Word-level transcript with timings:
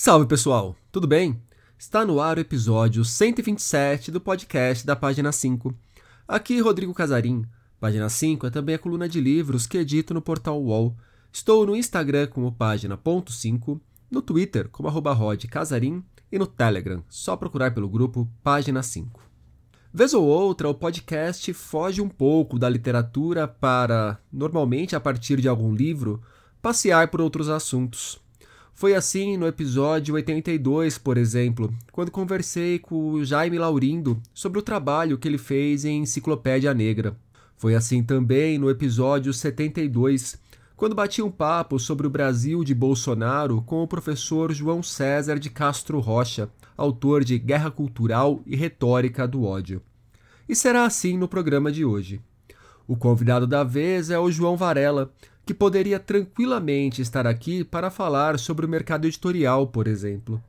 Salve 0.00 0.26
pessoal, 0.26 0.76
tudo 0.92 1.08
bem? 1.08 1.42
Está 1.76 2.04
no 2.04 2.20
ar 2.20 2.38
o 2.38 2.40
episódio 2.40 3.04
127 3.04 4.12
do 4.12 4.20
podcast 4.20 4.86
da 4.86 4.94
Página 4.94 5.32
5. 5.32 5.74
Aqui 6.28 6.60
Rodrigo 6.60 6.94
Casarim. 6.94 7.44
Página 7.80 8.08
5 8.08 8.46
é 8.46 8.50
também 8.50 8.76
a 8.76 8.78
coluna 8.78 9.08
de 9.08 9.20
livros 9.20 9.66
que 9.66 9.76
edito 9.76 10.14
no 10.14 10.22
portal 10.22 10.62
UOL. 10.62 10.96
Estou 11.32 11.66
no 11.66 11.74
Instagram 11.74 12.28
como 12.28 12.52
página.5, 12.52 13.80
no 14.08 14.22
Twitter 14.22 14.68
como 14.68 14.88
arroba 14.88 15.18
Casarim 15.50 16.04
e 16.30 16.38
no 16.38 16.46
Telegram, 16.46 17.02
só 17.08 17.36
procurar 17.36 17.74
pelo 17.74 17.88
grupo 17.88 18.30
Página 18.40 18.84
5. 18.84 19.20
Vez 19.92 20.14
ou 20.14 20.24
outra, 20.24 20.68
o 20.68 20.74
podcast 20.74 21.52
foge 21.52 22.00
um 22.00 22.08
pouco 22.08 22.56
da 22.56 22.68
literatura 22.68 23.48
para, 23.48 24.20
normalmente 24.32 24.94
a 24.94 25.00
partir 25.00 25.40
de 25.40 25.48
algum 25.48 25.74
livro, 25.74 26.22
passear 26.62 27.08
por 27.08 27.20
outros 27.20 27.48
assuntos. 27.48 28.27
Foi 28.78 28.94
assim 28.94 29.36
no 29.36 29.48
episódio 29.48 30.14
82, 30.14 30.98
por 30.98 31.18
exemplo, 31.18 31.74
quando 31.90 32.12
conversei 32.12 32.78
com 32.78 33.10
o 33.10 33.24
Jaime 33.24 33.58
Laurindo 33.58 34.22
sobre 34.32 34.60
o 34.60 34.62
trabalho 34.62 35.18
que 35.18 35.26
ele 35.26 35.36
fez 35.36 35.84
em 35.84 36.02
Enciclopédia 36.02 36.72
Negra. 36.72 37.16
Foi 37.56 37.74
assim 37.74 38.04
também 38.04 38.56
no 38.56 38.70
episódio 38.70 39.32
72, 39.32 40.38
quando 40.76 40.94
bati 40.94 41.20
um 41.20 41.28
papo 41.28 41.76
sobre 41.80 42.06
o 42.06 42.10
Brasil 42.10 42.62
de 42.62 42.72
Bolsonaro 42.72 43.60
com 43.62 43.82
o 43.82 43.88
professor 43.88 44.52
João 44.52 44.80
César 44.80 45.40
de 45.40 45.50
Castro 45.50 45.98
Rocha, 45.98 46.48
autor 46.76 47.24
de 47.24 47.36
Guerra 47.36 47.72
Cultural 47.72 48.40
e 48.46 48.54
Retórica 48.54 49.26
do 49.26 49.42
Ódio. 49.42 49.82
E 50.48 50.54
será 50.54 50.84
assim 50.84 51.18
no 51.18 51.26
programa 51.26 51.72
de 51.72 51.84
hoje. 51.84 52.20
O 52.86 52.96
convidado 52.96 53.44
da 53.44 53.64
vez 53.64 54.08
é 54.08 54.20
o 54.20 54.30
João 54.30 54.56
Varela, 54.56 55.12
que 55.48 55.54
poderia 55.54 55.98
tranquilamente 55.98 57.00
estar 57.00 57.26
aqui 57.26 57.64
para 57.64 57.90
falar 57.90 58.38
sobre 58.38 58.66
o 58.66 58.68
mercado 58.68 59.06
editorial, 59.06 59.66
por 59.68 59.88
exemplo. 59.88 60.44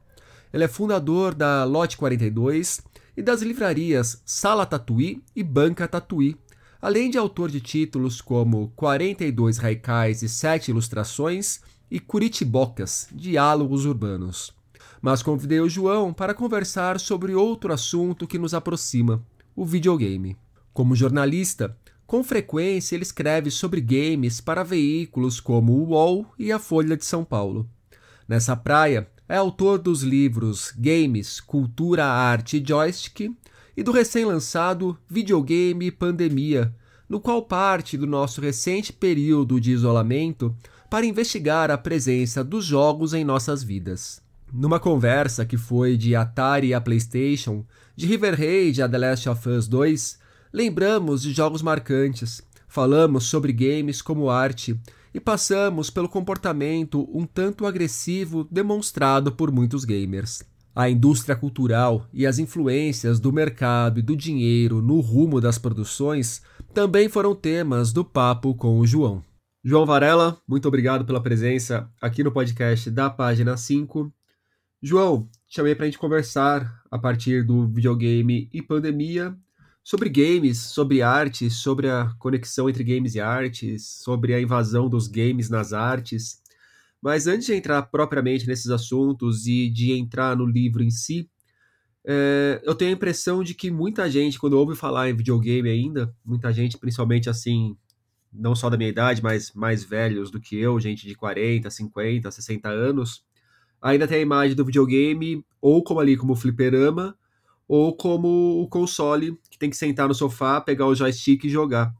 Ele 0.51 0.65
é 0.65 0.67
fundador 0.67 1.33
da 1.33 1.63
Lote 1.63 1.95
42 1.95 2.81
e 3.15 3.21
das 3.21 3.41
livrarias 3.41 4.21
Sala 4.25 4.65
Tatuí 4.65 5.23
e 5.33 5.41
Banca 5.41 5.87
Tatuí, 5.87 6.35
além 6.81 7.09
de 7.09 7.17
autor 7.17 7.49
de 7.49 7.61
títulos 7.61 8.19
como 8.19 8.73
42 8.75 9.57
Raicais 9.57 10.21
e 10.21 10.27
7 10.27 10.71
Ilustrações 10.71 11.61
e 11.89 11.97
Curitibocas, 11.97 13.07
Diálogos 13.09 13.85
Urbanos. 13.85 14.53
Mas 15.01 15.23
convidei 15.23 15.61
o 15.61 15.69
João 15.69 16.11
para 16.11 16.33
conversar 16.33 16.99
sobre 16.99 17.33
outro 17.33 17.71
assunto 17.71 18.27
que 18.27 18.37
nos 18.37 18.53
aproxima, 18.53 19.23
o 19.55 19.65
videogame. 19.65 20.35
Como 20.73 20.93
jornalista, 20.93 21.73
com 22.09 22.23
frequência, 22.23 22.95
ele 22.95 23.03
escreve 23.03 23.51
sobre 23.51 23.79
games 23.79 24.41
para 24.41 24.63
veículos 24.63 25.39
como 25.39 25.73
o 25.73 25.89
UOL 25.89 26.25
e 26.39 26.51
a 26.51 26.57
Folha 26.57 26.97
de 26.97 27.05
São 27.05 27.23
Paulo. 27.23 27.69
Nessa 28.27 28.55
praia, 28.55 29.07
é 29.27 29.37
autor 29.37 29.77
dos 29.77 30.01
livros 30.01 30.73
Games, 30.75 31.39
Cultura, 31.39 32.03
Arte 32.03 32.57
e 32.57 32.67
Joystick 32.67 33.31
e 33.77 33.83
do 33.83 33.91
recém-lançado 33.91 34.97
Videogame 35.07 35.91
Pandemia, 35.91 36.73
no 37.07 37.19
qual 37.19 37.43
parte 37.43 37.95
do 37.95 38.07
nosso 38.07 38.41
recente 38.41 38.91
período 38.91 39.61
de 39.61 39.71
isolamento 39.71 40.55
para 40.89 41.05
investigar 41.05 41.69
a 41.69 41.77
presença 41.77 42.43
dos 42.43 42.65
jogos 42.65 43.13
em 43.13 43.23
nossas 43.23 43.61
vidas. 43.61 44.19
Numa 44.51 44.79
conversa 44.79 45.45
que 45.45 45.57
foi 45.57 45.95
de 45.95 46.15
Atari 46.15 46.73
a 46.73 46.81
PlayStation, 46.81 47.63
de 47.95 48.07
River 48.07 48.35
Raid 48.35 48.81
a 48.81 48.89
The 48.89 48.97
Last 48.97 49.29
of 49.29 49.47
Us 49.47 49.67
2, 49.67 50.28
Lembramos 50.51 51.21
de 51.21 51.31
jogos 51.31 51.61
marcantes, 51.61 52.41
falamos 52.67 53.25
sobre 53.25 53.53
games 53.53 54.01
como 54.01 54.31
arte 54.31 54.79
e 55.13 55.19
passamos 55.19 55.91
pelo 55.91 56.09
comportamento 56.09 57.07
um 57.13 57.23
tanto 57.23 57.67
agressivo 57.67 58.47
demonstrado 58.49 59.31
por 59.31 59.51
muitos 59.51 59.85
gamers. 59.85 60.41
A 60.75 60.89
indústria 60.89 61.35
cultural 61.35 62.07
e 62.11 62.25
as 62.25 62.39
influências 62.39 63.19
do 63.19 63.31
mercado 63.31 63.99
e 63.99 64.01
do 64.01 64.15
dinheiro 64.15 64.81
no 64.81 64.99
rumo 65.01 65.39
das 65.39 65.59
produções 65.59 66.41
também 66.73 67.07
foram 67.07 67.35
temas 67.35 67.93
do 67.93 68.03
papo 68.03 68.55
com 68.55 68.79
o 68.79 68.87
João. 68.87 69.23
João 69.63 69.85
Varela, 69.85 70.41
muito 70.47 70.67
obrigado 70.67 71.05
pela 71.05 71.21
presença 71.21 71.87
aqui 72.01 72.23
no 72.23 72.31
podcast 72.31 72.89
da 72.89 73.07
página 73.07 73.55
5. 73.55 74.11
João, 74.81 75.29
chamei 75.47 75.75
para 75.75 75.85
a 75.85 75.87
gente 75.87 75.99
conversar 75.99 76.81
a 76.89 76.97
partir 76.97 77.43
do 77.43 77.67
videogame 77.67 78.49
e 78.51 78.63
pandemia 78.63 79.37
sobre 79.89 80.07
games, 80.07 80.59
sobre 80.59 81.01
arte, 81.01 81.49
sobre 81.49 81.89
a 81.89 82.13
conexão 82.19 82.69
entre 82.69 82.83
games 82.83 83.15
e 83.15 83.19
artes, 83.19 83.87
sobre 83.87 84.35
a 84.35 84.39
invasão 84.39 84.87
dos 84.87 85.07
games 85.07 85.49
nas 85.49 85.73
artes. 85.73 86.43
Mas 87.01 87.25
antes 87.25 87.47
de 87.47 87.55
entrar 87.55 87.81
propriamente 87.81 88.45
nesses 88.45 88.69
assuntos 88.69 89.47
e 89.47 89.67
de 89.67 89.93
entrar 89.93 90.37
no 90.37 90.45
livro 90.45 90.83
em 90.83 90.91
si, 90.91 91.27
é, 92.05 92.61
eu 92.63 92.75
tenho 92.75 92.91
a 92.91 92.93
impressão 92.93 93.43
de 93.43 93.55
que 93.55 93.71
muita 93.71 94.07
gente, 94.07 94.37
quando 94.37 94.59
ouve 94.59 94.75
falar 94.75 95.09
em 95.09 95.15
videogame 95.15 95.67
ainda, 95.67 96.15
muita 96.23 96.53
gente, 96.53 96.77
principalmente 96.77 97.27
assim, 97.27 97.75
não 98.31 98.53
só 98.53 98.69
da 98.69 98.77
minha 98.77 98.91
idade, 98.91 99.23
mas 99.23 99.51
mais 99.53 99.83
velhos 99.83 100.29
do 100.29 100.39
que 100.39 100.55
eu, 100.55 100.79
gente 100.79 101.07
de 101.07 101.15
40, 101.15 101.67
50, 101.67 102.29
60 102.29 102.69
anos, 102.69 103.23
ainda 103.81 104.07
tem 104.07 104.19
a 104.19 104.21
imagem 104.21 104.55
do 104.55 104.63
videogame 104.63 105.43
ou 105.59 105.83
como 105.83 105.99
ali 105.99 106.15
como 106.15 106.35
fliperama, 106.35 107.17
ou 107.69 107.95
como 107.95 108.59
o 108.59 108.67
console, 108.67 109.39
que 109.47 109.59
tem 109.59 109.69
que 109.69 109.77
sentar 109.77 110.07
no 110.07 110.15
sofá, 110.15 110.59
pegar 110.59 110.87
o 110.87 110.95
joystick 110.95 111.43
e 111.43 111.49
jogar. 111.49 111.93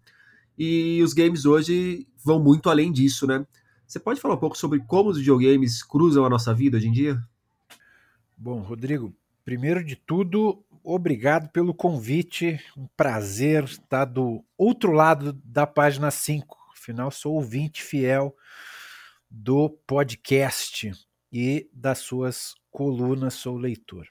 E 0.57 0.99
os 1.03 1.13
games 1.13 1.45
hoje 1.45 2.07
vão 2.25 2.41
muito 2.41 2.71
além 2.71 2.91
disso, 2.91 3.27
né? 3.27 3.45
Você 3.85 3.99
pode 3.99 4.19
falar 4.19 4.33
um 4.33 4.39
pouco 4.39 4.57
sobre 4.57 4.79
como 4.79 5.11
os 5.11 5.19
videogames 5.19 5.83
cruzam 5.83 6.25
a 6.25 6.29
nossa 6.29 6.55
vida 6.55 6.77
hoje 6.77 6.87
em 6.87 6.91
dia? 6.91 7.21
Bom, 8.35 8.61
Rodrigo, 8.61 9.13
primeiro 9.45 9.83
de 9.83 9.95
tudo, 9.95 10.63
obrigado 10.83 11.49
pelo 11.51 11.71
convite. 11.71 12.59
Um 12.75 12.87
prazer 12.97 13.65
estar 13.65 14.05
do 14.05 14.43
outro 14.57 14.91
lado 14.91 15.33
da 15.45 15.67
página 15.67 16.09
5. 16.09 16.57
Afinal, 16.73 17.11
sou 17.11 17.35
ouvinte 17.35 17.83
fiel 17.83 18.35
do 19.29 19.69
podcast 19.85 20.91
e 21.31 21.69
das 21.71 21.99
suas 21.99 22.55
colunas, 22.71 23.35
sou 23.35 23.55
leitor. 23.55 24.07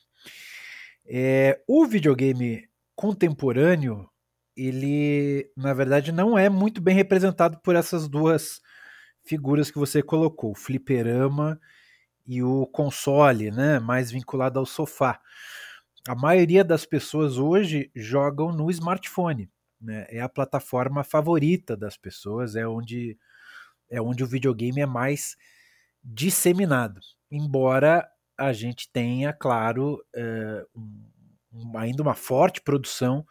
É, 1.09 1.61
o 1.67 1.87
videogame 1.87 2.69
contemporâneo, 2.95 4.09
ele, 4.55 5.51
na 5.57 5.73
verdade, 5.73 6.13
não 6.13 6.37
é 6.37 6.51
muito 6.51 6.83
bem 6.83 6.95
representado 6.95 7.59
por 7.63 7.75
essas 7.75 8.09
duas 8.09 8.61
figuras 9.25 9.71
que 9.71 9.79
você 9.79 10.03
colocou, 10.03 10.53
o 10.53 10.55
fliperama 10.55 11.59
e 12.27 12.43
o 12.43 12.67
console, 12.67 13.51
né, 13.51 13.79
mais 13.79 14.11
vinculado 14.11 14.59
ao 14.59 14.67
sofá. 14.67 15.19
A 16.07 16.15
maioria 16.15 16.63
das 16.63 16.85
pessoas 16.85 17.39
hoje 17.39 17.91
jogam 17.95 18.53
no 18.53 18.71
smartphone, 18.71 19.51
né? 19.81 20.07
É 20.09 20.21
a 20.21 20.29
plataforma 20.29 21.05
favorita 21.05 21.77
das 21.77 21.97
pessoas, 21.97 22.57
é 22.57 22.67
onde 22.67 23.19
é 23.91 24.01
onde 24.01 24.23
o 24.23 24.27
videogame 24.27 24.81
é 24.81 24.87
mais 24.87 25.37
disseminado. 26.03 27.01
Embora 27.31 28.09
a 28.39 28.53
gente 28.53 28.89
tenha, 28.91 29.33
claro, 29.33 30.03
uh, 30.17 30.81
um, 31.53 31.77
ainda 31.77 32.03
uma 32.03 32.15
forte 32.15 32.61
produção 32.61 33.27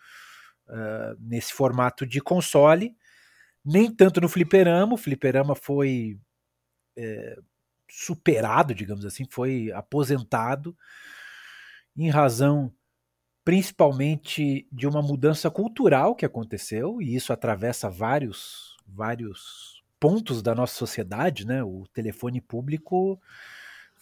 uh, 0.68 1.18
nesse 1.20 1.54
formato 1.54 2.06
de 2.06 2.20
console, 2.20 2.96
nem 3.64 3.90
tanto 3.90 4.22
no 4.22 4.30
fliperama, 4.30 4.94
o 4.94 4.98
fliperama 4.98 5.56
foi 5.56 6.20
é, 6.98 7.38
superado, 7.90 8.74
digamos 8.74 9.06
assim, 9.06 9.26
foi 9.30 9.72
aposentado 9.72 10.76
em 11.96 12.10
razão 12.10 12.74
principalmente 13.44 14.68
de 14.72 14.86
uma 14.86 15.02
mudança 15.02 15.50
cultural 15.50 16.16
que 16.16 16.26
aconteceu, 16.26 17.02
e 17.02 17.16
isso 17.16 17.32
atravessa 17.32 17.90
vários, 17.90 18.76
vários 18.86 19.82
pontos 20.00 20.42
da 20.42 20.54
nossa 20.54 20.76
sociedade, 20.76 21.48
né? 21.48 21.64
O 21.64 21.86
telefone 21.94 22.42
público 22.42 23.18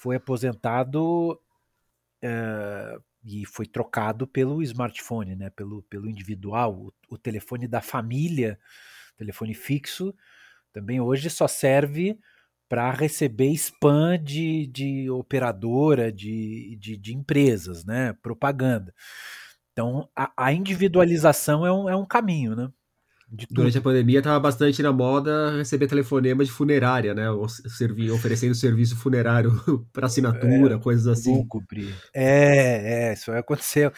foi 0.06 0.18
aposentado 0.18 1.42
é, 2.22 2.96
e 3.24 3.44
foi 3.44 3.66
trocado 3.66 4.28
pelo 4.28 4.62
smartphone, 4.62 5.36
né? 5.36 5.50
pelo, 5.50 5.82
pelo 5.82 6.08
individual, 6.08 6.76
o, 6.76 6.94
o 7.10 7.18
telefone 7.18 7.68
da 7.68 7.82
família, 7.82 8.60
telefone 9.18 9.56
fixo, 9.56 10.14
também 10.72 11.02
hoje 11.02 11.28
só 11.32 11.48
serve 11.48 12.20
para 12.70 12.92
receber 12.92 13.50
spam 13.54 14.20
de, 14.24 14.68
de 14.68 15.10
operadora, 15.10 16.12
de, 16.12 16.78
de, 16.80 16.98
de, 16.98 17.16
empresas, 17.16 17.84
né? 17.84 18.14
propaganda. 18.22 18.94
Então, 19.72 20.08
a, 20.16 20.32
a 20.38 20.54
individualização 20.54 21.66
é 21.66 21.74
um, 21.74 21.90
é 21.90 21.96
um 21.96 22.06
caminho, 22.06 22.56
né? 22.56 22.72
Durante 23.50 23.78
a 23.78 23.82
pandemia 23.82 24.20
estava 24.20 24.40
bastante 24.40 24.82
na 24.82 24.92
moda 24.92 25.58
receber 25.58 25.88
telefonema 25.88 26.44
de 26.44 26.52
funerária, 26.52 27.14
né? 27.14 27.30
Ou 27.30 27.48
servir, 27.50 28.12
oferecendo 28.12 28.56
serviço 28.56 28.96
funerário 28.96 29.52
para 29.92 30.08
assinatura, 30.08 30.76
é, 30.76 30.80
coisas 30.80 31.08
assim. 31.08 31.34
É, 32.14 33.10
é, 33.10 33.14
isso 33.14 33.32
aconteceu. 33.32 33.92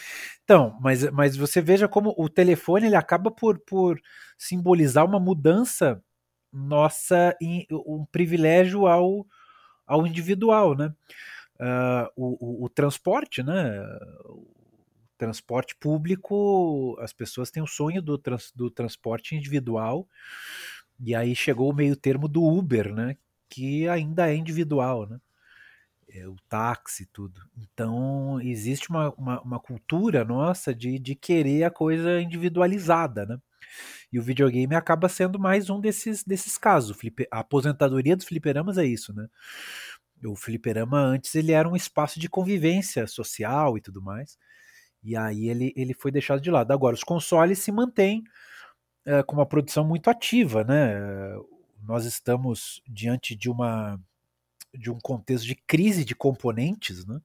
Então, 0.44 0.76
mas, 0.80 1.10
mas 1.10 1.36
você 1.36 1.60
veja 1.60 1.86
como 1.86 2.14
o 2.16 2.28
telefone 2.28 2.86
ele 2.86 2.96
acaba 2.96 3.30
por, 3.30 3.58
por 3.58 4.00
simbolizar 4.36 5.04
uma 5.04 5.20
mudança 5.20 6.02
nossa, 6.52 7.36
um 7.70 8.06
privilégio 8.10 8.86
ao, 8.86 9.26
ao 9.86 10.06
individual, 10.06 10.74
né? 10.74 10.92
uh, 11.60 12.08
o, 12.16 12.62
o, 12.62 12.64
o, 12.64 12.68
transporte, 12.68 13.42
né? 13.42 13.82
Transporte 15.18 15.74
público, 15.76 16.96
as 17.00 17.12
pessoas 17.12 17.50
têm 17.50 17.62
o 17.62 17.66
sonho 17.66 18.00
do, 18.00 18.16
trans, 18.16 18.52
do 18.54 18.70
transporte 18.70 19.34
individual, 19.34 20.08
e 21.00 21.14
aí 21.14 21.34
chegou 21.34 21.70
o 21.70 21.74
meio 21.74 21.96
termo 21.96 22.28
do 22.28 22.42
Uber, 22.42 22.94
né? 22.94 23.16
Que 23.48 23.88
ainda 23.88 24.30
é 24.30 24.34
individual, 24.34 25.08
né? 25.08 25.20
É, 26.10 26.26
o 26.26 26.36
táxi 26.48 27.06
tudo. 27.12 27.42
Então, 27.56 28.40
existe 28.40 28.88
uma, 28.88 29.12
uma, 29.14 29.42
uma, 29.42 29.60
cultura 29.60 30.24
nossa 30.24 30.74
de, 30.74 30.98
de 30.98 31.14
querer 31.14 31.64
a 31.64 31.70
coisa 31.70 32.20
individualizada, 32.20 33.26
né? 33.26 33.38
E 34.12 34.18
o 34.18 34.22
videogame 34.22 34.74
acaba 34.74 35.08
sendo 35.08 35.38
mais 35.38 35.68
um 35.68 35.80
desses, 35.80 36.24
desses 36.24 36.56
casos. 36.56 36.96
A 37.30 37.40
aposentadoria 37.40 38.16
dos 38.16 38.24
fliperamas 38.24 38.78
é 38.78 38.86
isso, 38.86 39.12
né? 39.12 39.28
O 40.24 40.34
fliperama 40.34 40.98
antes 40.98 41.34
ele 41.34 41.52
era 41.52 41.68
um 41.68 41.76
espaço 41.76 42.18
de 42.18 42.28
convivência 42.28 43.06
social 43.06 43.76
e 43.76 43.80
tudo 43.80 44.02
mais. 44.02 44.38
E 45.02 45.16
aí 45.16 45.48
ele, 45.48 45.72
ele 45.76 45.94
foi 45.94 46.10
deixado 46.10 46.40
de 46.40 46.50
lado. 46.50 46.72
Agora, 46.72 46.94
os 46.94 47.04
consoles 47.04 47.58
se 47.58 47.72
mantêm 47.72 48.24
é, 49.04 49.22
com 49.22 49.34
uma 49.36 49.46
produção 49.46 49.86
muito 49.86 50.10
ativa, 50.10 50.64
né? 50.64 50.94
Nós 51.82 52.04
estamos 52.04 52.82
diante 52.86 53.34
de 53.34 53.50
uma 53.50 53.98
de 54.74 54.90
um 54.90 54.98
contexto 55.00 55.46
de 55.46 55.54
crise 55.54 56.04
de 56.04 56.14
componentes, 56.14 57.06
né? 57.06 57.20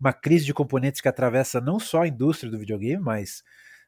Uma 0.00 0.12
crise 0.12 0.44
de 0.44 0.52
componentes 0.52 1.00
que 1.00 1.08
atravessa 1.08 1.60
não 1.60 1.78
só 1.78 2.02
a 2.02 2.08
indústria 2.08 2.50
do 2.50 2.58
videogame, 2.58 3.02
mas 3.02 3.42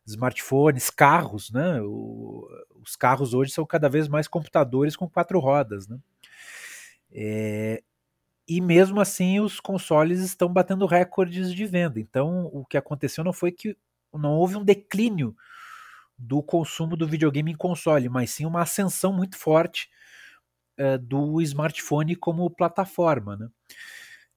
smartphones, 0.07 0.91
carros, 0.91 1.51
né? 1.51 1.81
O, 1.83 2.49
os 2.81 2.97
carros 2.97 3.35
hoje 3.35 3.53
são 3.53 3.67
cada 3.67 3.89
vez 3.89 4.09
mais 4.09 4.29
computadores 4.29 4.97
com 4.97 5.09
quatro 5.09 5.39
rodas, 5.39 5.89
né? 5.89 5.99
É, 7.11 7.83
e 8.49 8.61
mesmo 8.61 9.01
assim 9.01 9.41
os 9.41 9.61
consoles 9.61 10.21
estão 10.21 10.51
batendo 10.51 10.87
recordes 10.87 11.53
de 11.53 11.67
venda. 11.67 12.01
Então 12.01 12.47
o 12.47 12.65
que 12.65 12.79
aconteceu 12.79 13.23
não 13.23 13.33
foi 13.33 13.53
que 13.53 13.77
não 14.13 14.33
houve 14.33 14.57
um 14.57 14.65
declínio 14.65 15.37
do 16.19 16.43
consumo 16.43 16.97
do 16.97 17.07
videogame 17.07 17.53
em 17.53 17.57
console, 17.57 18.09
mas 18.09 18.31
sim 18.31 18.47
uma 18.47 18.63
ascensão 18.63 19.13
muito 19.13 19.37
forte 19.37 19.91
é, 20.77 20.99
do 20.99 21.41
smartphone 21.43 22.17
como 22.17 22.51
plataforma, 22.51 23.37
né? 23.37 23.49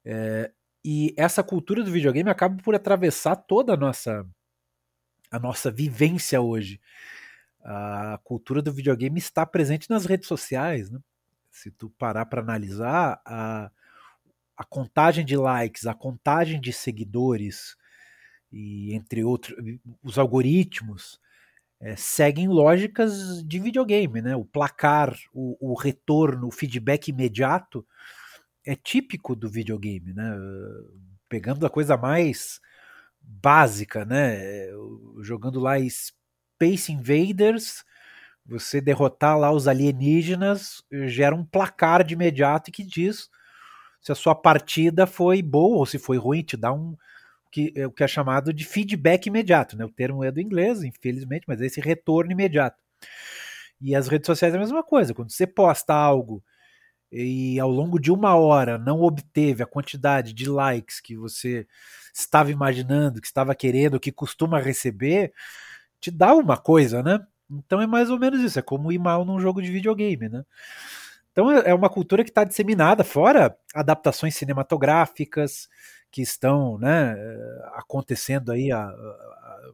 É, 0.03 0.51
e 0.83 1.13
essa 1.17 1.43
cultura 1.43 1.83
do 1.83 1.91
videogame 1.91 2.29
acaba 2.29 2.61
por 2.63 2.75
atravessar 2.75 3.35
toda 3.35 3.73
a 3.73 3.77
nossa 3.77 4.25
a 5.31 5.39
nossa 5.39 5.71
vivência 5.71 6.41
hoje. 6.41 6.81
A 7.63 8.19
cultura 8.23 8.61
do 8.61 8.73
videogame 8.73 9.19
está 9.19 9.45
presente 9.45 9.89
nas 9.89 10.05
redes 10.05 10.27
sociais, 10.27 10.89
né? 10.89 10.99
Se 11.51 11.71
tu 11.71 11.89
parar 11.91 12.25
para 12.25 12.41
analisar 12.41 13.21
a, 13.25 13.71
a 14.61 14.63
contagem 14.63 15.25
de 15.25 15.35
likes, 15.35 15.87
a 15.87 15.93
contagem 15.95 16.61
de 16.61 16.71
seguidores 16.71 17.75
e 18.51 18.93
entre 18.93 19.23
outros 19.23 19.57
os 20.03 20.19
algoritmos 20.19 21.19
é, 21.79 21.95
seguem 21.95 22.47
lógicas 22.47 23.43
de 23.43 23.59
videogame, 23.59 24.21
né? 24.21 24.35
O 24.35 24.45
placar, 24.45 25.17
o, 25.33 25.71
o 25.71 25.73
retorno, 25.73 26.47
o 26.47 26.51
feedback 26.51 27.07
imediato 27.07 27.83
é 28.63 28.75
típico 28.75 29.35
do 29.35 29.49
videogame, 29.49 30.13
né? 30.13 30.31
Pegando 31.27 31.65
a 31.65 31.69
coisa 31.69 31.97
mais 31.97 32.61
básica, 33.19 34.05
né? 34.05 34.67
Jogando 35.23 35.59
lá 35.59 35.73
Space 35.89 36.91
Invaders, 36.91 37.83
você 38.45 38.79
derrotar 38.79 39.39
lá 39.39 39.51
os 39.51 39.67
alienígenas 39.67 40.83
gera 41.07 41.35
um 41.35 41.43
placar 41.43 42.03
de 42.03 42.13
imediato 42.13 42.71
que 42.71 42.83
diz 42.83 43.27
se 44.01 44.11
a 44.11 44.15
sua 44.15 44.35
partida 44.35 45.07
foi 45.07 45.41
boa 45.41 45.77
ou 45.77 45.85
se 45.85 45.99
foi 45.99 46.17
ruim, 46.17 46.43
te 46.43 46.57
dá 46.57 46.73
um 46.73 46.95
que, 47.51 47.73
o 47.85 47.91
que 47.91 48.03
é 48.03 48.07
chamado 48.07 48.53
de 48.53 48.65
feedback 48.65 49.27
imediato, 49.27 49.77
né? 49.77 49.85
O 49.85 49.91
termo 49.91 50.23
é 50.23 50.31
do 50.31 50.41
inglês, 50.41 50.83
infelizmente, 50.83 51.45
mas 51.47 51.61
é 51.61 51.67
esse 51.67 51.81
retorno 51.81 52.31
imediato. 52.31 52.77
E 53.79 53.95
as 53.95 54.07
redes 54.07 54.27
sociais 54.27 54.53
é 54.53 54.57
a 54.57 54.59
mesma 54.59 54.83
coisa. 54.83 55.13
Quando 55.13 55.31
você 55.31 55.47
posta 55.47 55.93
algo 55.93 56.43
e 57.11 57.59
ao 57.59 57.69
longo 57.69 57.99
de 57.99 58.11
uma 58.11 58.35
hora 58.35 58.77
não 58.77 59.01
obteve 59.01 59.63
a 59.63 59.67
quantidade 59.67 60.33
de 60.33 60.49
likes 60.49 60.99
que 61.01 61.15
você 61.17 61.67
estava 62.13 62.51
imaginando, 62.51 63.21
que 63.21 63.27
estava 63.27 63.55
querendo, 63.55 63.99
que 63.99 64.11
costuma 64.11 64.59
receber, 64.59 65.33
te 66.01 66.11
dá 66.11 66.33
uma 66.35 66.57
coisa, 66.57 67.03
né? 67.03 67.19
Então 67.51 67.81
é 67.81 67.87
mais 67.87 68.09
ou 68.09 68.19
menos 68.19 68.41
isso, 68.41 68.59
é 68.59 68.61
como 68.63 68.91
ir 68.91 68.99
mal 68.99 69.25
num 69.25 69.39
jogo 69.39 69.61
de 69.61 69.71
videogame, 69.71 70.29
né? 70.29 70.43
Então 71.31 71.51
é, 71.51 71.69
é 71.69 71.73
uma 71.73 71.89
cultura 71.89 72.23
que 72.23 72.29
está 72.29 72.43
disseminada, 72.43 73.03
fora 73.03 73.55
adaptações 73.73 74.35
cinematográficas 74.35 75.69
que 76.11 76.21
estão 76.21 76.77
né, 76.77 77.15
acontecendo 77.73 78.51
aí 78.51 78.71
a, 78.71 78.81
a, 78.81 79.71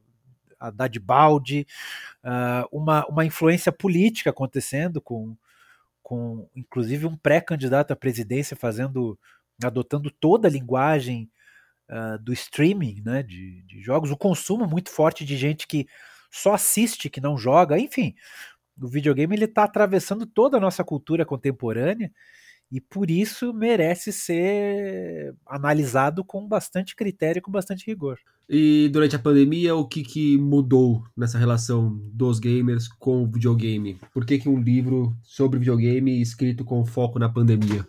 a 0.59 0.71
dar 0.71 0.88
de 0.88 1.00
balde, 1.00 1.65
uh, 2.24 2.68
uma, 2.71 3.06
uma 3.07 3.25
influência 3.25 3.71
política 3.71 4.30
acontecendo 4.30 5.01
com, 5.01 5.36
com 6.01 6.48
inclusive 6.56 7.06
um 7.06 7.15
pré-candidato 7.15 7.92
à 7.92 7.95
presidência 7.95 8.56
fazendo, 8.56 9.18
adotando 9.63 10.12
toda 10.12 10.48
a 10.48 10.51
linguagem 10.51 11.30
uh, 11.89 12.18
do 12.19 12.33
streaming, 12.33 13.01
né, 13.03 13.24
de, 13.24 13.63
de, 13.63 13.81
jogos, 13.81 14.12
o 14.12 14.18
consumo 14.18 14.68
muito 14.68 14.89
forte 14.89 15.25
de 15.25 15.38
gente 15.38 15.68
que 15.68 15.88
só 16.30 16.53
assiste, 16.53 17.10
que 17.10 17.21
não 17.21 17.38
joga, 17.38 17.80
enfim, 17.80 18.15
o 18.81 18.88
videogame 18.88 19.35
ele 19.35 19.45
está 19.45 19.63
atravessando 19.63 20.25
toda 20.25 20.57
a 20.57 20.59
nossa 20.59 20.83
cultura 20.83 21.25
contemporânea 21.25 22.12
e 22.71 22.81
por 22.81 23.09
isso 23.09 23.53
merece 23.53 24.12
ser 24.12 25.33
analisado 25.45 26.24
com 26.24 26.45
bastante 26.45 26.95
critério, 26.95 27.41
com 27.41 27.51
bastante 27.51 27.85
rigor. 27.85 28.19
E 28.50 28.89
durante 28.89 29.15
a 29.15 29.19
pandemia, 29.19 29.75
o 29.75 29.88
que, 29.88 30.03
que 30.03 30.38
mudou 30.38 31.03
nessa 31.15 31.38
relação 31.38 31.97
dos 32.13 32.39
gamers 32.39 32.88
com 32.88 33.24
o 33.24 33.27
videogame? 33.27 34.00
Por 34.13 34.25
que, 34.25 34.39
que 34.39 34.50
um 34.50 34.59
livro 34.59 35.15
sobre 35.24 35.59
videogame 35.59 36.21
escrito 36.21 36.63
com 36.63 36.85
foco 36.85 37.19
na 37.19 37.29
pandemia? 37.29 37.88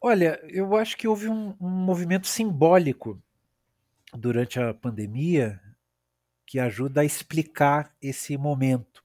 Olha, 0.00 0.40
eu 0.48 0.74
acho 0.76 0.96
que 0.96 1.06
houve 1.06 1.28
um, 1.28 1.54
um 1.60 1.68
movimento 1.68 2.26
simbólico 2.26 3.22
durante 4.16 4.58
a 4.58 4.72
pandemia 4.72 5.60
que 6.46 6.58
ajuda 6.58 7.02
a 7.02 7.04
explicar 7.04 7.94
esse 8.00 8.36
momento. 8.36 9.04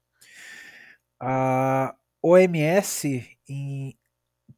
A 1.19 1.95
OMS, 2.21 3.25
em 3.47 3.97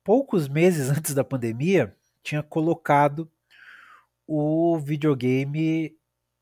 poucos 0.04 0.48
meses 0.48 0.90
antes 0.96 1.14
da 1.14 1.24
pandemia, 1.24 1.96
tinha 2.24 2.44
colocado 2.44 3.30
o 4.26 4.78
videogame, 4.78 5.96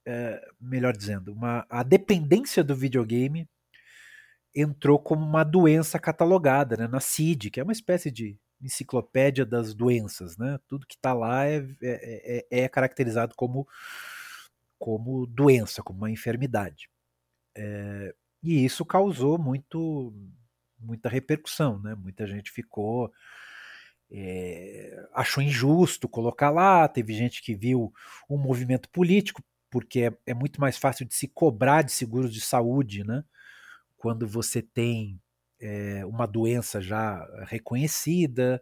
é, 0.05 0.47
melhor 0.59 0.95
dizendo, 0.95 1.33
uma, 1.33 1.65
a 1.69 1.83
dependência 1.83 2.63
do 2.63 2.75
videogame 2.75 3.47
entrou 4.55 4.97
como 4.97 5.23
uma 5.23 5.43
doença 5.43 5.99
catalogada 5.99 6.77
né, 6.77 6.87
na 6.87 6.99
CID, 6.99 7.51
que 7.51 7.59
é 7.59 7.63
uma 7.63 7.73
espécie 7.73 8.09
de 8.09 8.37
enciclopédia 8.61 9.45
das 9.45 9.73
doenças. 9.73 10.37
Né? 10.37 10.57
Tudo 10.67 10.87
que 10.87 10.95
está 10.95 11.13
lá 11.13 11.45
é, 11.45 11.57
é, 11.81 12.45
é, 12.49 12.63
é, 12.63 12.69
caracterizado 12.69 13.35
como, 13.35 13.67
como 14.79 15.27
doença, 15.27 15.83
como 15.83 15.99
uma 15.99 16.11
enfermidade. 16.11 16.89
É, 17.55 18.15
e 18.45 18.63
isso 18.63 18.85
causou 18.85 19.37
muito, 19.37 20.13
muita 20.79 21.09
repercussão. 21.09 21.79
Né? 21.79 21.95
Muita 21.95 22.27
gente 22.27 22.51
ficou 22.51 23.11
é, 24.11 25.07
achou 25.13 25.43
injusto 25.43 26.07
colocar 26.07 26.49
lá, 26.49 26.87
teve 26.87 27.13
gente 27.13 27.41
que 27.41 27.55
viu 27.55 27.91
um 28.29 28.37
movimento 28.37 28.87
político, 28.89 29.43
porque 29.69 30.01
é, 30.01 30.17
é, 30.27 30.33
muito 30.33 30.61
mais 30.61 30.77
fácil 30.77 31.05
de 31.05 31.15
se 31.15 31.27
cobrar 31.27 31.81
de 31.81 31.91
seguros 31.91 32.31
de 32.31 32.39
saúde, 32.39 33.03
né? 33.03 33.23
Quando 33.97 34.27
você 34.27 34.61
tem 34.61 35.19
é, 35.59 36.05
uma 36.05 36.27
doença 36.27 36.79
já 36.79 37.25
reconhecida, 37.47 38.61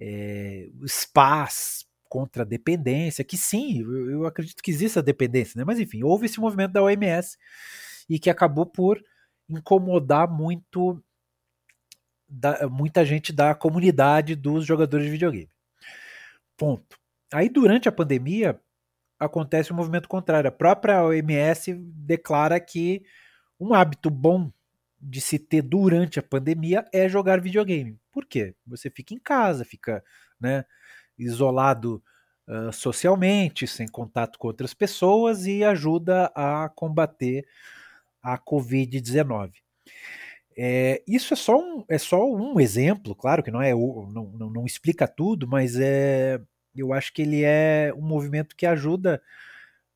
é, 0.00 0.68
spas 0.86 1.86
contra 2.08 2.42
a 2.42 2.46
dependência, 2.46 3.24
que 3.24 3.36
sim, 3.36 3.80
eu, 3.82 4.10
eu 4.10 4.26
acredito 4.26 4.62
que 4.62 4.70
existe 4.70 4.98
a 4.98 5.02
dependência, 5.02 5.58
né? 5.58 5.64
Mas 5.64 5.78
enfim, 5.78 6.02
houve 6.02 6.26
esse 6.26 6.40
movimento 6.40 6.72
da 6.72 6.82
OMS 6.82 7.36
e 8.12 8.18
que 8.18 8.28
acabou 8.28 8.66
por 8.66 9.02
incomodar 9.48 10.30
muito 10.30 11.02
da, 12.28 12.68
muita 12.68 13.06
gente 13.06 13.32
da 13.32 13.54
comunidade 13.54 14.36
dos 14.36 14.66
jogadores 14.66 15.06
de 15.06 15.12
videogame. 15.12 15.48
Ponto. 16.54 16.98
Aí, 17.32 17.48
durante 17.48 17.88
a 17.88 17.92
pandemia, 17.92 18.60
acontece 19.18 19.72
um 19.72 19.76
movimento 19.76 20.08
contrário. 20.08 20.48
A 20.48 20.52
própria 20.52 21.02
OMS 21.02 21.72
declara 21.74 22.60
que 22.60 23.02
um 23.58 23.72
hábito 23.72 24.10
bom 24.10 24.52
de 25.00 25.18
se 25.18 25.38
ter 25.38 25.62
durante 25.62 26.18
a 26.18 26.22
pandemia 26.22 26.84
é 26.92 27.08
jogar 27.08 27.40
videogame. 27.40 27.98
Por 28.12 28.26
quê? 28.26 28.54
Você 28.66 28.90
fica 28.90 29.14
em 29.14 29.18
casa, 29.18 29.64
fica 29.64 30.04
né, 30.38 30.66
isolado 31.18 32.02
uh, 32.46 32.70
socialmente, 32.74 33.66
sem 33.66 33.88
contato 33.88 34.38
com 34.38 34.48
outras 34.48 34.74
pessoas 34.74 35.46
e 35.46 35.64
ajuda 35.64 36.30
a 36.34 36.68
combater 36.68 37.46
a 38.22 38.38
Covid-19. 38.38 39.52
É, 40.56 41.02
isso 41.08 41.32
é 41.32 41.36
só, 41.36 41.58
um, 41.58 41.84
é 41.88 41.98
só 41.98 42.24
um 42.30 42.60
exemplo, 42.60 43.14
claro 43.14 43.42
que 43.42 43.50
não 43.50 43.62
é 43.62 43.72
não, 43.72 44.32
não, 44.38 44.50
não 44.50 44.66
explica 44.66 45.08
tudo, 45.08 45.48
mas 45.48 45.76
é, 45.76 46.40
Eu 46.76 46.92
acho 46.92 47.12
que 47.12 47.22
ele 47.22 47.42
é 47.42 47.92
um 47.96 48.02
movimento 48.02 48.54
que 48.54 48.66
ajuda 48.66 49.22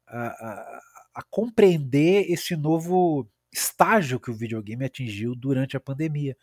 a, 0.07 0.27
a, 0.29 0.81
a 1.17 1.23
compreender 1.31 2.31
esse 2.31 2.57
novo 2.57 3.29
estágio 3.53 4.21
que 4.21 4.31
o 4.31 4.35
videogame 4.35 4.85
atingiu 4.85 5.35
durante 5.35 5.77
a 5.77 5.81
pandemia. 5.81 6.37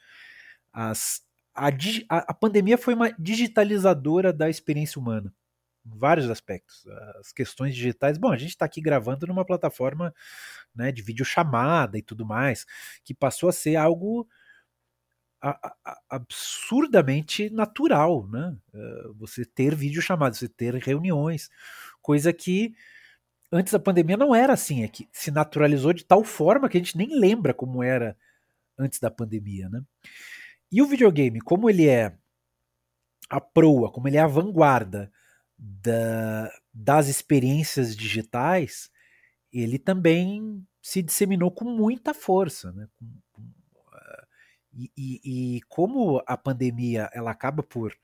As, 0.71 1.21
a, 1.55 1.67
a, 2.09 2.33
pandemia 2.33 2.77
foi 2.77 2.93
uma 2.95 3.11
digitalizadora 3.19 4.33
da 4.33 4.49
experiência 4.49 4.99
humana, 4.99 5.33
vários 5.85 6.29
aspectos. 6.29 6.85
As 7.19 7.31
questões 7.31 7.75
digitais, 7.75 8.17
bom, 8.17 8.31
a 8.31 8.37
gente 8.37 8.49
está 8.49 8.65
aqui 8.65 8.81
gravando 8.81 9.27
numa 9.27 9.45
plataforma 9.45 10.13
né, 10.75 10.91
de 10.91 11.01
videochamada 11.01 11.97
e 11.97 12.01
tudo 12.01 12.25
mais, 12.25 12.65
que 13.03 13.13
passou 13.13 13.49
a 13.49 13.53
ser 13.53 13.75
algo 13.75 14.27
absurdamente 16.09 17.49
natural, 17.49 18.25
né? 18.29 18.55
Uh, 18.73 19.13
você 19.15 19.43
ter 19.43 19.75
videochamadas, 19.75 20.37
você 20.37 20.47
ter 20.47 20.73
reuniões, 20.75 21.49
coisa 22.01 22.31
que 22.31 22.73
antes 23.51 23.73
da 23.73 23.79
pandemia 23.79 24.15
não 24.15 24.33
era 24.33 24.53
assim, 24.53 24.83
é 24.83 24.87
que 24.87 25.07
se 25.11 25.31
naturalizou 25.31 25.91
de 25.91 26.05
tal 26.05 26.23
forma 26.23 26.69
que 26.69 26.77
a 26.77 26.79
gente 26.79 26.97
nem 26.97 27.19
lembra 27.19 27.53
como 27.53 27.83
era 27.83 28.17
antes 28.77 28.99
da 28.99 29.11
pandemia, 29.11 29.67
né? 29.67 29.81
E 30.71 30.81
o 30.81 30.87
videogame, 30.87 31.41
como 31.41 31.69
ele 31.69 31.87
é 31.87 32.17
a 33.29 33.41
proa, 33.41 33.91
como 33.91 34.07
ele 34.07 34.17
é 34.17 34.21
a 34.21 34.27
vanguarda 34.27 35.11
da, 35.65 36.51
das 36.73 37.07
experiências 37.07 37.95
digitais, 37.95 38.89
ele 39.51 39.79
também 39.79 40.65
se 40.81 41.01
disseminou 41.01 41.51
com 41.51 41.65
muita 41.65 42.13
força. 42.13 42.71
Né? 42.71 42.87
E, 44.73 44.91
e, 44.97 45.21
e, 45.57 45.61
como 45.63 46.21
a 46.25 46.35
pandemia 46.35 47.09
ela 47.13 47.31
acaba 47.31 47.61
por 47.61 47.95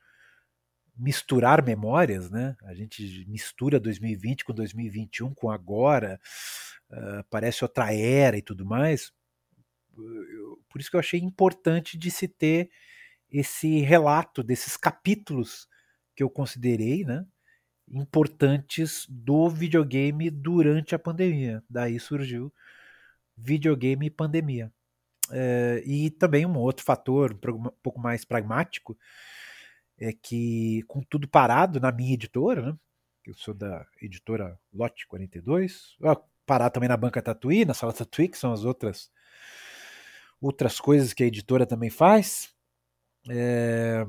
misturar 0.96 1.64
memórias, 1.64 2.30
né? 2.30 2.58
A 2.64 2.74
gente 2.74 3.26
mistura 3.28 3.80
2020 3.80 4.44
com 4.44 4.54
2021 4.54 5.34
com 5.34 5.50
agora, 5.50 6.20
uh, 6.92 7.24
parece 7.30 7.64
outra 7.64 7.94
era 7.94 8.38
e 8.38 8.42
tudo 8.42 8.66
mais 8.66 9.12
por 10.70 10.80
isso 10.80 10.90
que 10.90 10.96
eu 10.96 11.00
achei 11.00 11.20
importante 11.20 11.98
de 11.98 12.12
se 12.12 12.28
ter 12.28 12.70
esse 13.32 13.80
relato 13.80 14.42
desses 14.44 14.78
capítulos 14.78 15.68
que 16.16 16.24
eu 16.24 16.30
considerei, 16.30 17.04
né, 17.04 17.26
importantes 17.92 19.06
do 19.10 19.50
videogame 19.50 20.30
durante 20.30 20.94
a 20.96 21.00
pandemia. 21.00 21.64
Daí 21.70 22.00
surgiu 22.00 22.54
videogame 23.38 24.10
pandemia. 24.10 24.72
É, 25.32 25.84
e 25.86 26.10
também 26.10 26.46
um 26.46 26.58
outro 26.58 26.84
fator, 26.84 27.34
um 27.34 27.64
pouco 27.84 28.00
mais 28.00 28.26
pragmático, 28.26 28.98
é 29.98 30.14
que 30.14 30.84
com 30.88 31.02
tudo 31.02 31.28
parado 31.28 31.80
na 31.80 31.92
minha 31.92 32.14
editora, 32.14 32.72
né, 32.72 32.78
eu 33.26 33.34
sou 33.36 33.54
da 33.54 33.86
editora 34.02 34.58
Lote 34.74 35.08
42, 35.08 35.98
parar 36.46 36.70
também 36.72 36.90
na 36.90 36.98
banca 36.98 37.22
Tatuí, 37.22 37.64
na 37.64 37.74
sala 37.74 37.94
Tatuí, 37.94 38.28
que 38.28 38.38
são 38.38 38.52
as 38.52 38.66
outras 38.66 39.12
outras 40.42 40.80
coisas 40.80 41.14
que 41.14 41.22
a 41.22 41.28
editora 41.28 41.66
também 41.66 41.90
faz, 41.90 42.54
é, 43.30 44.06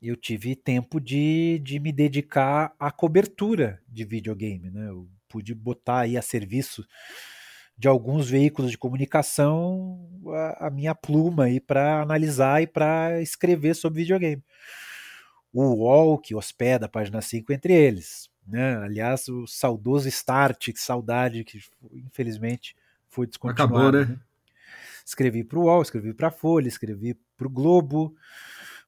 eu 0.00 0.16
tive 0.16 0.54
tempo 0.54 1.00
de, 1.00 1.60
de 1.62 1.80
me 1.80 1.92
dedicar 1.92 2.74
à 2.78 2.90
cobertura 2.90 3.80
de 3.88 4.04
videogame. 4.04 4.70
Né? 4.70 4.88
Eu 4.88 5.08
pude 5.28 5.54
botar 5.54 6.00
aí 6.00 6.16
a 6.16 6.22
serviço 6.22 6.86
de 7.78 7.88
alguns 7.88 8.30
veículos 8.30 8.70
de 8.70 8.78
comunicação 8.78 10.08
a, 10.28 10.66
a 10.66 10.70
minha 10.70 10.94
pluma 10.94 11.44
aí 11.44 11.60
para 11.60 12.00
analisar 12.00 12.62
e 12.62 12.66
para 12.66 13.20
escrever 13.20 13.74
sobre 13.74 14.00
videogame. 14.00 14.42
O 15.52 15.62
UOL, 15.62 16.18
que 16.18 16.34
hospeda 16.34 16.86
a 16.86 16.88
página 16.88 17.20
5 17.20 17.52
entre 17.52 17.72
eles. 17.72 18.30
Né? 18.46 18.76
Aliás, 18.76 19.28
o 19.28 19.46
saudoso 19.46 20.08
Start, 20.08 20.72
que 20.72 20.80
saudade, 20.80 21.44
que 21.44 21.60
infelizmente 21.92 22.76
foi 23.08 23.26
descontinuado. 23.26 23.74
Acabou, 23.74 23.92
né? 23.92 24.04
né? 24.04 24.20
Escrevi 25.04 25.44
para 25.44 25.58
o 25.58 25.64
UOL, 25.64 25.82
escrevi 25.82 26.12
para 26.12 26.28
a 26.28 26.32
Folha, 26.32 26.68
escrevi 26.68 27.14
para 27.36 27.46
o 27.46 27.50
Globo, 27.50 28.14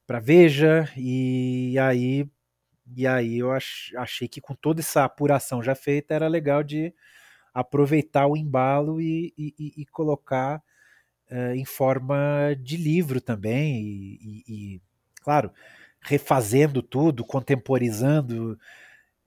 para 0.09 0.19
Veja, 0.19 0.89
e 0.97 1.77
aí, 1.77 2.27
e 2.97 3.05
aí 3.05 3.37
eu 3.37 3.51
ach, 3.51 3.93
achei 3.95 4.27
que 4.27 4.41
com 4.41 4.55
toda 4.55 4.81
essa 4.81 5.05
apuração 5.05 5.61
já 5.61 5.75
feita 5.75 6.15
era 6.15 6.27
legal 6.27 6.63
de 6.63 6.91
aproveitar 7.53 8.25
o 8.25 8.35
embalo 8.35 8.99
e, 8.99 9.31
e, 9.37 9.53
e 9.77 9.85
colocar 9.85 10.63
uh, 11.31 11.53
em 11.53 11.63
forma 11.63 12.55
de 12.59 12.75
livro 12.75 13.21
também, 13.21 13.83
e, 14.19 14.43
e 14.47 14.81
claro, 15.21 15.51
refazendo 16.01 16.81
tudo, 16.81 17.23
contemporizando. 17.23 18.57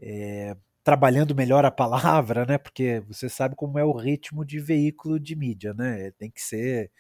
É, 0.00 0.56
trabalhando 0.84 1.34
melhor 1.34 1.64
a 1.64 1.70
palavra, 1.70 2.44
né? 2.44 2.58
Porque 2.58 3.00
você 3.06 3.28
sabe 3.28 3.54
como 3.54 3.78
é 3.78 3.84
o 3.84 3.92
ritmo 3.92 4.44
de 4.44 4.58
veículo 4.58 5.20
de 5.20 5.36
mídia, 5.36 5.74
né? 5.74 6.10
Tem 6.18 6.30
que 6.30 6.40
ser 6.42 6.90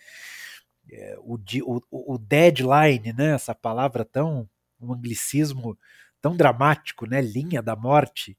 é, 0.90 1.16
o, 1.20 1.38
o, 1.64 2.14
o, 2.14 2.18
deadline, 2.18 3.12
né? 3.12 3.34
Essa 3.34 3.54
palavra 3.54 4.04
tão 4.04 4.48
um 4.80 4.92
anglicismo 4.92 5.78
tão 6.20 6.36
dramático, 6.36 7.06
né? 7.06 7.20
Linha 7.20 7.62
da 7.62 7.76
morte 7.76 8.36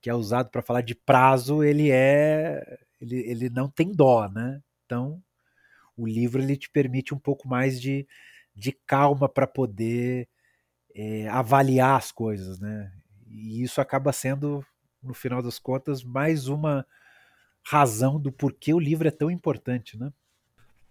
que 0.00 0.10
é 0.10 0.14
usado 0.14 0.50
para 0.50 0.62
falar 0.62 0.82
de 0.82 0.94
prazo, 0.94 1.62
ele 1.62 1.90
é 1.90 2.78
ele, 3.00 3.16
ele 3.28 3.50
não 3.50 3.68
tem 3.68 3.92
dó, 3.92 4.28
né? 4.28 4.62
Então 4.84 5.22
o 5.96 6.06
livro 6.06 6.42
ele 6.42 6.56
te 6.56 6.68
permite 6.70 7.14
um 7.14 7.18
pouco 7.18 7.48
mais 7.48 7.80
de, 7.80 8.06
de 8.54 8.72
calma 8.72 9.28
para 9.28 9.46
poder 9.46 10.28
é, 10.94 11.28
avaliar 11.28 11.96
as 11.96 12.12
coisas, 12.12 12.60
né? 12.60 12.92
E 13.26 13.62
isso 13.62 13.80
acaba 13.80 14.12
sendo 14.12 14.64
no 15.02 15.14
final 15.14 15.42
das 15.42 15.58
contas, 15.58 16.02
mais 16.02 16.48
uma 16.48 16.86
razão 17.62 18.20
do 18.20 18.32
porquê 18.32 18.72
o 18.72 18.78
livro 18.78 19.06
é 19.08 19.10
tão 19.10 19.30
importante, 19.30 19.98
né? 19.98 20.12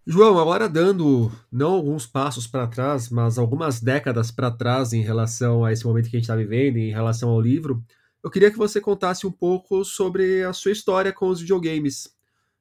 João, 0.06 0.38
agora 0.38 0.68
dando 0.68 1.32
não 1.50 1.72
alguns 1.72 2.06
passos 2.06 2.46
para 2.46 2.68
trás, 2.68 3.10
mas 3.10 3.38
algumas 3.38 3.80
décadas 3.80 4.32
para 4.32 4.52
trás 4.52 4.92
em 4.92 5.02
relação 5.02 5.64
a 5.64 5.72
esse 5.72 5.86
momento 5.86 6.10
que 6.10 6.18
a 6.18 6.20
gente 6.20 6.26
está 6.26 6.36
vivendo, 6.36 6.76
em 6.76 6.92
relação 6.92 7.30
ao 7.30 7.40
livro, 7.40 7.82
eu 8.22 8.30
queria 8.30 8.52
que 8.52 8.58
você 8.58 8.82
contasse 8.82 9.26
um 9.26 9.32
pouco 9.32 9.86
sobre 9.86 10.44
a 10.44 10.52
sua 10.52 10.74
história 10.74 11.14
com 11.14 11.30
os 11.30 11.40
videogames, 11.40 12.14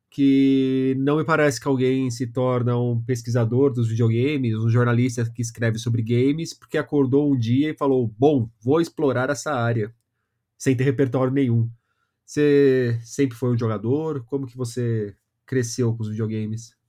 que 0.09 0.95
não 1.01 1.17
me 1.17 1.25
parece 1.25 1.61
que 1.61 1.67
alguém 1.67 2.11
se 2.13 2.29
torna 2.29 2.79
um 2.79 3.03
pesquisador 3.03 3.73
dos 3.73 3.89
videogames, 3.89 4.55
um 4.57 4.69
jornalista 4.69 5.29
que 5.29 5.43
escreve 5.43 5.79
sobre 5.79 6.01
games, 6.03 6.55
porque 6.55 6.79
acordou 6.79 7.33
um 7.33 7.37
dia 7.37 7.71
e 7.71 7.77
falou: 7.77 8.07
Bom, 8.19 8.49
vou 8.63 8.81
explorar 8.81 9.31
essa 9.31 9.53
área 9.53 9.93
sem 10.57 10.77
ter 10.77 10.85
repertório 10.85 11.33
nenhum. 11.33 11.69
Você 12.25 13.01
sempre 13.03 13.37
foi 13.37 13.51
um 13.53 13.59
jogador? 13.59 14.25
Como 14.27 14.47
que 14.47 14.57
você 14.57 15.17
cresceu 15.45 15.95
com 15.97 16.03
os 16.03 16.09
videogames? 16.09 16.81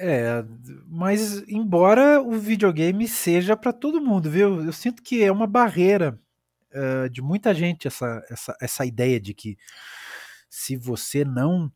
É, 0.00 0.44
mas 0.86 1.42
embora 1.48 2.22
o 2.22 2.38
videogame 2.38 3.08
seja 3.08 3.56
para 3.56 3.72
todo 3.72 4.00
mundo, 4.00 4.30
viu? 4.30 4.64
Eu 4.64 4.72
sinto 4.72 5.02
que 5.02 5.24
é 5.24 5.32
uma 5.32 5.46
barreira 5.46 6.16
uh, 6.72 7.10
de 7.10 7.20
muita 7.20 7.52
gente 7.52 7.88
essa, 7.88 8.24
essa, 8.30 8.56
essa 8.60 8.86
ideia 8.86 9.18
de 9.18 9.34
que 9.34 9.58
se 10.48 10.76
você 10.76 11.24
não 11.24 11.70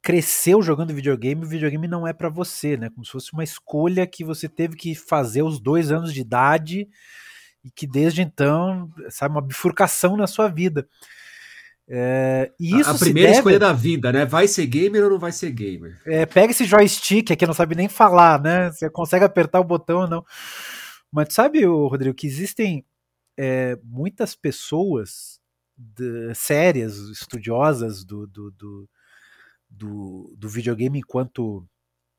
cresceu 0.00 0.62
jogando 0.62 0.94
videogame, 0.94 1.44
o 1.44 1.48
videogame 1.48 1.88
não 1.88 2.06
é 2.06 2.12
para 2.12 2.28
você, 2.28 2.76
né? 2.76 2.88
Como 2.88 3.04
se 3.04 3.10
fosse 3.10 3.32
uma 3.32 3.42
escolha 3.42 4.06
que 4.06 4.22
você 4.22 4.48
teve 4.48 4.76
que 4.76 4.94
fazer 4.94 5.40
aos 5.40 5.58
dois 5.58 5.90
anos 5.90 6.14
de 6.14 6.20
idade 6.20 6.88
e 7.64 7.70
que 7.72 7.84
desde 7.84 8.22
então, 8.22 8.88
sabe, 9.10 9.34
uma 9.34 9.42
bifurcação 9.42 10.16
na 10.16 10.28
sua 10.28 10.46
vida. 10.46 10.88
É, 11.88 12.52
e 12.58 12.80
isso 12.80 12.90
a, 12.90 12.98
primeira 12.98 13.28
deve... 13.28 13.38
escolha 13.38 13.58
da 13.58 13.72
vida, 13.72 14.12
né? 14.12 14.24
Vai 14.24 14.48
ser 14.48 14.66
gamer 14.66 15.04
ou 15.04 15.10
não 15.10 15.18
vai 15.18 15.30
ser 15.30 15.50
gamer? 15.52 16.00
É, 16.04 16.26
pega 16.26 16.50
esse 16.50 16.64
joystick 16.64 17.30
aqui, 17.30 17.46
não 17.46 17.54
sabe 17.54 17.76
nem 17.76 17.88
falar, 17.88 18.42
né? 18.42 18.70
Você 18.72 18.90
consegue 18.90 19.24
apertar 19.24 19.60
o 19.60 19.64
botão 19.64 20.00
ou 20.00 20.08
não. 20.08 20.24
Mas 21.12 21.32
sabe, 21.32 21.64
Rodrigo, 21.64 22.14
que 22.14 22.26
existem 22.26 22.84
é, 23.38 23.78
muitas 23.84 24.34
pessoas 24.34 25.40
de, 25.76 26.34
sérias, 26.34 26.96
estudiosas 27.10 28.04
do, 28.04 28.26
do, 28.26 28.50
do, 28.50 28.88
do, 29.70 30.34
do 30.36 30.48
videogame 30.48 30.98
enquanto 30.98 31.64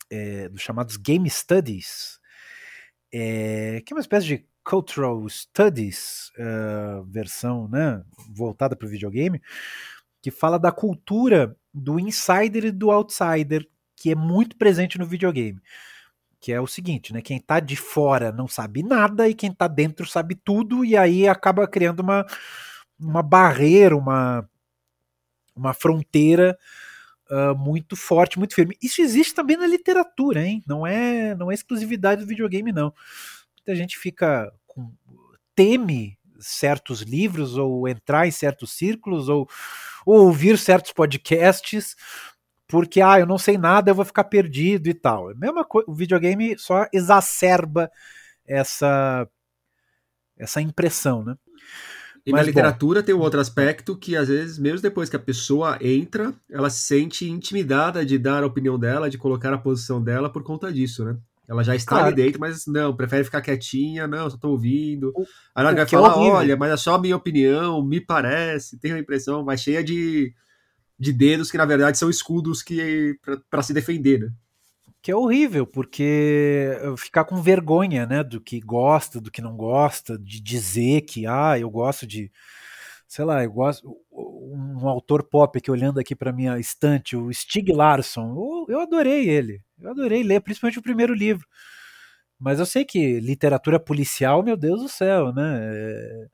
é, 0.09 0.47
dos 0.47 0.61
chamados 0.61 0.95
game 0.95 1.29
studies, 1.29 2.19
é, 3.11 3.81
que 3.85 3.93
é 3.93 3.95
uma 3.95 4.01
espécie 4.01 4.27
de 4.27 4.45
Cultural 4.67 5.25
Studies, 5.29 6.29
uh, 6.37 7.01
versão 7.05 7.69
né, 7.69 8.03
voltada 8.29 8.75
para 8.75 8.85
o 8.85 8.89
videogame, 8.89 9.41
que 10.21 10.29
fala 10.29 10.59
da 10.59 10.73
cultura 10.73 11.55
do 11.73 11.97
insider 11.97 12.65
e 12.65 12.71
do 12.71 12.91
outsider, 12.91 13.65
que 13.95 14.11
é 14.11 14.15
muito 14.15 14.57
presente 14.57 14.99
no 14.99 15.05
videogame. 15.05 15.61
Que 16.37 16.51
é 16.51 16.59
o 16.59 16.67
seguinte, 16.67 17.13
né? 17.13 17.21
Quem 17.21 17.37
está 17.37 17.61
de 17.61 17.77
fora 17.77 18.31
não 18.31 18.47
sabe 18.47 18.83
nada 18.83 19.29
e 19.29 19.33
quem 19.33 19.51
está 19.51 19.67
dentro 19.67 20.05
sabe 20.05 20.35
tudo, 20.35 20.83
e 20.83 20.97
aí 20.97 21.29
acaba 21.29 21.65
criando 21.65 22.01
uma, 22.01 22.25
uma 22.99 23.23
barreira, 23.23 23.95
uma, 23.95 24.47
uma 25.55 25.73
fronteira 25.73 26.57
uh, 27.31 27.57
muito 27.57 27.95
forte, 27.95 28.37
muito 28.37 28.53
firme. 28.53 28.77
Isso 28.83 29.01
existe 29.01 29.33
também 29.33 29.55
na 29.55 29.65
literatura, 29.65 30.45
hein? 30.45 30.61
Não 30.67 30.85
é, 30.85 31.33
não 31.35 31.49
é 31.49 31.53
exclusividade 31.53 32.21
do 32.21 32.27
videogame, 32.27 32.73
não 32.73 32.93
muita 33.67 33.75
gente 33.75 33.97
fica 33.97 34.49
com, 34.65 34.93
teme 35.53 36.17
certos 36.39 37.01
livros, 37.01 37.57
ou 37.57 37.87
entrar 37.87 38.27
em 38.27 38.31
certos 38.31 38.71
círculos, 38.71 39.27
ou, 39.27 39.49
ou 40.05 40.25
ouvir 40.25 40.57
certos 40.57 40.93
podcasts, 40.93 41.95
porque 42.67 43.01
ah, 43.01 43.19
eu 43.19 43.25
não 43.25 43.37
sei 43.37 43.57
nada, 43.57 43.91
eu 43.91 43.95
vou 43.95 44.05
ficar 44.05 44.23
perdido 44.25 44.87
e 44.87 44.93
tal. 44.93 45.31
É 45.31 45.33
mesma 45.33 45.65
coisa, 45.65 45.89
o 45.89 45.93
videogame 45.93 46.57
só 46.57 46.87
exacerba 46.93 47.91
essa 48.45 49.27
essa 50.37 50.61
impressão, 50.61 51.23
né? 51.23 51.35
E 52.23 52.31
Mas, 52.31 52.41
na 52.41 52.47
literatura 52.47 52.99
bom, 52.99 53.05
tem 53.05 53.15
um 53.15 53.19
outro 53.19 53.39
aspecto 53.39 53.97
que, 53.97 54.15
às 54.15 54.27
vezes, 54.27 54.59
mesmo 54.59 54.81
depois 54.81 55.09
que 55.09 55.15
a 55.15 55.19
pessoa 55.19 55.79
entra, 55.81 56.31
ela 56.47 56.69
se 56.69 56.81
sente 56.81 57.27
intimidada 57.27 58.05
de 58.05 58.19
dar 58.19 58.43
a 58.43 58.45
opinião 58.45 58.77
dela, 58.77 59.09
de 59.09 59.17
colocar 59.17 59.51
a 59.51 59.57
posição 59.57 60.03
dela 60.03 60.29
por 60.29 60.43
conta 60.43 60.71
disso, 60.71 61.03
né? 61.03 61.17
Ela 61.47 61.63
já 61.63 61.75
está 61.75 61.91
claro. 61.91 62.07
ali 62.07 62.15
dentro, 62.15 62.39
mas 62.39 62.67
não, 62.67 62.95
prefere 62.95 63.23
ficar 63.23 63.41
quietinha, 63.41 64.05
não, 64.05 64.29
só 64.29 64.37
tô 64.37 64.49
ouvindo. 64.49 65.13
O, 65.15 65.21
Aí 65.55 65.65
ela 65.65 65.73
vai 65.73 65.87
falar, 65.87 66.13
é 66.13 66.29
olha, 66.29 66.57
mas 66.57 66.71
é 66.71 66.77
só 66.77 66.95
a 66.95 66.99
minha 66.99 67.15
opinião, 67.15 67.81
me 67.83 68.01
parece, 68.01 68.77
tenho 68.77 68.95
a 68.95 68.99
impressão, 68.99 69.45
vai 69.45 69.57
cheia 69.57 69.81
de, 69.83 70.33
de 70.99 71.13
dedos 71.13 71.49
que, 71.49 71.57
na 71.57 71.65
verdade, 71.65 71.97
são 71.97 72.09
escudos 72.09 72.61
que 72.61 73.17
para 73.49 73.63
se 73.63 73.73
defender, 73.73 74.19
né? 74.19 74.31
que 75.01 75.11
é 75.11 75.15
horrível, 75.15 75.65
porque 75.65 76.69
ficar 76.97 77.23
com 77.23 77.41
vergonha, 77.41 78.05
né, 78.05 78.23
do 78.25 78.41
que 78.41 78.59
gosta, 78.59 79.21
do 79.21 79.31
que 79.31 79.41
não 79.41 79.55
gosta, 79.55 80.17
de 80.17 80.41
dizer 80.41 81.01
que, 81.01 81.25
ah, 81.25 81.57
eu 81.57 81.69
gosto 81.69 82.05
de, 82.05 82.29
sei 83.07 83.23
lá, 83.23 83.41
eu 83.41 83.49
gosto, 83.49 83.95
um 84.53 84.87
autor 84.87 85.23
pop 85.23 85.57
aqui 85.57 85.71
olhando 85.71 85.99
aqui 85.99 86.15
para 86.15 86.31
minha 86.31 86.59
estante, 86.59 87.15
o 87.15 87.31
Stig 87.33 87.71
Larsson, 87.71 88.65
eu 88.69 88.79
adorei 88.81 89.29
ele, 89.29 89.61
eu 89.79 89.89
adorei 89.91 90.23
ler, 90.23 90.41
principalmente 90.41 90.79
o 90.79 90.83
primeiro 90.83 91.13
livro, 91.13 91.47
mas 92.39 92.59
eu 92.59 92.65
sei 92.65 92.85
que 92.85 93.19
literatura 93.19 93.79
policial, 93.79 94.43
meu 94.43 94.57
Deus 94.57 94.81
do 94.81 94.89
céu, 94.89 95.33
né, 95.33 95.59
é, 95.61 96.27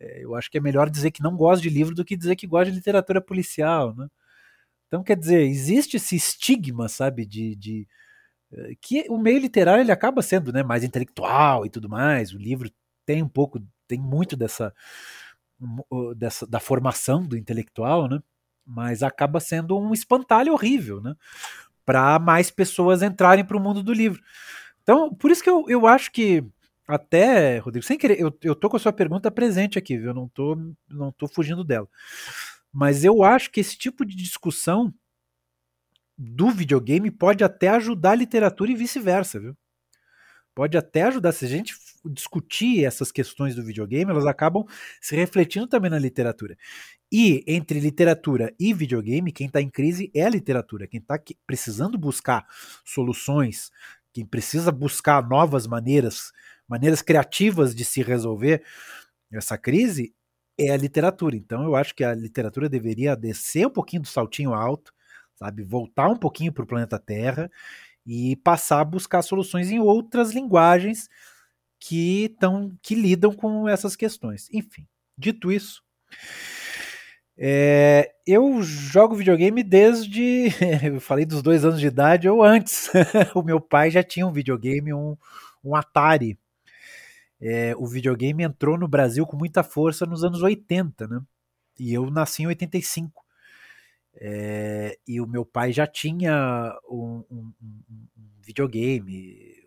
é, 0.00 0.24
eu 0.24 0.34
acho 0.34 0.50
que 0.50 0.58
é 0.58 0.60
melhor 0.60 0.90
dizer 0.90 1.10
que 1.10 1.22
não 1.22 1.36
gosta 1.36 1.62
de 1.62 1.70
livro 1.70 1.94
do 1.94 2.04
que 2.04 2.16
dizer 2.16 2.36
que 2.36 2.46
gosta 2.46 2.70
de 2.70 2.76
literatura 2.78 3.20
policial, 3.20 3.94
né, 3.96 4.08
então, 4.94 5.02
quer 5.02 5.16
dizer, 5.16 5.40
existe 5.42 5.96
esse 5.96 6.14
estigma, 6.14 6.88
sabe, 6.88 7.26
de, 7.26 7.56
de 7.56 7.88
eh, 8.52 8.74
que 8.80 9.06
o 9.10 9.18
meio 9.18 9.40
literário 9.40 9.82
ele 9.82 9.92
acaba 9.92 10.22
sendo 10.22 10.52
né, 10.52 10.62
mais 10.62 10.84
intelectual 10.84 11.66
e 11.66 11.70
tudo 11.70 11.88
mais. 11.88 12.32
O 12.32 12.38
livro 12.38 12.70
tem 13.06 13.22
um 13.22 13.28
pouco, 13.28 13.60
tem 13.88 13.98
muito 14.00 14.36
dessa, 14.36 14.72
dessa 16.16 16.46
da 16.46 16.60
formação 16.60 17.26
do 17.26 17.36
intelectual, 17.36 18.08
né? 18.08 18.20
Mas 18.66 19.02
acaba 19.02 19.40
sendo 19.40 19.78
um 19.78 19.92
espantalho 19.92 20.52
horrível, 20.52 21.00
né? 21.00 21.14
Para 21.84 22.18
mais 22.18 22.50
pessoas 22.50 23.02
entrarem 23.02 23.44
para 23.44 23.56
o 23.56 23.60
mundo 23.60 23.82
do 23.82 23.92
livro. 23.92 24.22
Então, 24.82 25.14
por 25.14 25.30
isso 25.30 25.42
que 25.42 25.50
eu, 25.50 25.64
eu 25.68 25.86
acho 25.86 26.12
que 26.12 26.44
até, 26.86 27.58
Rodrigo, 27.58 27.84
sem 27.84 27.96
querer, 27.96 28.20
eu, 28.20 28.36
eu 28.42 28.54
tô 28.54 28.68
com 28.68 28.76
a 28.76 28.80
sua 28.80 28.92
pergunta 28.92 29.30
presente 29.30 29.78
aqui, 29.78 29.96
viu? 29.96 30.08
Eu 30.08 30.14
não 30.14 30.28
tô, 30.28 30.56
não 30.88 31.10
tô 31.12 31.26
fugindo 31.26 31.64
dela. 31.64 31.88
Mas 32.72 33.04
eu 33.04 33.22
acho 33.22 33.50
que 33.50 33.60
esse 33.60 33.76
tipo 33.78 34.04
de 34.04 34.14
discussão 34.14 34.92
do 36.16 36.50
videogame 36.50 37.10
pode 37.10 37.42
até 37.42 37.68
ajudar 37.68 38.12
a 38.12 38.16
literatura 38.16 38.70
e 38.70 38.74
vice-versa, 38.74 39.40
viu? 39.40 39.56
Pode 40.54 40.76
até 40.76 41.02
ajudar. 41.02 41.32
Se 41.32 41.44
a 41.46 41.48
gente 41.48 41.74
discutir 42.04 42.84
essas 42.84 43.10
questões 43.10 43.54
do 43.54 43.64
videogame, 43.64 44.10
elas 44.10 44.26
acabam 44.26 44.64
se 45.00 45.14
refletindo 45.16 45.66
também 45.66 45.90
na 45.90 45.98
literatura. 45.98 46.56
E 47.10 47.44
entre 47.46 47.78
literatura 47.78 48.52
e 48.58 48.74
videogame, 48.74 49.32
quem 49.32 49.46
está 49.46 49.60
em 49.60 49.70
crise 49.70 50.10
é 50.14 50.22
a 50.24 50.28
literatura. 50.28 50.86
Quem 50.86 51.00
está 51.00 51.20
precisando 51.46 51.96
buscar 51.96 52.46
soluções, 52.84 53.70
quem 54.12 54.26
precisa 54.26 54.72
buscar 54.72 55.26
novas 55.28 55.66
maneiras, 55.66 56.32
maneiras 56.68 57.02
criativas 57.02 57.74
de 57.74 57.84
se 57.84 58.02
resolver 58.02 58.62
essa 59.32 59.56
crise, 59.56 60.14
é 60.58 60.70
a 60.70 60.76
literatura. 60.76 61.36
Então 61.36 61.64
eu 61.64 61.76
acho 61.76 61.94
que 61.94 62.04
a 62.04 62.14
literatura 62.14 62.68
deveria 62.68 63.16
descer 63.16 63.66
um 63.66 63.70
pouquinho 63.70 64.02
do 64.02 64.08
saltinho 64.08 64.54
alto, 64.54 64.92
sabe, 65.36 65.62
voltar 65.62 66.08
um 66.08 66.16
pouquinho 66.16 66.52
para 66.52 66.64
o 66.64 66.66
planeta 66.66 66.98
Terra 66.98 67.50
e 68.06 68.36
passar 68.36 68.80
a 68.80 68.84
buscar 68.84 69.22
soluções 69.22 69.70
em 69.70 69.80
outras 69.80 70.32
linguagens 70.32 71.08
que 71.78 72.24
estão 72.24 72.76
que 72.82 72.94
lidam 72.94 73.32
com 73.32 73.68
essas 73.68 73.96
questões. 73.96 74.48
Enfim, 74.52 74.86
dito 75.16 75.52
isso, 75.52 75.82
é, 77.36 78.12
eu 78.26 78.62
jogo 78.62 79.16
videogame 79.16 79.62
desde. 79.62 80.48
Eu 80.84 81.00
falei 81.00 81.24
dos 81.24 81.42
dois 81.42 81.64
anos 81.64 81.80
de 81.80 81.86
idade 81.86 82.28
ou 82.28 82.42
antes. 82.44 82.90
o 83.34 83.42
meu 83.42 83.60
pai 83.60 83.90
já 83.90 84.02
tinha 84.02 84.26
um 84.26 84.32
videogame, 84.32 84.94
um, 84.94 85.16
um 85.64 85.74
Atari 85.74 86.38
é, 87.46 87.74
o 87.76 87.86
videogame 87.86 88.42
entrou 88.42 88.78
no 88.78 88.88
Brasil 88.88 89.26
com 89.26 89.36
muita 89.36 89.62
força 89.62 90.06
nos 90.06 90.24
anos 90.24 90.42
80, 90.42 91.06
né? 91.06 91.20
E 91.78 91.92
eu 91.92 92.10
nasci 92.10 92.42
em 92.42 92.46
85. 92.46 93.22
É, 94.14 94.96
e 95.06 95.20
o 95.20 95.26
meu 95.26 95.44
pai 95.44 95.70
já 95.70 95.86
tinha 95.86 96.74
um, 96.88 97.22
um, 97.30 97.52
um 97.60 98.06
videogame, 98.40 99.62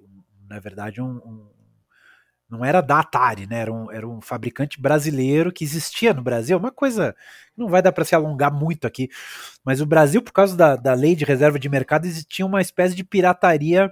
na 0.49 0.59
verdade, 0.59 0.99
um, 0.99 1.49
não 2.49 2.63
era 2.63 2.81
da 2.81 2.99
Atari, 2.99 3.45
né? 3.45 3.59
Era 3.59 3.73
um, 3.73 3.91
era 3.91 4.07
um 4.07 4.21
fabricante 4.21 4.79
brasileiro 4.79 5.51
que 5.51 5.63
existia 5.63 6.13
no 6.13 6.21
Brasil. 6.21 6.57
Uma 6.57 6.71
coisa 6.71 7.15
não 7.55 7.67
vai 7.67 7.81
dar 7.81 7.91
para 7.91 8.05
se 8.05 8.15
alongar 8.15 8.51
muito 8.53 8.87
aqui, 8.87 9.09
mas 9.63 9.81
o 9.81 9.85
Brasil, 9.85 10.21
por 10.21 10.31
causa 10.31 10.55
da, 10.55 10.75
da 10.75 10.93
lei 10.93 11.15
de 11.15 11.25
reserva 11.25 11.59
de 11.59 11.67
mercado, 11.67 12.05
existia 12.05 12.45
uma 12.45 12.61
espécie 12.61 12.95
de 12.95 13.03
pirataria 13.03 13.91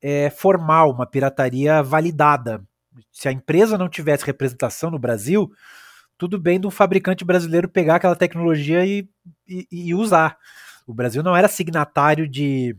é, 0.00 0.30
formal, 0.30 0.90
uma 0.92 1.06
pirataria 1.06 1.82
validada. 1.82 2.62
Se 3.10 3.28
a 3.28 3.32
empresa 3.32 3.76
não 3.76 3.88
tivesse 3.88 4.24
representação 4.24 4.90
no 4.90 4.98
Brasil, 4.98 5.50
tudo 6.16 6.38
bem 6.38 6.60
de 6.60 6.66
um 6.66 6.70
fabricante 6.70 7.24
brasileiro 7.24 7.68
pegar 7.68 7.96
aquela 7.96 8.14
tecnologia 8.14 8.86
e, 8.86 9.08
e, 9.48 9.66
e 9.70 9.94
usar. 9.94 10.38
O 10.86 10.94
Brasil 10.94 11.22
não 11.22 11.36
era 11.36 11.48
signatário 11.48 12.28
de, 12.28 12.76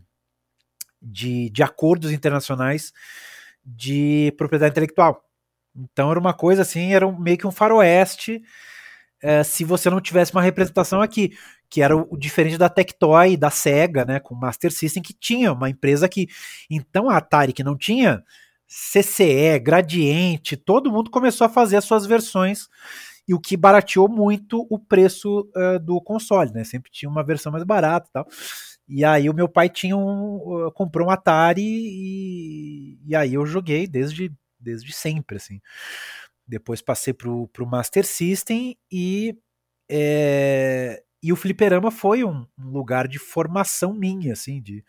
de, 1.02 1.50
de 1.50 1.62
acordos 1.62 2.12
internacionais 2.12 2.92
de 3.66 4.32
propriedade 4.38 4.70
intelectual. 4.70 5.22
Então 5.74 6.10
era 6.10 6.20
uma 6.20 6.32
coisa 6.32 6.62
assim, 6.62 6.94
era 6.94 7.10
meio 7.12 7.36
que 7.36 7.46
um 7.46 7.50
faroeste 7.50 8.40
é, 9.22 9.42
se 9.42 9.64
você 9.64 9.90
não 9.90 10.00
tivesse 10.00 10.32
uma 10.32 10.42
representação 10.42 11.00
aqui 11.00 11.32
que 11.68 11.82
era 11.82 11.96
o 11.96 12.16
diferente 12.16 12.56
da 12.56 12.68
Tectoy, 12.68 13.36
da 13.36 13.50
Sega, 13.50 14.04
né, 14.04 14.20
com 14.20 14.34
Master 14.34 14.72
System, 14.72 15.02
que 15.02 15.12
tinha 15.12 15.52
uma 15.52 15.68
empresa 15.68 16.08
que. 16.08 16.28
Então 16.70 17.10
a 17.10 17.16
Atari, 17.16 17.52
que 17.52 17.64
não 17.64 17.76
tinha 17.76 18.22
CCE, 18.68 19.58
Gradiente, 19.60 20.56
todo 20.56 20.92
mundo 20.92 21.10
começou 21.10 21.44
a 21.44 21.50
fazer 21.50 21.76
as 21.76 21.84
suas 21.84 22.06
versões, 22.06 22.68
e 23.26 23.34
o 23.34 23.40
que 23.40 23.56
barateou 23.56 24.08
muito 24.08 24.66
o 24.70 24.78
preço 24.78 25.48
uh, 25.56 25.78
do 25.80 26.00
console, 26.00 26.52
né? 26.52 26.62
Sempre 26.62 26.90
tinha 26.92 27.08
uma 27.08 27.24
versão 27.24 27.50
mais 27.50 27.64
barata 27.64 28.08
e 28.08 28.12
tal. 28.12 28.26
E 28.88 29.04
aí 29.04 29.28
o 29.28 29.34
meu 29.34 29.48
pai 29.48 29.68
tinha 29.68 29.96
um, 29.96 30.66
uh, 30.66 30.72
comprou 30.72 31.08
um 31.08 31.10
Atari 31.10 31.62
e, 31.62 32.98
e 33.04 33.16
aí 33.16 33.34
eu 33.34 33.44
joguei 33.44 33.86
desde, 33.86 34.32
desde 34.58 34.92
sempre, 34.92 35.36
assim. 35.36 35.60
Depois 36.46 36.80
passei 36.80 37.12
pro, 37.12 37.48
pro 37.48 37.66
Master 37.66 38.06
System 38.06 38.76
e 38.90 39.36
é, 39.88 41.02
e 41.22 41.32
o 41.32 41.36
fliperama 41.36 41.90
foi 41.90 42.24
um, 42.24 42.46
um, 42.58 42.70
lugar 42.70 43.08
de 43.08 43.18
formação 43.18 43.92
minha, 43.92 44.32
assim, 44.32 44.60
de... 44.60 44.84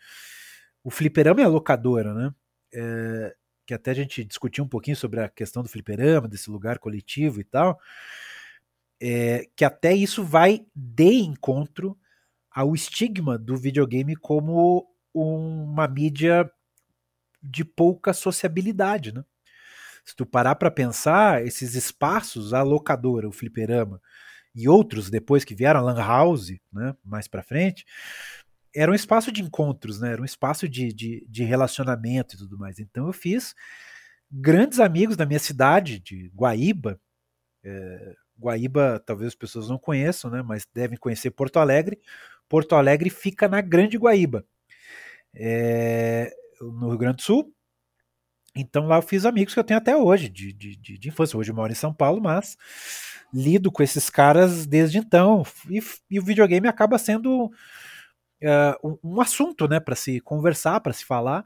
O 0.84 0.90
fliperama 0.90 1.40
é 1.40 1.44
a 1.44 1.48
locadora, 1.48 2.14
né? 2.14 2.34
É, 2.72 3.34
que 3.66 3.74
até 3.74 3.90
a 3.90 3.94
gente 3.94 4.24
discutiu 4.24 4.64
um 4.64 4.68
pouquinho 4.68 4.96
sobre 4.96 5.20
a 5.20 5.28
questão 5.28 5.62
do 5.62 5.68
fliperama, 5.68 6.28
desse 6.28 6.50
lugar 6.50 6.78
coletivo 6.78 7.40
e 7.40 7.44
tal, 7.44 7.78
é, 9.00 9.46
que 9.56 9.64
até 9.64 9.92
isso 9.92 10.24
vai 10.24 10.64
de 10.74 11.12
encontro 11.14 11.98
ao 12.58 12.74
estigma 12.74 13.38
do 13.38 13.56
videogame 13.56 14.16
como 14.16 14.84
uma 15.14 15.86
mídia 15.86 16.50
de 17.40 17.64
pouca 17.64 18.12
sociabilidade, 18.12 19.14
né? 19.14 19.24
Se 20.04 20.16
tu 20.16 20.26
parar 20.26 20.56
para 20.56 20.68
pensar, 20.68 21.46
esses 21.46 21.76
espaços, 21.76 22.52
a 22.52 22.62
locadora, 22.64 23.28
o 23.28 23.32
fliperama, 23.32 24.02
e 24.52 24.68
outros 24.68 25.08
depois 25.08 25.44
que 25.44 25.54
vieram, 25.54 25.78
a 25.78 25.82
Lan 25.84 26.04
House, 26.04 26.50
né, 26.72 26.96
mais 27.04 27.28
para 27.28 27.44
frente, 27.44 27.86
era 28.74 28.90
um 28.90 28.94
espaço 28.94 29.30
de 29.30 29.40
encontros, 29.40 30.00
né, 30.00 30.10
era 30.10 30.20
um 30.20 30.24
espaço 30.24 30.68
de, 30.68 30.92
de, 30.92 31.24
de 31.28 31.44
relacionamento 31.44 32.34
e 32.34 32.38
tudo 32.38 32.58
mais. 32.58 32.80
Então 32.80 33.06
eu 33.06 33.12
fiz 33.12 33.54
grandes 34.28 34.80
amigos 34.80 35.16
da 35.16 35.24
minha 35.24 35.38
cidade, 35.38 36.00
de 36.00 36.28
Guaíba. 36.34 37.00
É, 37.62 38.16
Guaíba, 38.36 39.00
talvez 39.06 39.28
as 39.28 39.34
pessoas 39.36 39.68
não 39.68 39.78
conheçam, 39.78 40.28
né, 40.28 40.42
mas 40.42 40.66
devem 40.74 40.98
conhecer 40.98 41.30
Porto 41.30 41.58
Alegre. 41.58 42.00
Porto 42.48 42.74
Alegre 42.74 43.10
fica 43.10 43.48
na 43.48 43.60
Grande 43.60 43.96
Guaíba, 43.96 44.44
é, 45.34 46.32
no 46.60 46.88
Rio 46.88 46.98
Grande 46.98 47.16
do 47.16 47.22
Sul. 47.22 47.52
Então 48.56 48.86
lá 48.86 48.96
eu 48.96 49.02
fiz 49.02 49.24
amigos 49.24 49.54
que 49.54 49.60
eu 49.60 49.64
tenho 49.64 49.78
até 49.78 49.96
hoje, 49.96 50.28
de, 50.28 50.52
de, 50.52 50.76
de, 50.76 50.98
de 50.98 51.08
infância. 51.08 51.38
Hoje 51.38 51.50
eu 51.50 51.54
moro 51.54 51.70
em 51.70 51.76
São 51.76 51.92
Paulo, 51.92 52.20
mas 52.20 52.56
lido 53.32 53.70
com 53.70 53.82
esses 53.82 54.10
caras 54.10 54.66
desde 54.66 54.98
então. 54.98 55.44
E, 55.68 55.80
e 56.10 56.18
o 56.18 56.24
videogame 56.24 56.66
acaba 56.66 56.98
sendo 56.98 57.46
uh, 57.46 58.98
um, 59.02 59.20
assunto, 59.20 59.68
né, 59.68 59.78
para 59.78 59.94
se 59.94 60.20
conversar, 60.20 60.80
para 60.80 60.92
se 60.92 61.04
falar. 61.04 61.44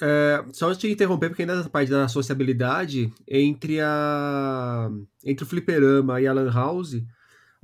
É, 0.00 0.44
só 0.52 0.74
te 0.74 0.90
interromper, 0.90 1.28
porque 1.28 1.42
ainda 1.42 1.56
nessa 1.56 1.70
parte 1.70 1.90
da 1.90 2.08
sociabilidade, 2.08 3.12
entre 3.28 3.80
a 3.80 4.90
entre 5.24 5.44
o 5.44 5.48
fliperama 5.48 6.20
e 6.20 6.26
a 6.26 6.32
lan 6.32 6.52
house, 6.52 7.00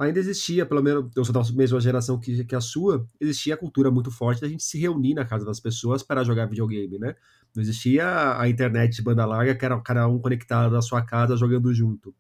ainda 0.01 0.19
existia, 0.19 0.65
pelo 0.65 0.83
menos 0.83 1.11
eu 1.15 1.25
sou 1.25 1.33
da 1.33 1.43
mesma 1.53 1.79
geração 1.81 2.19
que, 2.19 2.45
que 2.45 2.55
a 2.55 2.61
sua, 2.61 3.07
existia 3.21 3.55
a 3.55 3.57
cultura 3.57 3.91
muito 3.91 4.11
forte 4.11 4.41
da 4.41 4.49
gente 4.49 4.63
se 4.63 4.79
reunir 4.79 5.15
na 5.15 5.25
casa 5.25 5.45
das 5.45 5.61
pessoas 5.61 6.03
para 6.03 6.25
jogar 6.25 6.47
videogame, 6.47 6.99
né? 6.99 7.15
Não 7.55 7.63
existia 7.63 8.39
a 8.39 8.49
internet 8.49 8.97
de 8.97 9.03
banda 9.03 9.27
larga, 9.27 9.55
que 9.55 9.65
era 9.65 9.79
cada 9.81 10.09
um 10.09 10.19
conectado 10.19 10.73
na 10.73 10.81
sua 10.81 11.03
casa 11.03 11.37
jogando 11.37 11.73
junto. 11.75 12.15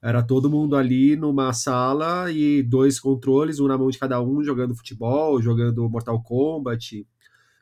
Era 0.00 0.22
todo 0.22 0.50
mundo 0.50 0.76
ali 0.76 1.16
numa 1.16 1.52
sala 1.52 2.30
e 2.30 2.62
dois 2.62 3.00
controles, 3.00 3.58
um 3.58 3.66
na 3.66 3.78
mão 3.78 3.88
de 3.88 3.98
cada 3.98 4.20
um, 4.20 4.44
jogando 4.44 4.74
futebol, 4.74 5.40
jogando 5.40 5.88
Mortal 5.88 6.22
Kombat. 6.22 7.06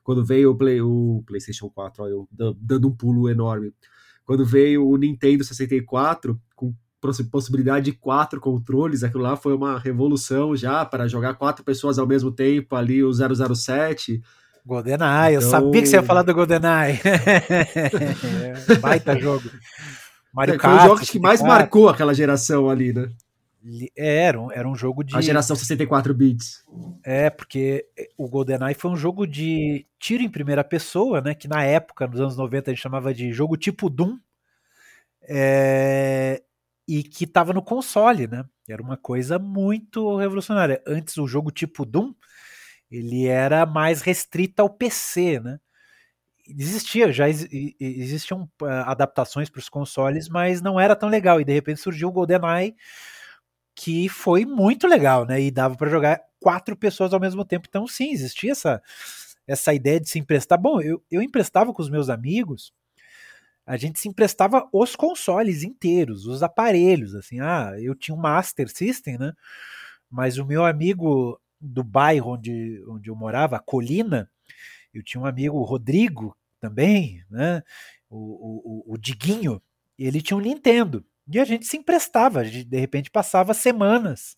Quando 0.03 0.25
veio 0.25 0.51
o, 0.51 0.57
Play, 0.57 0.83
o 0.83 1.23
PlayStation 1.25 1.71
4, 1.71 2.03
ó, 2.03 2.09
eu 2.09 2.29
dando 2.61 2.89
um 2.89 2.95
pulo 2.95 3.31
enorme. 3.31 3.73
Quando 4.25 4.45
veio 4.45 4.87
o 4.87 4.97
Nintendo 4.97 5.45
64, 5.45 6.39
com 6.52 6.52
possibilidade 7.31 7.87
de 7.87 7.93
quatro 7.93 8.41
controles, 8.41 9.03
aquilo 9.03 9.23
lá 9.23 9.37
foi 9.37 9.55
uma 9.55 9.79
revolução 9.79 10.57
já 10.57 10.85
para 10.85 11.09
jogar 11.09 11.35
quatro 11.35 11.65
pessoas 11.65 11.99
ao 11.99 12.07
mesmo 12.07 12.31
tempo 12.31 12.77
ali, 12.77 13.03
o 13.03 13.13
007. 13.13 14.23
GoldenEye, 14.65 15.01
então... 15.01 15.31
eu 15.33 15.43
sabia 15.43 15.83
que 15.83 15.89
você 15.89 15.97
ia 15.97 16.03
falar 16.03 16.23
do 16.23 16.33
GoldenEye. 16.33 17.01
Baita 18.81 19.19
jogo. 19.19 19.51
Mario 20.33 20.55
é, 20.55 20.59
Kart. 20.59 20.79
Foi 20.79 20.85
o 20.85 20.89
jogo 20.89 21.07
que 21.07 21.19
mais 21.19 21.43
marcou 21.43 21.89
aquela 21.89 22.15
geração 22.15 22.71
ali, 22.71 22.93
né? 22.93 23.11
É, 23.97 24.25
era, 24.25 24.41
um, 24.41 24.51
era 24.51 24.69
um 24.69 24.75
jogo 24.75 25.05
de. 25.05 25.17
A 25.17 25.21
geração 25.21 25.55
64 25.55 26.13
bits. 26.13 26.65
É, 27.05 27.31
porque 27.31 27.87
o 28.17 28.29
GoldenEye 28.29 28.75
foi 28.75 28.91
um 28.91 28.97
jogo 28.97 29.27
de 29.27 29.87
tiro 30.01 30.23
em 30.23 30.29
primeira 30.29 30.65
pessoa, 30.65 31.21
né? 31.21 31.35
Que 31.35 31.47
na 31.47 31.63
época, 31.63 32.07
nos 32.07 32.21
anos 32.21 32.37
90, 32.37 32.71
a 32.71 32.75
gente 32.75 32.83
chamava 32.83 33.15
de 33.15 33.33
jogo 33.33 33.57
tipo 33.57 33.89
Doom. 33.89 34.19
É, 35.29 36.43
e 36.87 37.03
que 37.03 37.25
estava 37.25 37.53
no 37.53 37.63
console, 37.63 38.27
né? 38.27 38.45
Era 38.69 38.83
uma 38.83 38.97
coisa 38.97 39.39
muito 39.39 40.17
revolucionária. 40.17 40.83
Antes 40.87 41.17
o 41.17 41.27
jogo 41.27 41.51
tipo 41.51 41.85
Doom, 41.85 42.15
ele 42.91 43.27
era 43.27 43.65
mais 43.67 44.03
restrito 44.03 44.61
ao 44.61 44.71
PC, 44.71 45.41
né? 45.41 45.59
Existia, 46.47 47.13
já 47.13 47.29
existiam 47.29 48.51
uh, 48.61 48.67
adaptações 48.87 49.49
para 49.49 49.61
os 49.61 49.69
consoles, 49.69 50.29
mas 50.29 50.61
não 50.61 50.79
era 50.79 50.97
tão 50.97 51.09
legal. 51.09 51.41
E 51.41 51.45
de 51.45 51.53
repente 51.53 51.81
surgiu 51.81 52.09
o 52.09 52.13
GoldenEye, 52.13 52.75
que 53.75 54.09
foi 54.09 54.45
muito 54.45 54.87
legal, 54.87 55.25
né? 55.25 55.41
E 55.41 55.51
dava 55.51 55.77
para 55.77 55.91
jogar 55.91 56.21
quatro 56.41 56.77
pessoas 56.77 57.15
ao 57.15 57.21
mesmo 57.21 57.45
tempo. 57.45 57.67
Então, 57.69 57.87
sim, 57.87 58.11
existia 58.13 58.53
essa, 58.53 58.83
essa 59.47 59.73
ideia 59.73 60.01
de 60.01 60.09
se 60.09 60.19
emprestar. 60.19 60.59
Bom, 60.61 60.81
eu, 60.81 61.03
eu 61.11 61.23
emprestava 61.23 61.73
com 61.73 61.81
os 61.83 61.91
meus 61.91 62.09
amigos 62.09 62.73
a 63.67 63.77
gente 63.77 63.99
se 64.01 64.09
emprestava 64.09 64.69
os 64.73 64.97
consoles 64.97 65.63
inteiros, 65.63 66.27
os 66.27 66.43
aparelhos, 66.43 67.15
assim, 67.15 67.41
ah, 67.41 67.75
eu 67.81 67.95
tinha 67.95 68.15
um 68.15 68.21
Master 68.21 68.69
System, 68.69 69.19
né? 69.19 69.33
Mas 70.11 70.39
o 70.39 70.47
meu 70.47 70.65
amigo 70.65 71.41
do 71.61 71.85
bairro 71.85 72.33
onde, 72.33 72.85
onde 72.89 73.09
eu 73.09 73.17
morava, 73.17 73.59
Colina, 73.61 74.31
eu 74.93 75.03
tinha 75.03 75.21
um 75.21 75.27
amigo, 75.27 75.57
o 75.57 75.63
Rodrigo, 75.63 76.37
também, 76.63 77.25
né? 77.29 77.61
O, 78.09 78.87
o, 78.87 78.95
o 78.95 78.97
Diguinho, 78.97 79.61
ele 79.99 80.23
tinha 80.23 80.37
um 80.37 80.41
Nintendo. 80.41 81.05
E 81.29 81.41
a 81.41 81.45
gente 81.45 81.67
se 81.67 81.77
emprestava, 81.77 82.41
a 82.41 82.45
gente, 82.45 82.65
de 82.65 82.79
repente 82.79 83.11
passava 83.11 83.53
semanas. 83.53 84.37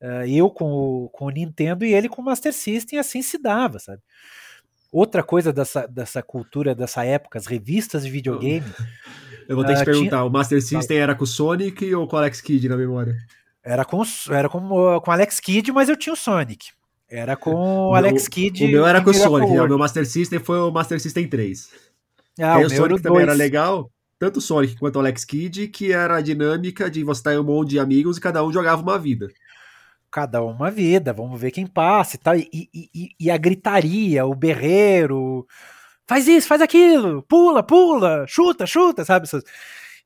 Uh, 0.00 0.24
eu 0.28 0.48
com 0.50 0.72
o, 0.72 1.08
com 1.10 1.26
o 1.26 1.30
Nintendo 1.30 1.84
e 1.84 1.92
ele 1.92 2.08
com 2.08 2.22
o 2.22 2.24
Master 2.24 2.54
System, 2.54 2.98
assim 2.98 3.20
se 3.20 3.36
dava, 3.36 3.78
sabe? 3.78 4.00
Outra 4.92 5.22
coisa 5.22 5.52
dessa, 5.52 5.86
dessa 5.86 6.22
cultura, 6.22 6.74
dessa 6.74 7.04
época, 7.04 7.38
as 7.38 7.46
revistas 7.46 8.04
de 8.04 8.10
videogame. 8.10 8.66
Eu 9.48 9.56
vou 9.56 9.64
ter 9.64 9.74
que 9.74 9.82
uh, 9.82 9.84
perguntar, 9.84 10.16
tinha... 10.18 10.24
o 10.24 10.30
Master 10.30 10.62
System 10.62 10.98
era 10.98 11.12
com 11.12 11.24
o 11.24 11.26
Sonic 11.26 11.92
ou 11.92 12.06
com 12.06 12.14
o 12.14 12.18
Alex 12.20 12.40
Kidd 12.40 12.68
na 12.68 12.76
memória? 12.76 13.16
Era 13.64 13.84
com, 13.84 14.00
era 14.30 14.48
com, 14.48 14.60
com 14.60 15.10
o 15.10 15.12
Alex 15.12 15.40
Kidd, 15.40 15.72
mas 15.72 15.88
eu 15.88 15.96
tinha 15.96 16.12
o 16.12 16.16
Sonic. 16.16 16.68
Era 17.08 17.36
com 17.36 17.52
o 17.90 17.94
Alex 17.94 18.28
Kidd. 18.28 18.64
O 18.64 18.68
meu 18.68 18.86
era 18.86 19.02
com 19.02 19.10
o 19.10 19.14
Sonic, 19.14 19.50
o 19.50 19.66
meu 19.66 19.78
Master 19.78 20.06
System 20.06 20.38
foi 20.38 20.58
o 20.60 20.70
Master 20.70 21.00
System 21.00 21.26
3. 21.26 21.68
Ah, 22.40 22.58
o, 22.58 22.66
o 22.66 22.70
Sonic 22.70 23.02
também 23.02 23.18
dois. 23.18 23.28
era 23.28 23.32
legal, 23.32 23.90
tanto 24.20 24.36
o 24.36 24.40
Sonic 24.40 24.76
quanto 24.76 24.96
o 24.96 24.98
Alex 25.00 25.24
Kidd, 25.24 25.66
que 25.66 25.92
era 25.92 26.16
a 26.16 26.20
dinâmica 26.20 26.88
de 26.88 27.02
você 27.02 27.18
estar 27.18 27.34
em 27.34 27.38
um 27.38 27.44
monte 27.44 27.70
de 27.70 27.80
amigos 27.80 28.18
e 28.18 28.20
cada 28.20 28.44
um 28.44 28.52
jogava 28.52 28.80
uma 28.80 28.98
vida 29.00 29.28
cada 30.10 30.42
uma 30.42 30.70
vida, 30.70 31.12
vamos 31.12 31.40
ver 31.40 31.50
quem 31.50 31.66
passa 31.66 32.16
e 32.16 32.18
tal. 32.18 32.36
E, 32.36 32.48
e, 32.52 33.10
e, 33.20 33.30
a 33.30 33.36
gritaria, 33.36 34.26
o 34.26 34.34
berreiro, 34.34 35.46
faz 36.08 36.28
isso, 36.28 36.48
faz 36.48 36.60
aquilo, 36.62 37.22
pula, 37.24 37.62
pula, 37.62 38.26
chuta, 38.26 38.66
chuta, 38.66 39.04
sabe? 39.04 39.28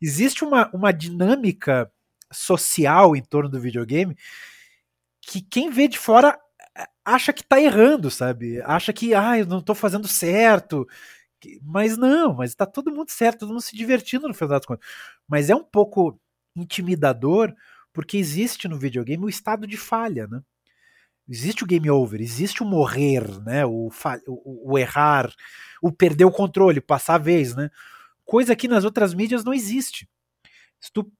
Existe 0.00 0.44
uma, 0.44 0.70
uma 0.74 0.92
dinâmica 0.92 1.90
social 2.32 3.16
em 3.16 3.22
torno 3.22 3.48
do 3.50 3.60
videogame 3.60 4.16
que 5.22 5.40
quem 5.40 5.70
vê 5.70 5.88
de 5.88 5.98
fora 5.98 6.38
acha 7.04 7.32
que 7.32 7.42
tá 7.44 7.60
errando, 7.60 8.10
sabe? 8.10 8.60
Acha 8.62 8.92
que, 8.92 9.14
ah, 9.14 9.38
eu 9.38 9.46
não 9.46 9.60
tô 9.62 9.74
fazendo 9.74 10.08
certo. 10.08 10.86
Mas 11.62 11.96
não, 11.96 12.34
mas 12.34 12.54
tá 12.54 12.66
todo 12.66 12.90
mundo 12.92 13.10
certo, 13.10 13.40
todo 13.40 13.50
mundo 13.50 13.60
se 13.60 13.76
divertindo 13.76 14.26
no 14.28 14.34
final 14.34 14.50
das 14.50 14.66
contas. 14.66 14.86
Mas 15.28 15.50
é 15.50 15.54
um 15.54 15.64
pouco 15.64 16.18
intimidador 16.56 17.54
porque 17.94 18.18
existe 18.18 18.66
no 18.66 18.76
videogame 18.76 19.24
o 19.24 19.28
estado 19.28 19.66
de 19.66 19.78
falha, 19.78 20.26
né? 20.26 20.42
Existe 21.26 21.64
o 21.64 21.66
game 21.66 21.88
over, 21.88 22.20
existe 22.20 22.62
o 22.62 22.66
morrer, 22.66 23.40
né? 23.40 23.64
O, 23.64 23.90
o, 24.26 24.72
o 24.72 24.78
errar, 24.78 25.32
o 25.80 25.90
perder 25.90 26.26
o 26.26 26.30
controle, 26.30 26.80
passar 26.80 27.14
a 27.14 27.18
vez, 27.18 27.54
né? 27.54 27.70
Coisa 28.24 28.56
que 28.56 28.68
nas 28.68 28.84
outras 28.84 29.14
mídias 29.14 29.44
não 29.44 29.54
existe. 29.54 30.06
Tu, 30.92 31.10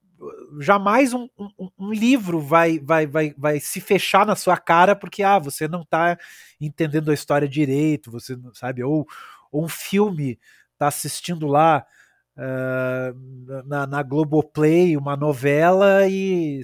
jamais 0.61 1.15
um, 1.15 1.29
um, 1.39 1.71
um, 1.79 1.93
livro 1.93 2.41
vai, 2.41 2.79
vai, 2.81 3.07
vai, 3.07 3.35
vai 3.39 3.61
se 3.61 3.81
fechar 3.81 4.27
na 4.27 4.37
sua 4.37 4.57
cara 4.57 4.97
porque 4.97 5.23
ah, 5.23 5.39
você 5.39 5.69
não 5.69 5.83
está 5.83 6.19
entendendo 6.61 7.11
a 7.11 7.15
história 7.15 7.49
direito, 7.49 8.11
você 8.11 8.37
sabe, 8.53 8.83
ou, 8.83 9.07
ou 9.51 9.65
um 9.65 9.69
filme 9.69 10.39
tá 10.77 10.89
assistindo 10.89 11.47
lá 11.47 11.87
uh, 12.37 13.63
na, 13.67 13.87
na 13.87 14.03
Globoplay 14.03 14.97
uma 14.97 15.17
novela 15.17 16.07
e, 16.09 16.61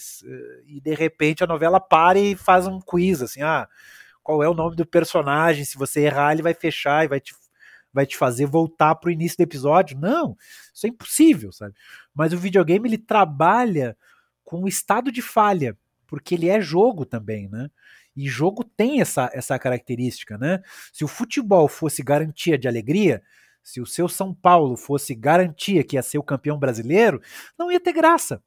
e 0.66 0.80
de 0.80 0.94
repente 0.94 1.44
a 1.44 1.46
novela 1.46 1.80
para 1.80 2.18
e 2.18 2.37
faz 2.37 2.66
um 2.66 2.80
quiz, 2.80 3.22
assim, 3.22 3.42
ah, 3.42 3.68
qual 4.22 4.42
é 4.42 4.48
o 4.48 4.54
nome 4.54 4.76
do 4.76 4.87
personagem, 4.87 5.64
se 5.64 5.76
você 5.76 6.02
errar 6.02 6.33
ele 6.33 6.42
vai 6.42 6.54
fechar 6.54 7.04
e 7.04 7.09
vai 7.09 7.20
te, 7.20 7.35
vai 7.92 8.06
te 8.06 8.16
fazer 8.16 8.46
voltar 8.46 8.94
para 8.94 9.09
o 9.09 9.12
início 9.12 9.38
do 9.38 9.42
episódio. 9.42 9.98
Não, 9.98 10.37
isso 10.72 10.87
é 10.87 10.88
impossível, 10.88 11.52
sabe? 11.52 11.74
Mas 12.14 12.33
o 12.33 12.38
videogame 12.38 12.88
ele 12.88 12.98
trabalha 12.98 13.96
com 14.44 14.62
o 14.62 14.68
estado 14.68 15.12
de 15.12 15.22
falha, 15.22 15.76
porque 16.06 16.35
ele 16.35 16.48
é 16.48 16.61
jogo 16.61 17.04
também, 17.04 17.48
né? 17.48 17.70
E 18.16 18.28
jogo 18.28 18.64
tem 18.64 19.00
essa, 19.00 19.30
essa 19.33 19.59
característica, 19.59 20.37
né? 20.37 20.61
Se 20.92 21.04
o 21.04 21.09
futebol 21.09 21.68
fosse 21.68 22.02
garantia 22.02 22.59
de 22.59 22.66
alegria, 22.66 23.22
se 23.70 23.80
o 23.80 23.87
seu 23.87 24.09
São 24.09 24.35
Paulo 24.35 24.76
fosse 24.76 25.14
garantia 25.14 25.85
que 25.85 25.96
ia 25.96 26.02
ser 26.02 26.18
o 26.18 26.24
campeão 26.24 26.59
brasileiro, 26.59 27.20
não 27.56 27.70
ia 27.70 27.78
ter 27.78 27.92
graça. 27.92 28.42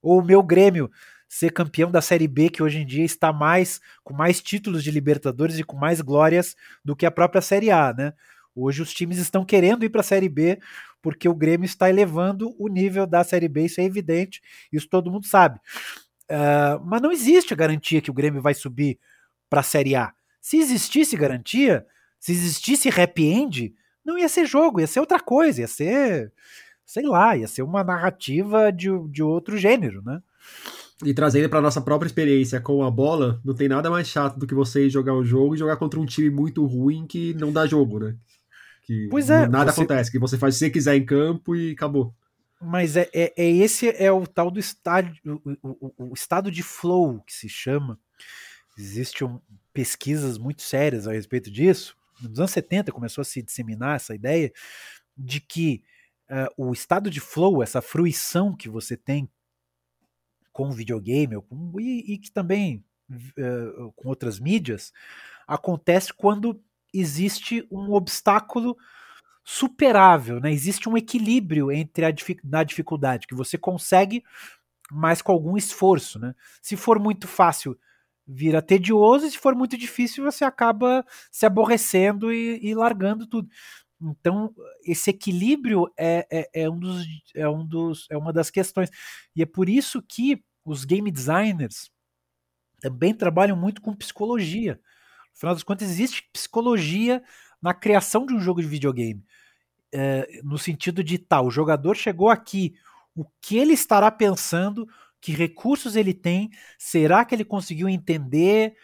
Ou 0.00 0.20
o 0.20 0.24
meu 0.24 0.42
Grêmio 0.42 0.90
ser 1.28 1.52
campeão 1.52 1.90
da 1.90 2.00
Série 2.00 2.26
B, 2.26 2.48
que 2.48 2.62
hoje 2.62 2.78
em 2.78 2.86
dia 2.86 3.04
está 3.04 3.32
mais 3.32 3.80
com 4.02 4.14
mais 4.14 4.40
títulos 4.40 4.82
de 4.82 4.90
Libertadores 4.90 5.58
e 5.58 5.64
com 5.64 5.76
mais 5.76 6.00
glórias 6.00 6.56
do 6.84 6.96
que 6.96 7.04
a 7.04 7.10
própria 7.10 7.42
Série 7.42 7.70
A, 7.70 7.92
né? 7.92 8.14
Hoje 8.54 8.80
os 8.80 8.94
times 8.94 9.18
estão 9.18 9.44
querendo 9.44 9.84
ir 9.84 9.90
para 9.90 10.00
a 10.00 10.04
Série 10.04 10.28
B 10.28 10.58
porque 11.02 11.28
o 11.28 11.34
Grêmio 11.34 11.66
está 11.66 11.90
elevando 11.90 12.54
o 12.58 12.68
nível 12.68 13.06
da 13.06 13.22
Série 13.22 13.48
B, 13.48 13.66
isso 13.66 13.80
é 13.80 13.84
evidente, 13.84 14.40
isso 14.72 14.88
todo 14.88 15.10
mundo 15.10 15.26
sabe. 15.26 15.58
Uh, 16.30 16.80
mas 16.86 17.02
não 17.02 17.12
existe 17.12 17.52
a 17.52 17.56
garantia 17.56 18.00
que 18.00 18.10
o 18.10 18.14
Grêmio 18.14 18.40
vai 18.40 18.54
subir 18.54 18.98
para 19.50 19.60
a 19.60 19.64
Série 19.64 19.94
A. 19.94 20.14
Se 20.40 20.56
existisse 20.56 21.14
garantia, 21.16 21.84
se 22.18 22.32
existisse 22.32 22.88
happy 22.88 23.26
end, 23.26 23.74
não 24.04 24.18
ia 24.18 24.28
ser 24.28 24.46
jogo, 24.46 24.80
ia 24.80 24.86
ser 24.86 25.00
outra 25.00 25.18
coisa, 25.18 25.62
ia 25.62 25.66
ser, 25.66 26.32
sei 26.84 27.04
lá, 27.04 27.36
ia 27.36 27.48
ser 27.48 27.62
uma 27.62 27.82
narrativa 27.82 28.70
de, 28.70 28.88
de 29.08 29.22
outro 29.22 29.56
gênero, 29.56 30.02
né? 30.02 30.22
E 31.04 31.12
trazendo 31.12 31.48
para 31.48 31.60
nossa 31.60 31.80
própria 31.80 32.06
experiência 32.06 32.60
com 32.60 32.84
a 32.84 32.90
bola, 32.90 33.40
não 33.44 33.54
tem 33.54 33.68
nada 33.68 33.90
mais 33.90 34.06
chato 34.06 34.38
do 34.38 34.46
que 34.46 34.54
você 34.54 34.88
jogar 34.88 35.14
um 35.14 35.24
jogo 35.24 35.54
e 35.54 35.58
jogar 35.58 35.76
contra 35.76 35.98
um 35.98 36.06
time 36.06 36.30
muito 36.30 36.64
ruim 36.64 37.06
que 37.06 37.34
não 37.34 37.52
dá 37.52 37.66
jogo, 37.66 37.98
né? 37.98 38.16
Que 38.82 39.08
pois 39.10 39.30
é, 39.30 39.48
nada 39.48 39.72
você... 39.72 39.80
acontece, 39.80 40.12
que 40.12 40.18
você 40.18 40.38
faz 40.38 40.54
o 40.54 40.58
que 40.58 40.64
você 40.66 40.70
quiser 40.70 40.94
em 40.94 41.04
campo 41.04 41.56
e 41.56 41.72
acabou. 41.72 42.14
Mas 42.60 42.96
é, 42.96 43.08
é, 43.12 43.32
é 43.36 43.50
esse 43.50 43.88
é 43.88 44.12
o 44.12 44.26
tal 44.26 44.50
do 44.50 44.60
estádio, 44.60 45.14
o, 45.62 45.76
o, 45.80 46.10
o, 46.10 46.14
estado 46.14 46.50
de 46.50 46.62
flow 46.62 47.20
que 47.26 47.32
se 47.32 47.48
chama. 47.48 47.98
Existem 48.78 49.28
pesquisas 49.72 50.38
muito 50.38 50.62
sérias 50.62 51.06
a 51.08 51.12
respeito 51.12 51.50
disso 51.50 51.96
nos 52.28 52.38
anos 52.38 52.50
70 52.50 52.92
começou 52.92 53.22
a 53.22 53.24
se 53.24 53.42
disseminar 53.42 53.96
essa 53.96 54.14
ideia 54.14 54.52
de 55.16 55.40
que 55.40 55.82
uh, 56.30 56.68
o 56.68 56.72
estado 56.72 57.10
de 57.10 57.20
flow, 57.20 57.62
essa 57.62 57.80
fruição 57.80 58.54
que 58.56 58.68
você 58.68 58.96
tem 58.96 59.28
com 60.52 60.68
o 60.68 60.72
videogame 60.72 61.40
com, 61.42 61.72
e, 61.80 62.14
e, 62.14 62.18
que 62.18 62.30
também 62.30 62.84
uh, 63.10 63.92
com 63.96 64.08
outras 64.08 64.38
mídias, 64.38 64.92
acontece 65.46 66.12
quando 66.12 66.62
existe 66.92 67.66
um 67.70 67.92
obstáculo 67.92 68.76
superável, 69.42 70.40
né? 70.40 70.50
Existe 70.52 70.88
um 70.88 70.96
equilíbrio 70.96 71.70
entre 71.70 72.06
a 72.06 72.14
na 72.42 72.64
dificuldade 72.64 73.26
que 73.26 73.34
você 73.34 73.58
consegue, 73.58 74.24
mas 74.90 75.20
com 75.20 75.32
algum 75.32 75.56
esforço, 75.56 76.18
né? 76.18 76.34
Se 76.62 76.76
for 76.76 76.98
muito 76.98 77.28
fácil, 77.28 77.78
vira 78.26 78.62
tedioso, 78.62 79.26
e 79.26 79.30
se 79.30 79.38
for 79.38 79.54
muito 79.54 79.76
difícil, 79.76 80.24
você 80.24 80.44
acaba 80.44 81.04
se 81.30 81.44
aborrecendo 81.44 82.32
e, 82.32 82.58
e 82.62 82.74
largando 82.74 83.26
tudo. 83.26 83.48
Então, 84.00 84.54
esse 84.84 85.10
equilíbrio 85.10 85.90
é, 85.96 86.26
é, 86.30 86.62
é, 86.62 86.70
um 86.70 86.78
dos, 86.78 87.06
é, 87.34 87.48
um 87.48 87.66
dos, 87.66 88.06
é 88.10 88.16
uma 88.16 88.32
das 88.32 88.50
questões. 88.50 88.90
E 89.34 89.42
é 89.42 89.46
por 89.46 89.68
isso 89.68 90.02
que 90.02 90.42
os 90.64 90.84
game 90.84 91.10
designers 91.10 91.90
também 92.80 93.14
trabalham 93.14 93.56
muito 93.56 93.80
com 93.80 93.94
psicologia. 93.94 94.74
No 95.32 95.38
final 95.38 95.54
das 95.54 95.62
contas, 95.62 95.88
existe 95.88 96.28
psicologia 96.32 97.22
na 97.60 97.72
criação 97.72 98.26
de 98.26 98.34
um 98.34 98.40
jogo 98.40 98.60
de 98.60 98.68
videogame. 98.68 99.24
É, 99.92 100.40
no 100.42 100.58
sentido 100.58 101.02
de 101.02 101.18
tal, 101.18 101.44
tá, 101.44 101.48
o 101.48 101.50
jogador 101.50 101.94
chegou 101.96 102.28
aqui, 102.28 102.74
o 103.14 103.24
que 103.40 103.56
ele 103.56 103.72
estará 103.72 104.10
pensando, 104.10 104.86
que 105.24 105.32
recursos 105.32 105.96
ele 105.96 106.12
tem, 106.12 106.50
será 106.78 107.24
que 107.24 107.34
ele 107.34 107.46
conseguiu 107.46 107.88
entender, 107.88 108.76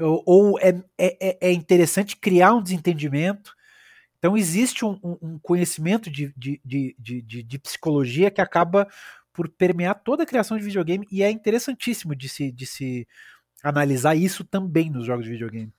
ou, 0.00 0.22
ou 0.24 0.58
é, 0.58 0.82
é, 0.96 1.16
é, 1.20 1.38
é 1.50 1.52
interessante 1.52 2.16
criar 2.16 2.54
um 2.54 2.62
desentendimento. 2.62 3.54
Então 4.16 4.34
existe 4.34 4.86
um, 4.86 4.98
um 5.02 5.38
conhecimento 5.38 6.10
de, 6.10 6.32
de, 6.34 6.58
de, 6.98 7.42
de, 7.42 7.58
psicologia 7.58 8.30
que 8.30 8.40
acaba 8.40 8.88
por 9.34 9.50
permear 9.50 10.02
toda 10.02 10.22
a 10.22 10.26
criação 10.26 10.56
de 10.56 10.64
videogame 10.64 11.06
e 11.12 11.22
é 11.22 11.30
interessantíssimo 11.30 12.16
de 12.16 12.26
se, 12.26 12.50
de 12.50 12.64
se 12.64 13.06
analisar 13.62 14.14
isso 14.14 14.44
também 14.44 14.88
nos 14.88 15.04
jogos 15.04 15.26
de 15.26 15.32
videogame. 15.32 15.74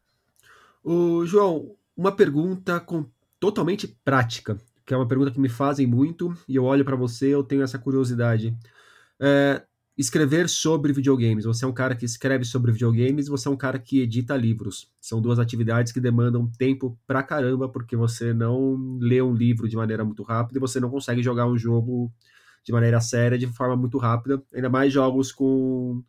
O 0.84 1.26
João, 1.26 1.76
uma 1.97 2.12
pergunta 2.12 2.80
com, 2.80 3.10
totalmente 3.39 3.88
prática, 3.88 4.60
que 4.86 4.93
é 4.93 4.97
uma 4.97 5.08
pergunta 5.08 5.32
que 5.32 5.39
me 5.39 5.49
fazem 5.49 5.88
muito 5.88 6.38
e 6.47 6.56
eu 6.56 6.65
olho 6.65 6.86
para 6.86 6.95
você, 6.95 7.34
eu 7.34 7.43
tenho 7.43 7.63
essa 7.63 7.80
curiosidade. 7.80 8.56
É, 9.19 9.63
escrever 9.97 10.49
sobre 10.49 10.91
videogames. 10.91 11.45
Você 11.45 11.65
é 11.65 11.67
um 11.67 11.73
cara 11.73 11.95
que 11.95 12.06
escreve 12.06 12.43
sobre 12.45 12.71
videogames, 12.71 13.27
você 13.27 13.47
é 13.47 13.51
um 13.51 13.58
cara 13.58 13.77
que 13.77 14.01
edita 14.01 14.36
livros. 14.36 14.91
São 14.99 15.21
duas 15.21 15.39
atividades 15.39 15.91
que 15.91 15.99
demandam 15.99 16.49
tempo 16.58 16.97
pra 17.06 17.21
caramba, 17.21 17.69
porque 17.69 17.95
você 17.95 18.34
não 18.34 18.97
lê 18.99 19.21
um 19.21 19.34
livro 19.34 19.67
de 19.67 19.75
maneira 19.75 20.03
muito 20.03 20.23
rápida 20.23 20.58
e 20.58 20.62
você 20.62 20.79
não 20.79 20.89
consegue 20.89 21.21
jogar 21.21 21.45
um 21.45 21.58
jogo 21.58 22.12
de 22.63 22.71
maneira 22.71 22.99
séria, 23.01 23.38
de 23.38 23.47
forma 23.47 23.75
muito 23.75 23.97
rápida, 23.97 24.41
ainda 24.53 24.69
mais 24.69 24.91
jogos 24.91 25.32
com, 25.32 26.01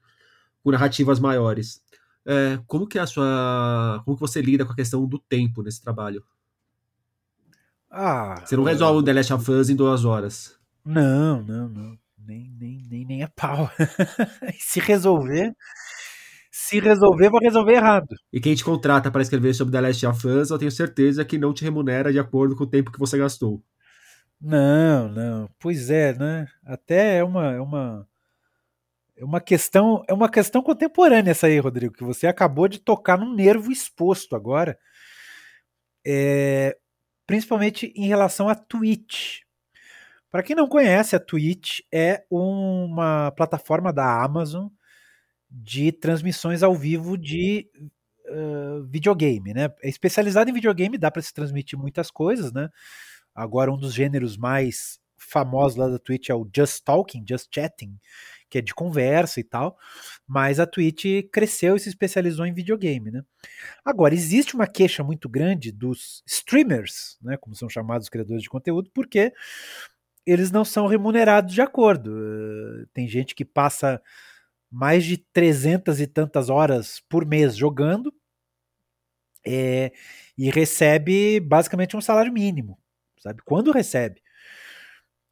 com 0.63 0.71
narrativas 0.71 1.19
maiores. 1.21 1.83
É, 2.25 2.59
como 2.67 2.87
que 2.87 2.99
é 2.99 3.03
a 3.03 3.07
sua. 3.07 4.01
Como 4.05 4.17
que 4.17 4.21
você 4.21 4.41
lida 4.41 4.65
com 4.65 4.73
a 4.73 4.77
questão 4.77 5.05
do 5.07 5.19
tempo 5.19 5.63
nesse 5.63 5.83
trabalho? 5.83 6.25
Ah, 7.91 8.43
você 8.45 8.57
não 8.57 8.65
resolve 8.65 9.01
o 9.01 9.03
The 9.03 9.13
Last 9.13 9.33
of 9.35 9.51
Us 9.51 9.69
em 9.69 9.77
duas 9.77 10.05
horas. 10.05 10.59
Não, 10.85 11.43
não, 11.43 11.69
não 11.69 11.99
nem, 12.27 12.51
nem, 12.59 12.74
nem, 12.95 13.05
nem 13.05 13.23
a 13.23 13.29
pau. 13.29 13.69
se 14.59 14.79
resolver, 14.79 15.53
se 16.51 16.79
resolver, 16.79 17.31
vai 17.31 17.41
resolver 17.43 17.75
errado. 17.75 18.07
E 18.33 18.41
quem 18.41 18.55
te 18.55 18.65
contrata 18.65 19.11
para 19.11 19.23
escrever 19.23 19.55
sobre 19.55 19.73
The 19.73 19.81
Last 19.81 20.07
of 20.07 20.27
Us, 20.27 20.51
eu 20.51 20.59
tenho 20.59 20.71
certeza 20.71 21.25
que 21.25 21.39
não 21.39 21.53
te 21.53 21.65
remunera 21.65 22.13
de 22.13 22.19
acordo 22.19 22.55
com 22.57 22.65
o 22.65 22.71
tempo 22.71 22.93
que 22.93 22.99
você 22.99 23.19
gastou. 23.19 23.63
Não, 24.41 25.09
não. 25.09 25.51
Pois 25.59 25.91
é, 25.91 26.15
né? 26.15 26.47
Até 26.65 27.19
é 27.19 27.25
uma, 27.25 27.53
é 27.53 27.61
uma, 27.61 28.09
é 29.17 29.25
uma 29.25 29.41
questão, 29.41 30.05
é 30.09 30.15
uma 30.15 30.29
questão 30.29 30.63
contemporânea 30.63 31.33
essa 31.33 31.47
aí, 31.47 31.59
Rodrigo, 31.59 31.95
que 31.95 32.05
você 32.05 32.27
acabou 32.27 32.69
de 32.69 32.79
tocar 32.79 33.19
num 33.19 33.35
nervo 33.35 33.73
exposto 33.73 34.37
agora. 34.37 34.79
É, 36.07 36.77
principalmente 37.27 37.93
em 37.97 38.07
relação 38.07 38.49
a 38.49 38.55
Twitch. 38.55 39.44
Para 40.35 40.43
quem 40.43 40.57
não 40.57 40.67
conhece, 40.67 41.15
a 41.15 41.21
Twitch 41.21 41.79
é 41.93 42.25
uma 42.29 43.31
plataforma 43.37 43.93
da 43.93 44.21
Amazon 44.21 44.67
de 45.49 45.93
transmissões 45.93 46.61
ao 46.61 46.75
vivo 46.75 47.17
de 47.17 47.71
uh, 48.27 48.83
videogame, 48.83 49.55
né? 49.55 49.73
É 49.81 49.89
especializada 49.89 50.51
em 50.51 50.53
videogame, 50.53 50.99
dá 50.99 51.09
para 51.09 51.23
se 51.23 51.33
transmitir 51.33 51.79
muitas 51.79 52.11
coisas, 52.11 52.53
né? 52.53 52.69
Agora 53.33 53.71
um 53.71 53.79
dos 53.79 53.95
gêneros 53.95 54.37
mais 54.37 54.99
famosos 55.17 55.79
lá 55.79 55.87
da 55.87 56.01
Twitch 56.01 56.31
é 56.31 56.35
o 56.35 56.51
Just 56.53 56.83
Talking, 56.83 57.25
Just 57.29 57.49
Chatting, 57.55 57.97
que 58.51 58.59
é 58.59 58.61
de 58.61 58.75
conversa 58.75 59.39
e 59.39 59.45
tal, 59.45 59.79
mas 60.27 60.59
a 60.59 60.67
Twitch 60.67 61.05
cresceu 61.33 61.77
e 61.77 61.81
se 61.81 61.89
especializou 61.89 62.45
em 62.45 62.53
videogame, 62.53 63.11
né? 63.13 63.23
Agora, 63.85 64.15
existe 64.15 64.57
uma 64.57 64.67
queixa 64.67 65.05
muito 65.05 65.29
grande 65.29 65.71
dos 65.71 66.25
streamers, 66.27 67.19
né, 67.23 67.37
como 67.37 67.55
são 67.55 67.69
chamados 67.69 68.07
os 68.07 68.11
criadores 68.11 68.43
de 68.43 68.49
conteúdo, 68.49 68.91
porque 68.93 69.33
eles 70.27 70.51
não 70.51 70.65
são 70.65 70.87
remunerados 70.87 71.55
de 71.55 71.63
acordo. 71.63 72.11
Uh, 72.13 72.87
tem 72.93 73.09
gente 73.09 73.35
que 73.35 73.45
passa 73.45 74.01
mais 74.71 75.05
de 75.05 75.17
300 75.17 76.01
e 76.01 76.07
tantas 76.07 76.51
horas 76.51 77.01
por 77.09 77.25
mês 77.25 77.57
jogando 77.57 78.13
é, 79.47 79.93
e 80.37 80.51
recebe 80.51 81.39
basicamente 81.39 81.97
um 81.97 82.01
salário 82.01 82.33
mínimo, 82.33 82.79
sabe? 83.19 83.43
Quando 83.45 83.71
recebe. 83.71 84.23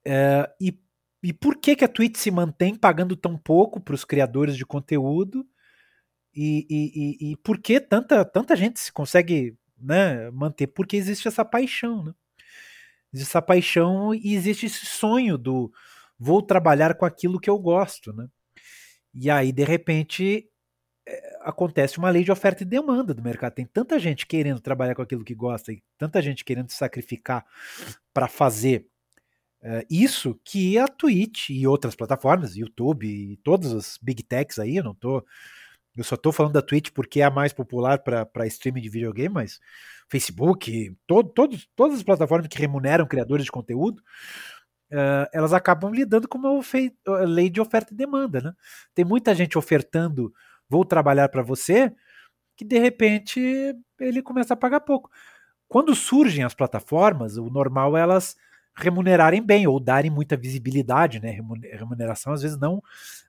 É, 0.05 0.49
e, 0.61 0.79
e 1.23 1.33
por 1.33 1.57
que, 1.57 1.77
que 1.77 1.85
a 1.85 1.89
Twitch 1.89 2.17
se 2.17 2.31
mantém 2.31 2.75
pagando 2.75 3.17
tão 3.17 3.37
pouco 3.39 3.81
para 3.81 3.95
os 3.95 4.05
criadores 4.05 4.57
de 4.57 4.67
conteúdo? 4.67 5.47
E, 6.35 6.67
e, 6.71 7.29
e, 7.29 7.33
e, 7.33 7.37
por 7.39 7.59
que 7.59 7.81
tanta, 7.81 8.25
tanta 8.25 8.57
gente 8.57 8.81
se 8.81 8.93
consegue 8.93 9.57
né, 9.79 10.31
manter? 10.31 10.67
Porque 10.69 10.97
existe 10.97 11.29
essa 11.29 11.45
paixão, 11.45 12.05
né? 12.05 12.15
Essa 13.15 13.43
paixão 13.43 14.15
e 14.15 14.35
existe 14.35 14.67
esse 14.67 14.87
sonho 14.87 15.37
do 15.37 15.73
vou 16.19 16.41
trabalhar 16.41 16.95
com 16.95 17.05
aquilo 17.05 17.41
que 17.41 17.51
eu 17.51 17.59
gosto, 17.59 18.13
né? 18.13 18.29
E 19.15 19.31
aí, 19.31 19.53
de 19.53 19.65
repente, 19.65 20.49
é, 21.07 21.39
acontece 21.43 21.99
uma 21.99 22.11
lei 22.11 22.25
de 22.25 22.33
oferta 22.33 22.63
e 22.63 22.67
demanda 22.67 23.13
do 23.13 23.23
mercado. 23.23 23.55
Tem 23.55 23.67
tanta 23.67 23.99
gente 23.99 24.27
querendo 24.27 24.61
trabalhar 24.61 24.95
com 24.95 25.03
aquilo 25.03 25.25
que 25.25 25.35
gosta 25.35 25.73
e 25.73 25.83
tanta 25.99 26.23
gente 26.23 26.45
querendo 26.45 26.71
se 26.71 26.77
sacrificar 26.77 27.45
para 28.15 28.29
fazer 28.29 28.87
é, 29.63 29.87
isso 29.91 30.39
que 30.45 30.79
a 30.79 30.89
Twitch 30.89 31.51
e 31.51 31.67
outras 31.67 31.95
plataformas, 31.95 32.57
YouTube 32.57 33.07
e 33.07 33.37
todas 33.39 33.73
as 33.73 33.99
big 34.01 34.23
techs 34.23 34.59
aí, 34.59 34.77
eu 34.77 34.85
não 34.85 34.95
tô 34.95 35.25
eu 35.97 36.05
só 36.05 36.15
estou 36.15 36.33
falando 36.33 36.55
da 36.55 36.63
Twitch 36.63 36.91
porque 36.91 37.21
é 37.21 37.25
a 37.25 37.31
mais 37.31 37.53
popular 37.53 37.99
para 37.99 38.47
streaming 38.47 38.81
de 38.81 38.89
videogame, 38.89 39.35
mas 39.35 39.61
Facebook, 40.09 40.97
todo, 41.07 41.31
todas 41.31 41.97
as 41.97 42.03
plataformas 42.03 42.49
que 42.49 42.59
remuneram 42.59 43.07
criadores 43.07 43.45
de 43.45 43.53
conteúdo, 43.53 44.01
uh, 44.91 45.29
elas 45.33 45.53
acabam 45.53 45.93
lidando 45.93 46.29
com 46.29 46.39
uma 46.39 46.63
lei 47.27 47.51
de 47.51 47.61
oferta 47.61 47.93
e 47.93 47.97
demanda. 47.97 48.41
Né? 48.41 48.53
Tem 48.95 49.05
muita 49.05 49.35
gente 49.35 49.59
ofertando, 49.59 50.33
vou 50.69 50.85
trabalhar 50.85 51.29
para 51.29 51.43
você, 51.43 51.95
que 52.57 52.65
de 52.65 52.79
repente 52.79 53.75
ele 54.01 54.23
começa 54.23 54.55
a 54.55 54.57
pagar 54.57 54.81
pouco. 54.81 55.11
Quando 55.69 55.95
surgem 55.95 56.45
as 56.45 56.55
plataformas, 56.55 57.37
o 57.39 57.49
normal 57.49 57.97
é 57.97 58.01
elas 58.03 58.37
remunerarem 58.75 59.43
bem 59.43 59.67
ou 59.67 59.79
darem 59.79 60.11
muita 60.11 60.37
visibilidade, 60.37 61.21
né? 61.21 61.31
Remuneração 61.73 62.33
às 62.33 62.43
vezes 62.43 62.59
não 62.59 62.83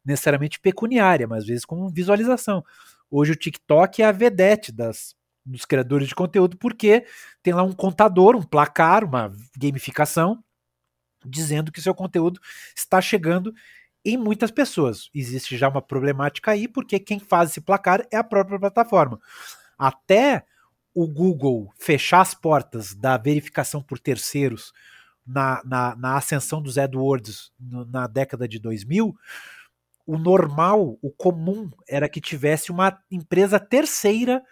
necessariamente 0.04 0.60
pecuniária, 0.60 1.28
mas 1.28 1.40
às 1.40 1.48
vezes 1.48 1.66
com 1.66 1.90
visualização. 1.90 2.64
Hoje 3.10 3.34
o 3.34 3.36
TikTok 3.36 4.02
é 4.02 4.06
a 4.06 4.12
vedete 4.12 4.72
das, 4.72 5.16
dos 5.46 5.66
criadores 5.66 6.08
de 6.08 6.16
conteúdo 6.16 6.58
porque 6.58 7.06
tem 7.42 7.54
lá 7.54 7.64
um 7.64 7.74
contador, 7.74 8.36
um 8.36 8.42
placar, 8.42 9.04
uma 9.04 9.32
gamificação 9.58 10.44
dizendo 11.26 11.72
que 11.72 11.82
seu 11.82 11.96
conteúdo 11.96 12.40
está 12.76 13.02
chegando 13.02 13.54
em 14.04 14.18
muitas 14.18 14.52
pessoas. 14.52 15.10
Existe 15.14 15.58
já 15.58 15.70
uma 15.70 15.82
problemática 15.82 16.52
aí 16.52 16.68
porque 16.68 17.00
quem 17.00 17.20
faz 17.20 17.52
esse 17.52 17.62
placar 17.62 18.06
é 18.12 18.18
a 18.18 18.24
própria 18.24 18.60
plataforma. 18.60 19.20
Até 19.78 20.46
o 20.94 21.08
Google 21.08 21.74
fechar 21.80 22.22
as 22.22 22.36
portas 22.36 22.94
da 22.94 23.18
verificação 23.18 23.82
por 23.82 24.00
terceiros 24.00 24.72
na, 25.26 25.62
na, 25.66 25.96
na 25.96 26.18
ascensão 26.18 26.62
dos 26.62 26.78
AdWords 26.78 27.52
no, 27.60 27.86
na 27.86 28.08
década 28.08 28.48
de 28.48 28.60
2000, 28.60 29.16
o 30.06 30.18
normal, 30.18 30.98
o 31.02 31.10
comum, 31.12 31.70
era 31.88 32.10
que 32.10 32.20
tivesse 32.20 32.72
uma 32.72 32.98
empresa 33.10 33.60
terceira 33.60 34.44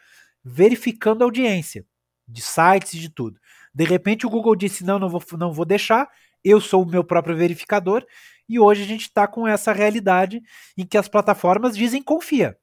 verificando 0.44 1.22
a 1.22 1.26
audiência 1.26 1.86
de 2.28 2.42
sites 2.42 2.94
e 2.94 3.00
de 3.00 3.10
tudo. 3.10 3.40
De 3.74 3.84
repente 3.84 4.26
o 4.26 4.30
Google 4.30 4.56
disse: 4.56 4.84
não, 4.84 4.98
não 4.98 5.10
vou, 5.10 5.22
não 5.34 5.52
vou 5.52 5.66
deixar, 5.66 6.10
eu 6.44 6.60
sou 6.62 6.84
o 6.84 6.90
meu 6.90 7.04
próprio 7.04 7.36
verificador, 7.36 8.06
e 8.48 8.60
hoje 8.60 8.84
a 8.84 8.88
gente 8.88 9.04
está 9.04 9.28
com 9.28 9.48
essa 9.48 9.72
realidade 9.72 10.42
em 10.78 10.86
que 10.86 10.98
as 10.98 11.08
plataformas 11.08 11.76
dizem 11.76 12.02
confia. 12.02 12.58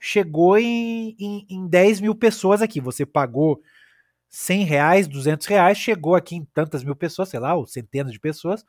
Chegou 0.00 0.58
em, 0.58 1.14
em, 1.18 1.46
em 1.48 1.68
10 1.68 2.00
mil 2.00 2.14
pessoas 2.14 2.60
aqui, 2.62 2.80
você 2.80 3.06
pagou 3.06 3.60
100 4.32 4.64
reais, 4.64 5.06
200 5.06 5.46
reais, 5.46 5.76
chegou 5.76 6.14
aqui 6.14 6.36
em 6.36 6.44
tantas 6.54 6.82
mil 6.82 6.96
pessoas, 6.96 7.28
sei 7.28 7.38
lá, 7.38 7.54
ou 7.54 7.66
centenas 7.66 8.12
de 8.12 8.18
pessoas. 8.18 8.64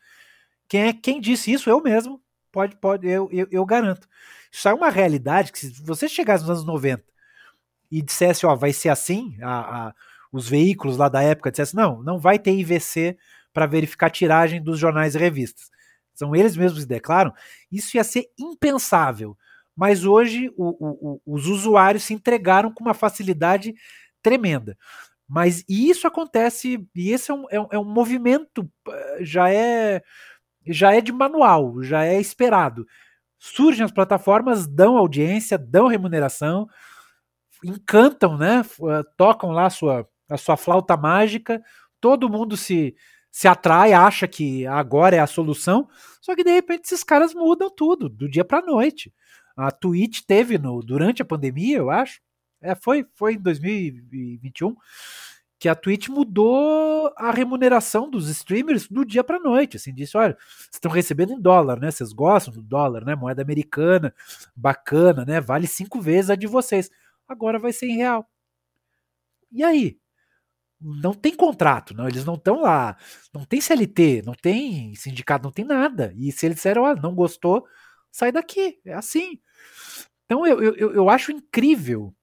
Quem 0.68 0.84
é 0.84 0.94
quem 0.94 1.22
disse 1.22 1.52
isso? 1.52 1.70
Eu 1.70 1.82
mesmo. 1.82 2.22
Pode, 2.52 2.76
pode, 2.76 3.08
eu, 3.08 3.30
eu, 3.32 3.48
eu 3.50 3.66
garanto. 3.66 4.08
Isso 4.52 4.68
é 4.68 4.74
uma 4.74 4.90
realidade 4.90 5.52
que 5.52 5.60
se 5.60 5.82
você 5.82 6.08
chegasse 6.08 6.44
nos 6.44 6.52
anos 6.52 6.66
90 6.66 7.04
e 7.90 8.02
dissesse, 8.02 8.46
ó, 8.46 8.56
vai 8.56 8.74
ser 8.74 8.90
assim, 8.90 9.38
a, 9.42 9.88
a 9.88 9.94
os 10.34 10.50
veículos 10.50 10.98
lá 10.98 11.08
da 11.08 11.22
época 11.22 11.52
dissessem: 11.52 11.80
não, 11.80 12.02
não 12.02 12.20
vai 12.20 12.40
ter 12.40 12.52
IVC 12.52 13.16
para 13.54 13.68
verificar 13.68 14.08
a 14.08 14.10
tiragem 14.10 14.62
dos 14.62 14.80
jornais 14.80 15.14
e 15.14 15.20
revistas. 15.20 15.70
São 16.14 16.36
eles 16.36 16.58
mesmos 16.58 16.82
que 16.82 16.90
declaram. 16.90 17.32
Isso 17.72 17.96
ia 17.96 18.04
ser 18.04 18.26
impensável. 18.38 19.38
Mas 19.76 20.06
hoje 20.06 20.52
o, 20.58 21.16
o, 21.16 21.22
os 21.26 21.48
usuários 21.48 22.04
se 22.04 22.14
entregaram 22.14 22.72
com 22.72 22.84
uma 22.84 22.94
facilidade 22.94 23.74
tremenda. 24.22 24.78
Mas 25.34 25.64
isso 25.68 26.06
acontece, 26.06 26.88
e 26.96 27.10
esse 27.12 27.32
é 27.32 27.34
um, 27.34 27.46
é 27.50 27.56
é 27.72 27.80
um 27.80 27.84
movimento, 27.84 28.70
eh, 28.88 29.18
já 29.22 29.50
é, 29.52 30.04
já 30.68 30.94
é 30.94 31.02
de 31.02 31.12
manual, 31.12 31.82
já 31.84 32.06
é 32.06 32.22
esperado. 32.22 32.86
Surgem 33.40 33.86
as 33.86 33.92
plataformas, 33.92 34.68
dão 34.68 34.98
audiência, 34.98 35.58
dão 35.58 35.88
remuneração, 35.88 36.68
encantam, 37.64 38.38
né? 38.38 38.62
Eh, 38.62 39.04
tocam 39.18 39.52
lá 39.52 39.66
a 39.68 39.70
sua, 39.72 40.08
a 40.30 40.38
sua 40.38 40.58
flauta 40.58 40.96
mágica, 40.98 41.62
todo 42.02 42.30
mundo 42.30 42.56
se, 42.58 42.96
se 43.32 43.48
atrai, 43.48 43.94
acha 43.94 44.28
que 44.28 44.68
agora 44.68 45.16
é 45.16 45.20
a 45.20 45.28
solução, 45.28 45.88
só 46.22 46.36
que 46.36 46.44
de 46.44 46.52
repente 46.52 46.86
esses 46.86 47.04
caras 47.04 47.34
mudam 47.34 47.70
tudo, 47.76 48.10
do 48.10 48.30
dia 48.30 48.46
para 48.46 48.66
noite. 48.66 49.14
A 49.58 49.72
Twitch 49.72 50.22
teve 50.28 50.58
no, 50.60 50.82
durante 50.82 51.22
a 51.22 51.26
pandemia, 51.26 51.78
eu 51.78 51.90
acho, 51.92 52.20
é, 52.64 52.76
foi, 52.76 53.06
foi 53.14 53.34
em 53.36 53.40
2021 53.40 54.76
que 55.60 55.70
a 55.70 55.76
Twitch 55.76 56.10
mudou 56.10 57.14
a 57.16 57.32
remuneração 57.32 58.10
dos 58.10 58.28
streamers 58.30 58.88
do 58.90 59.06
dia 59.06 59.24
para 59.24 59.40
noite. 59.40 59.78
Assim, 59.78 59.94
disse: 59.94 60.18
olha, 60.18 60.36
vocês 60.38 60.70
estão 60.74 60.92
recebendo 60.92 61.32
em 61.32 61.40
dólar, 61.40 61.80
né? 61.80 61.90
Vocês 61.90 62.12
gostam 62.12 62.54
do 62.54 62.62
dólar, 62.62 63.06
né? 63.06 63.16
Moeda 63.16 63.42
americana, 63.42 64.14
bacana, 64.56 65.24
né? 65.24 65.40
Vale 65.40 65.68
cinco 65.68 66.02
vezes 66.02 66.30
a 66.30 66.36
de 66.36 66.48
vocês. 66.48 66.90
Agora 67.28 67.60
vai 67.60 67.72
ser 67.72 67.88
em 67.88 67.96
real. 67.98 68.28
E 69.52 69.64
aí? 69.64 69.98
não 70.84 71.14
tem 71.14 71.34
contrato, 71.34 71.94
não, 71.96 72.08
eles 72.08 72.26
não 72.26 72.36
estão 72.36 72.62
lá, 72.62 72.98
não 73.34 73.46
tem 73.46 73.62
CLT, 73.62 74.22
não 74.26 74.34
tem 74.34 74.94
sindicato, 74.96 75.46
não 75.46 75.52
tem 75.52 75.64
nada. 75.64 76.14
E 76.18 76.32
se 76.32 76.46
eles 76.46 76.58
disseram, 76.58 76.86
ah, 76.86 76.96
não 76.96 77.16
gostou, 77.16 77.66
sai 78.12 78.32
daqui, 78.32 78.80
é 78.86 78.94
assim. 78.94 79.40
Então 80.26 80.46
eu, 80.46 80.62
eu, 80.62 80.94
eu 80.94 81.10
acho 81.10 81.32
incrível, 81.32 82.14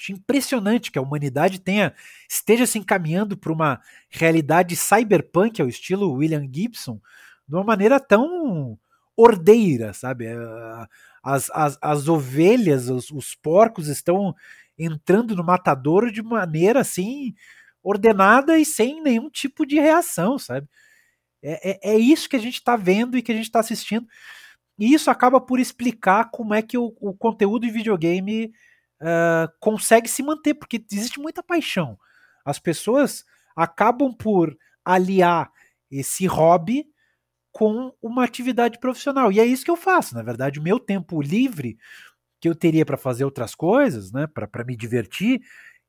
acho 0.00 0.12
impressionante 0.12 0.90
que 0.90 0.98
a 0.98 1.02
humanidade 1.02 1.60
tenha 1.60 1.94
esteja 2.28 2.66
se 2.66 2.78
encaminhando 2.78 3.36
para 3.36 3.52
uma 3.52 3.80
realidade 4.08 4.74
cyberpunk 4.74 5.60
ao 5.60 5.68
estilo 5.68 6.12
William 6.12 6.48
Gibson, 6.50 6.98
de 7.46 7.54
uma 7.54 7.64
maneira 7.64 8.00
tão 8.00 8.78
ordeira, 9.14 9.92
sabe? 9.92 10.26
Eh, 10.26 10.86
as, 11.22 11.50
as, 11.50 11.78
as 11.82 12.08
ovelhas, 12.08 12.88
os, 12.88 13.10
os 13.10 13.34
porcos 13.34 13.88
estão 13.88 14.34
entrando 14.78 15.36
no 15.36 15.44
matador 15.44 16.10
de 16.10 16.22
maneira 16.22 16.80
assim 16.80 17.34
ordenada 17.82 18.58
e 18.58 18.64
sem 18.64 19.02
nenhum 19.02 19.28
tipo 19.28 19.66
de 19.66 19.76
reação, 19.78 20.38
sabe? 20.38 20.66
É, 21.42 21.90
é, 21.90 21.94
é 21.94 21.98
isso 21.98 22.28
que 22.28 22.36
a 22.36 22.40
gente 22.40 22.54
está 22.54 22.76
vendo 22.76 23.18
e 23.18 23.22
que 23.22 23.32
a 23.32 23.34
gente 23.34 23.44
está 23.44 23.60
assistindo. 23.60 24.06
E 24.78 24.94
isso 24.94 25.10
acaba 25.10 25.40
por 25.40 25.60
explicar 25.60 26.30
como 26.30 26.54
é 26.54 26.62
que 26.62 26.78
o, 26.78 26.94
o 27.00 27.12
conteúdo 27.14 27.66
de 27.66 27.72
videogame 27.72 28.50
uh, 29.00 29.50
consegue 29.58 30.08
se 30.08 30.22
manter, 30.22 30.54
porque 30.54 30.84
existe 30.90 31.18
muita 31.20 31.42
paixão. 31.42 31.98
As 32.44 32.58
pessoas 32.58 33.24
acabam 33.56 34.12
por 34.14 34.56
aliar 34.84 35.50
esse 35.90 36.26
hobby 36.26 36.86
com 37.52 37.92
uma 38.00 38.24
atividade 38.24 38.78
profissional. 38.78 39.32
E 39.32 39.40
é 39.40 39.44
isso 39.44 39.64
que 39.64 39.70
eu 39.70 39.76
faço. 39.76 40.14
Na 40.14 40.22
verdade, 40.22 40.60
o 40.60 40.62
meu 40.62 40.78
tempo 40.78 41.20
livre 41.20 41.76
que 42.40 42.48
eu 42.48 42.54
teria 42.54 42.86
para 42.86 42.96
fazer 42.96 43.24
outras 43.24 43.54
coisas, 43.54 44.12
né, 44.12 44.26
para 44.26 44.64
me 44.64 44.74
divertir, 44.74 45.42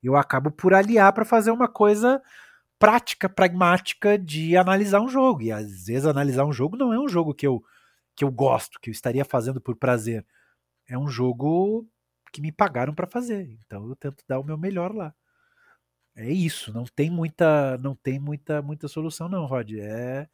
eu 0.03 0.15
acabo 0.15 0.51
por 0.51 0.73
aliar 0.73 1.13
para 1.13 1.23
fazer 1.23 1.51
uma 1.51 1.67
coisa 1.67 2.21
prática, 2.77 3.29
pragmática 3.29 4.17
de 4.17 4.57
analisar 4.57 4.99
um 5.01 5.07
jogo. 5.07 5.43
E 5.43 5.51
às 5.51 5.85
vezes 5.85 6.05
analisar 6.05 6.45
um 6.45 6.51
jogo 6.51 6.75
não 6.75 6.91
é 6.91 6.99
um 6.99 7.07
jogo 7.07 7.33
que 7.33 7.45
eu, 7.45 7.63
que 8.15 8.23
eu 8.23 8.31
gosto, 8.31 8.79
que 8.81 8.89
eu 8.89 8.91
estaria 8.91 9.23
fazendo 9.23 9.61
por 9.61 9.75
prazer. 9.75 10.25
É 10.89 10.97
um 10.97 11.07
jogo 11.07 11.87
que 12.31 12.41
me 12.41 12.51
pagaram 12.51 12.93
para 12.93 13.07
fazer. 13.07 13.57
Então 13.65 13.87
eu 13.87 13.95
tento 13.95 14.23
dar 14.27 14.39
o 14.39 14.43
meu 14.43 14.57
melhor 14.57 14.93
lá. 14.93 15.13
É 16.15 16.29
isso, 16.31 16.73
não 16.73 16.83
tem 16.83 17.09
muita, 17.09 17.77
não 17.77 17.95
tem 17.95 18.19
muita, 18.19 18.61
muita 18.61 18.87
solução 18.87 19.29
não, 19.29 19.45
Rod. 19.45 19.71
É 19.73 20.27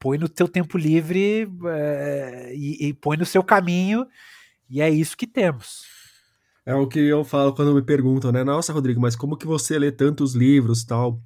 põe 0.00 0.16
no 0.16 0.28
teu 0.28 0.48
tempo 0.48 0.78
livre 0.78 1.46
é, 1.66 2.52
e, 2.54 2.88
e 2.88 2.94
põe 2.94 3.18
no 3.18 3.26
seu 3.26 3.44
caminho 3.44 4.06
e 4.68 4.80
é 4.80 4.88
isso 4.88 5.16
que 5.16 5.26
temos. 5.26 5.84
É 6.64 6.74
o 6.74 6.88
que 6.88 6.98
eu 6.98 7.22
falo 7.22 7.54
quando 7.54 7.74
me 7.74 7.82
perguntam, 7.82 8.32
né? 8.32 8.42
Nossa, 8.42 8.72
Rodrigo, 8.72 9.00
mas 9.00 9.14
como 9.14 9.36
que 9.36 9.46
você 9.46 9.78
lê 9.78 9.92
tantos 9.92 10.34
livros 10.34 10.84
tal? 10.84 11.20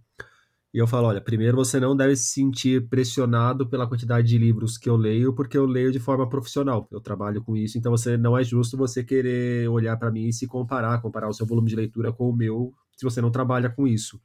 E 0.75 0.79
eu 0.79 0.89
falo, 0.89 1.07
olha, 1.07 1.21
primeiro 1.21 1.57
você 1.57 1.79
não 1.79 1.97
deve 1.97 2.17
se 2.17 2.25
sentir 2.33 2.89
pressionado 2.89 3.65
pela 3.65 3.87
quantidade 3.87 4.27
de 4.27 4.37
livros 4.37 4.77
que 4.77 4.91
eu 4.91 4.97
leio, 4.97 5.33
porque 5.33 5.57
eu 5.57 5.67
leio 5.67 5.93
de 5.93 6.01
forma 6.01 6.29
profissional. 6.29 6.89
Eu 6.91 7.01
trabalho 7.01 7.41
com 7.41 7.57
isso, 7.57 7.79
então 7.79 7.93
você 7.93 8.17
não 8.17 8.37
é 8.37 8.43
justo 8.43 8.77
você 8.77 9.05
querer 9.05 9.69
olhar 9.69 9.97
para 9.97 10.11
mim 10.11 10.27
e 10.27 10.33
se 10.33 10.49
comparar, 10.49 11.01
comparar 11.01 11.29
o 11.29 11.33
seu 11.33 11.47
volume 11.47 11.69
de 11.69 11.77
leitura 11.77 12.13
com 12.13 12.29
o 12.29 12.37
meu, 12.37 12.75
se 12.97 13.05
você 13.05 13.21
não 13.21 13.31
trabalha 13.31 13.71
com 13.71 13.87
isso. 13.87 14.21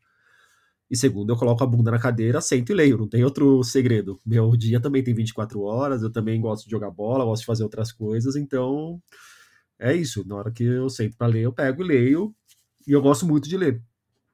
E 0.89 0.97
segundo, 0.97 1.31
eu 1.31 1.37
coloco 1.37 1.63
a 1.63 1.67
bunda 1.67 1.91
na 1.91 1.99
cadeira, 1.99 2.41
sento 2.41 2.71
e 2.71 2.75
leio, 2.75 2.97
não 2.97 3.07
tem 3.07 3.23
outro 3.23 3.63
segredo. 3.63 4.19
Meu 4.25 4.49
dia 4.57 4.79
também 4.81 5.03
tem 5.03 5.13
24 5.13 5.61
horas, 5.61 6.01
eu 6.01 6.11
também 6.11 6.41
gosto 6.41 6.65
de 6.65 6.71
jogar 6.71 6.89
bola, 6.89 7.25
gosto 7.25 7.41
de 7.41 7.45
fazer 7.45 7.61
outras 7.63 7.91
coisas, 7.91 8.35
então 8.35 8.99
é 9.77 9.93
isso. 9.95 10.27
Na 10.27 10.35
hora 10.37 10.51
que 10.51 10.63
eu 10.63 10.89
sento 10.89 11.15
para 11.15 11.27
ler, 11.27 11.43
eu 11.43 11.53
pego 11.53 11.83
e 11.83 11.87
leio. 11.87 12.33
E 12.87 12.91
eu 12.91 13.01
gosto 13.03 13.23
muito 13.27 13.47
de 13.47 13.55
ler. 13.55 13.83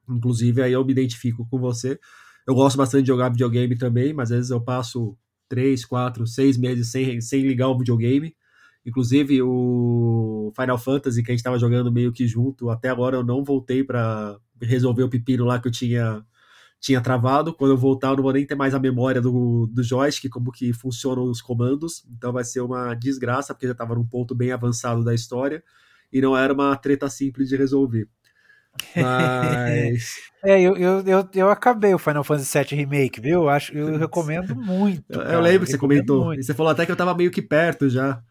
Inclusive, 0.08 0.62
aí 0.62 0.72
eu 0.72 0.84
me 0.84 0.92
identifico 0.92 1.46
com 1.50 1.58
você. 1.58 1.98
Eu 2.46 2.54
gosto 2.54 2.76
bastante 2.76 3.02
de 3.02 3.08
jogar 3.08 3.30
videogame 3.30 3.76
também, 3.76 4.12
mas 4.12 4.30
às 4.30 4.36
vezes 4.36 4.50
eu 4.50 4.60
passo 4.60 5.16
três, 5.48 5.84
quatro, 5.84 6.26
seis 6.26 6.56
meses 6.56 6.90
sem, 6.90 7.20
sem 7.20 7.42
ligar 7.42 7.68
o 7.68 7.78
videogame. 7.78 8.34
Inclusive, 8.84 9.42
o 9.42 10.52
Final 10.54 10.78
Fantasy 10.78 11.22
que 11.22 11.30
a 11.30 11.34
gente 11.34 11.40
estava 11.40 11.58
jogando 11.58 11.90
meio 11.90 12.12
que 12.12 12.26
junto, 12.26 12.70
até 12.70 12.88
agora 12.88 13.16
eu 13.16 13.24
não 13.24 13.42
voltei 13.44 13.82
para 13.82 14.38
resolver 14.62 15.02
o 15.02 15.08
pepino 15.10 15.44
lá 15.44 15.58
que 15.60 15.68
eu 15.68 15.72
tinha 15.72 16.24
tinha 16.80 17.00
travado. 17.00 17.54
Quando 17.54 17.72
eu 17.72 17.76
voltar, 17.76 18.08
eu 18.10 18.16
não 18.16 18.22
vou 18.22 18.32
nem 18.32 18.46
ter 18.46 18.54
mais 18.54 18.74
a 18.74 18.78
memória 18.78 19.20
do, 19.20 19.66
do 19.66 19.82
joystick, 19.82 20.30
como 20.30 20.52
que 20.52 20.72
funcionam 20.72 21.24
os 21.24 21.40
comandos. 21.42 22.04
Então 22.10 22.32
vai 22.32 22.44
ser 22.44 22.60
uma 22.60 22.94
desgraça, 22.94 23.54
porque 23.54 23.66
já 23.66 23.72
estava 23.72 23.94
num 23.94 24.06
ponto 24.06 24.34
bem 24.34 24.52
avançado 24.52 25.02
da 25.04 25.14
história 25.14 25.62
e 26.12 26.20
não 26.20 26.36
era 26.36 26.52
uma 26.52 26.76
treta 26.76 27.08
simples 27.10 27.48
de 27.48 27.56
resolver. 27.56 28.08
Mas. 28.94 30.16
é, 30.44 30.60
eu, 30.60 30.76
eu, 30.76 31.00
eu, 31.06 31.28
eu, 31.34 31.50
acabei 31.50 31.94
o 31.94 31.98
Final 31.98 32.24
Fantasy 32.24 32.58
VII 32.58 32.78
Remake, 32.80 33.20
viu? 33.20 33.42
Eu, 33.42 33.48
acho, 33.48 33.76
eu 33.76 33.96
recomendo 33.96 34.54
muito. 34.54 35.18
Cara. 35.18 35.32
Eu 35.32 35.40
lembro 35.40 35.66
que 35.66 35.72
você 35.72 35.78
comentou. 35.78 36.26
Muito. 36.26 36.40
E 36.40 36.44
você 36.44 36.54
falou 36.54 36.72
até 36.72 36.84
que 36.84 36.92
eu 36.92 36.96
tava 36.96 37.14
meio 37.14 37.30
que 37.30 37.42
perto 37.42 37.88
já. 37.88 38.22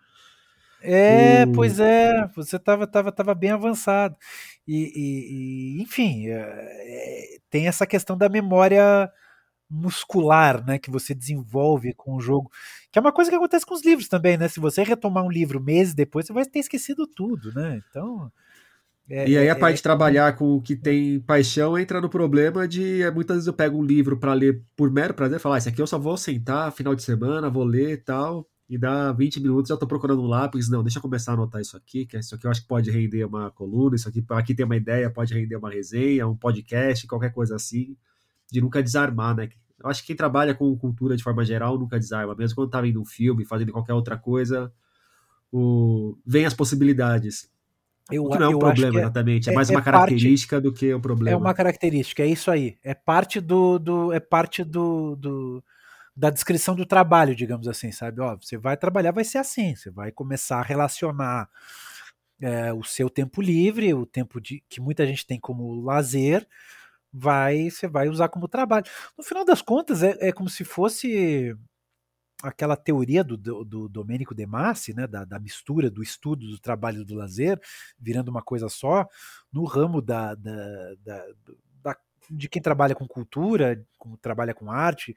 É, 0.81 1.47
pois 1.47 1.79
é, 1.79 2.27
você 2.35 2.59
tava, 2.59 2.85
tava, 2.85 3.11
tava 3.11 3.33
bem 3.33 3.49
avançado. 3.49 4.15
E, 4.67 4.91
e, 4.95 5.79
e 5.79 5.81
enfim, 5.81 6.27
é, 6.27 7.37
tem 7.49 7.67
essa 7.67 7.87
questão 7.87 8.15
da 8.15 8.29
memória 8.29 9.11
muscular, 9.69 10.63
né, 10.65 10.77
que 10.77 10.91
você 10.91 11.13
desenvolve 11.13 11.93
com 11.93 12.15
o 12.15 12.21
jogo, 12.21 12.51
que 12.91 12.99
é 12.99 13.01
uma 13.01 13.11
coisa 13.11 13.31
que 13.31 13.35
acontece 13.35 13.65
com 13.65 13.73
os 13.73 13.83
livros 13.83 14.07
também, 14.07 14.37
né? 14.37 14.47
Se 14.47 14.59
você 14.59 14.83
retomar 14.83 15.23
um 15.23 15.31
livro 15.31 15.59
meses 15.59 15.93
depois, 15.93 16.27
você 16.27 16.33
vai 16.33 16.45
ter 16.45 16.59
esquecido 16.59 17.07
tudo, 17.07 17.51
né? 17.53 17.81
Então, 17.89 18.31
é, 19.09 19.29
e 19.29 19.37
aí 19.37 19.47
a 19.47 19.51
é, 19.51 19.55
parte 19.55 19.73
é, 19.73 19.77
de 19.77 19.83
trabalhar 19.83 20.35
com 20.35 20.55
o 20.55 20.61
que 20.61 20.75
tem 20.75 21.19
paixão 21.19 21.77
entra 21.77 22.01
no 22.01 22.09
problema 22.09 22.67
de 22.67 23.01
é, 23.01 23.11
muitas 23.11 23.37
vezes 23.37 23.47
eu 23.47 23.53
pego 23.53 23.77
um 23.77 23.83
livro 23.83 24.17
para 24.17 24.33
ler 24.33 24.63
por 24.75 24.91
mero 24.91 25.13
prazer, 25.13 25.39
falar, 25.39 25.55
ah, 25.55 25.57
esse 25.59 25.69
aqui 25.69 25.81
eu 25.81 25.87
só 25.87 25.99
vou 25.99 26.17
sentar 26.17 26.71
final 26.71 26.95
de 26.95 27.03
semana, 27.03 27.49
vou 27.49 27.63
ler 27.63 27.93
e 27.93 27.97
tal 27.97 28.47
e 28.67 28.77
dá 28.77 29.11
20 29.11 29.39
minutos 29.39 29.69
já 29.69 29.75
estou 29.75 29.87
procurando 29.87 30.21
um 30.21 30.27
lápis. 30.27 30.69
Não, 30.69 30.83
deixa 30.83 30.97
eu 30.97 31.01
começar 31.01 31.31
a 31.31 31.35
anotar 31.35 31.61
isso 31.61 31.77
aqui, 31.77 32.05
que 32.05 32.17
isso 32.17 32.35
aqui 32.35 32.47
eu 32.47 32.51
acho 32.51 32.61
que 32.61 32.67
pode 32.67 32.89
render 32.89 33.23
uma 33.25 33.51
coluna, 33.51 33.95
isso 33.95 34.09
aqui, 34.09 34.25
aqui 34.29 34.55
tem 34.55 34.65
uma 34.65 34.75
ideia, 34.75 35.09
pode 35.09 35.33
render 35.33 35.55
uma 35.55 35.69
resenha, 35.69 36.27
um 36.27 36.35
podcast, 36.35 37.05
qualquer 37.07 37.31
coisa 37.31 37.55
assim, 37.55 37.95
de 38.51 38.61
nunca 38.61 38.81
desarmar, 38.81 39.35
né? 39.35 39.49
Eu 39.79 39.89
acho 39.89 40.01
que 40.01 40.07
quem 40.07 40.15
trabalha 40.15 40.55
com 40.55 40.75
cultura 40.77 41.15
de 41.15 41.23
forma 41.23 41.43
geral 41.45 41.77
nunca 41.77 41.99
desarma, 41.99 42.33
mesmo 42.35 42.55
quando 42.55 42.69
tá 42.69 42.81
vendo 42.81 42.99
um 42.99 43.05
filme, 43.05 43.45
fazendo 43.45 43.71
qualquer 43.71 43.93
outra 43.93 44.17
coisa, 44.17 44.71
o... 45.51 46.17
vem 46.25 46.45
as 46.45 46.53
possibilidades. 46.53 47.49
Eu, 48.11 48.29
que 48.29 48.37
não 48.37 48.51
é 48.51 48.55
um 48.55 48.59
problema, 48.59 48.99
é, 48.99 49.01
exatamente. 49.01 49.49
É, 49.49 49.51
é 49.51 49.55
mais 49.55 49.69
uma 49.69 49.81
característica 49.81 50.57
parte, 50.57 50.63
do 50.63 50.73
que 50.73 50.93
um 50.93 51.01
problema. 51.01 51.35
É 51.35 51.37
uma 51.37 51.53
característica, 51.53 52.21
é 52.21 52.27
isso 52.27 52.51
aí. 52.51 52.77
É 52.83 52.93
parte 52.93 53.41
do. 53.41 53.79
do 53.79 54.13
é 54.13 54.19
parte 54.19 54.63
do, 54.63 55.15
do 55.15 55.63
da 56.15 56.29
descrição 56.29 56.75
do 56.75 56.85
trabalho, 56.85 57.35
digamos 57.35 57.67
assim, 57.67 57.91
sabe? 57.91 58.21
Ó, 58.21 58.37
você 58.37 58.57
vai 58.57 58.77
trabalhar, 58.77 59.11
vai 59.11 59.25
ser 59.25 59.39
assim, 59.39 59.75
você 59.75 59.89
vai 59.89 60.11
começar 60.11 60.59
a 60.59 60.63
relacionar 60.63 61.49
é, 62.39 62.71
o 62.71 62.83
seu 62.83 63.09
tempo 63.09 63.41
livre, 63.41 63.93
o 63.93 64.05
tempo 64.05 64.39
de, 64.39 64.63
que 64.69 64.79
muita 64.79 65.05
gente 65.05 65.25
tem 65.25 65.39
como 65.39 65.81
lazer, 65.81 66.47
vai 67.11 67.69
você 67.69 67.87
vai 67.87 68.07
usar 68.07 68.29
como 68.29 68.47
trabalho. 68.47 68.85
No 69.17 69.23
final 69.23 69.43
das 69.43 69.61
contas, 69.61 70.03
é, 70.03 70.15
é 70.19 70.31
como 70.31 70.49
se 70.49 70.63
fosse 70.63 71.55
aquela 72.47 72.75
teoria 72.75 73.23
do, 73.23 73.37
do, 73.37 73.63
do 73.63 73.89
Domênico 73.89 74.35
De 74.35 74.45
Massi, 74.45 74.93
né, 74.93 75.07
da, 75.07 75.25
da, 75.25 75.39
mistura 75.39 75.89
do 75.89 76.03
estudo, 76.03 76.47
do 76.47 76.59
trabalho 76.59 77.03
do 77.03 77.15
lazer, 77.15 77.59
virando 77.99 78.29
uma 78.29 78.41
coisa 78.41 78.69
só, 78.69 79.07
no 79.51 79.63
ramo 79.65 80.01
da, 80.01 80.35
da, 80.35 80.95
da, 81.03 81.25
de 82.29 82.49
quem 82.49 82.61
trabalha 82.61 82.95
com 82.95 83.07
cultura, 83.07 83.83
como 83.97 84.17
trabalha 84.17 84.53
com 84.53 84.71
arte 84.71 85.15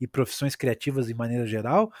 e 0.00 0.06
profissões 0.06 0.56
criativas 0.56 1.06
de 1.06 1.14
maneira 1.14 1.46
geral, 1.46 1.92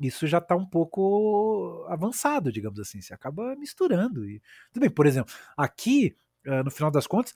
isso 0.00 0.26
já 0.26 0.38
está 0.38 0.54
um 0.54 0.66
pouco 0.66 1.84
avançado, 1.88 2.52
digamos 2.52 2.78
assim. 2.78 3.00
Você 3.00 3.12
acaba 3.12 3.56
misturando. 3.56 4.24
E, 4.28 4.40
tudo 4.72 4.82
bem, 4.82 4.90
por 4.90 5.06
exemplo, 5.06 5.34
aqui, 5.56 6.16
uh, 6.46 6.62
no 6.62 6.70
final 6.70 6.90
das 6.90 7.06
contas, 7.06 7.34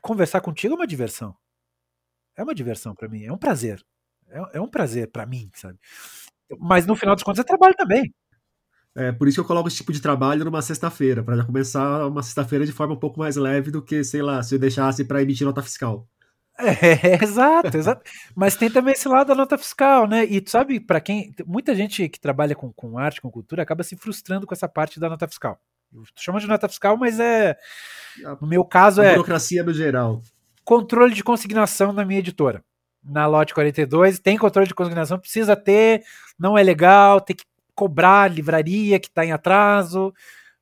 conversar 0.00 0.40
contigo 0.40 0.74
é 0.74 0.76
uma 0.76 0.86
diversão. 0.86 1.36
É 2.34 2.42
uma 2.42 2.54
diversão 2.54 2.94
para 2.94 3.08
mim, 3.08 3.24
é 3.24 3.32
um 3.32 3.38
prazer. 3.38 3.84
É, 4.28 4.58
é 4.58 4.60
um 4.60 4.68
prazer 4.68 5.10
para 5.10 5.26
mim, 5.26 5.50
sabe? 5.54 5.78
Mas 6.58 6.86
no 6.86 6.96
final 6.96 7.14
das 7.14 7.22
contas 7.22 7.40
é 7.40 7.44
trabalho 7.44 7.74
também. 7.76 8.12
É 8.96 9.12
por 9.12 9.28
isso 9.28 9.36
que 9.36 9.40
eu 9.40 9.44
coloco 9.44 9.68
esse 9.68 9.76
tipo 9.76 9.92
de 9.92 10.00
trabalho 10.00 10.44
numa 10.44 10.62
sexta-feira, 10.62 11.22
para 11.22 11.36
já 11.36 11.44
começar 11.44 12.06
uma 12.06 12.22
sexta-feira 12.22 12.66
de 12.66 12.72
forma 12.72 12.94
um 12.94 12.98
pouco 12.98 13.18
mais 13.18 13.36
leve 13.36 13.70
do 13.70 13.80
que, 13.80 14.02
sei 14.02 14.22
lá, 14.22 14.42
se 14.42 14.54
eu 14.54 14.58
deixasse 14.58 15.04
para 15.04 15.22
emitir 15.22 15.46
nota 15.46 15.62
fiscal. 15.62 16.08
É, 16.60 17.22
exato, 17.22 17.76
exato. 17.76 18.02
Mas 18.34 18.56
tem 18.56 18.68
também 18.68 18.92
esse 18.92 19.06
lado 19.06 19.28
da 19.28 19.34
nota 19.36 19.56
fiscal, 19.56 20.08
né? 20.08 20.24
E 20.24 20.40
tu 20.40 20.50
sabe, 20.50 20.80
para 20.80 21.00
quem. 21.00 21.32
Muita 21.46 21.72
gente 21.72 22.08
que 22.08 22.18
trabalha 22.18 22.52
com, 22.52 22.72
com 22.72 22.98
arte, 22.98 23.20
com 23.20 23.30
cultura, 23.30 23.62
acaba 23.62 23.84
se 23.84 23.96
frustrando 23.96 24.44
com 24.44 24.52
essa 24.52 24.68
parte 24.68 24.98
da 24.98 25.08
nota 25.08 25.28
fiscal. 25.28 25.60
Chama 26.16 26.40
de 26.40 26.48
nota 26.48 26.68
fiscal, 26.68 26.96
mas 26.96 27.20
é. 27.20 27.56
No 28.40 28.48
meu 28.48 28.64
caso 28.64 29.00
é. 29.00 29.12
Burocracia 29.12 29.62
no 29.62 29.72
geral. 29.72 30.20
Controle 30.64 31.14
de 31.14 31.22
consignação 31.22 31.92
na 31.92 32.04
minha 32.04 32.18
editora. 32.18 32.62
Na 33.08 33.26
lote 33.26 33.54
42, 33.54 34.18
tem 34.18 34.36
controle 34.36 34.68
de 34.68 34.74
consignação, 34.74 35.18
precisa 35.18 35.56
ter, 35.56 36.02
não 36.38 36.58
é 36.58 36.62
legal, 36.62 37.20
tem 37.20 37.34
que 37.34 37.44
cobrar 37.74 38.30
livraria 38.30 38.98
que 38.98 39.08
está 39.08 39.24
em 39.24 39.32
atraso. 39.32 40.12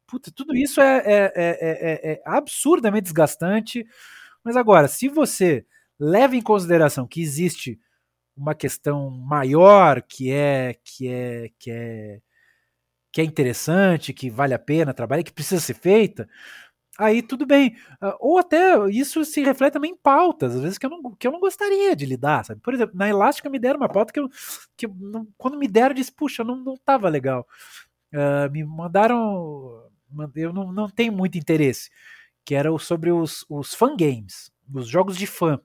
Puta, 0.07 0.31
tudo 0.31 0.55
isso 0.55 0.81
é, 0.81 0.99
é, 0.99 1.33
é, 1.35 2.13
é, 2.13 2.23
absurdamente 2.25 3.05
desgastante. 3.05 3.87
Mas 4.45 4.57
agora, 4.57 4.87
se 4.87 5.09
você 5.09 5.67
leva 5.99 6.37
em 6.37 6.43
consideração 6.43 7.07
que 7.07 7.21
existe 7.21 7.81
uma 8.37 8.55
questão 8.55 9.11
maior 9.11 10.03
que 10.03 10.31
é 10.31 10.77
que 10.85 11.09
é 11.09 11.51
que 11.59 11.71
é 11.71 12.21
que 13.11 13.23
é 13.23 13.25
interessante, 13.25 14.13
que 14.13 14.29
vale 14.29 14.53
a 14.53 14.59
pena 14.59 14.93
trabalhar, 14.93 15.23
que 15.23 15.33
precisa 15.33 15.59
ser 15.59 15.73
feita, 15.73 16.29
aí 16.99 17.23
tudo 17.23 17.47
bem. 17.47 17.77
Ah, 18.01 18.17
ou 18.21 18.39
até 18.39 18.89
isso 18.91 19.25
se 19.25 19.43
reflete 19.43 19.75
também 19.75 19.93
em 19.93 19.97
pautas, 19.97 20.55
às 20.55 20.63
vezes 20.63 20.79
que 20.79 20.87
eu 20.87 20.91
não, 20.91 21.15
que 21.15 21.27
eu 21.27 21.33
não 21.33 21.41
gostaria 21.41 21.95
de 21.95 22.07
lidar, 22.07 22.45
sabe? 22.45 22.61
Por 22.61 22.75
exemplo, 22.75 22.97
na 22.97 23.09
Elástica 23.09 23.51
me 23.51 23.59
deram 23.59 23.79
uma 23.79 23.89
pauta 23.89 24.13
que 24.13 24.21
eu, 24.21 24.29
que 24.77 24.87
não, 24.87 25.27
quando 25.37 25.59
me 25.59 25.69
deram, 25.69 25.91
eu 25.91 25.95
disse, 25.95 26.13
puxa, 26.13 26.45
não, 26.45 26.57
não 26.57 26.77
tava 26.77 27.09
legal. 27.09 27.47
Uh, 28.13 28.51
me 28.51 28.65
mandaram, 28.65 29.91
eu 30.35 30.53
não, 30.53 30.73
não 30.73 30.89
tenho 30.89 31.13
muito 31.13 31.37
interesse, 31.39 31.91
que 32.45 32.55
era 32.55 32.77
sobre 32.79 33.11
os, 33.11 33.45
os 33.49 33.75
fangames, 33.75 34.51
os 34.73 34.89
jogos 34.89 35.17
de 35.17 35.27
fã. 35.27 35.61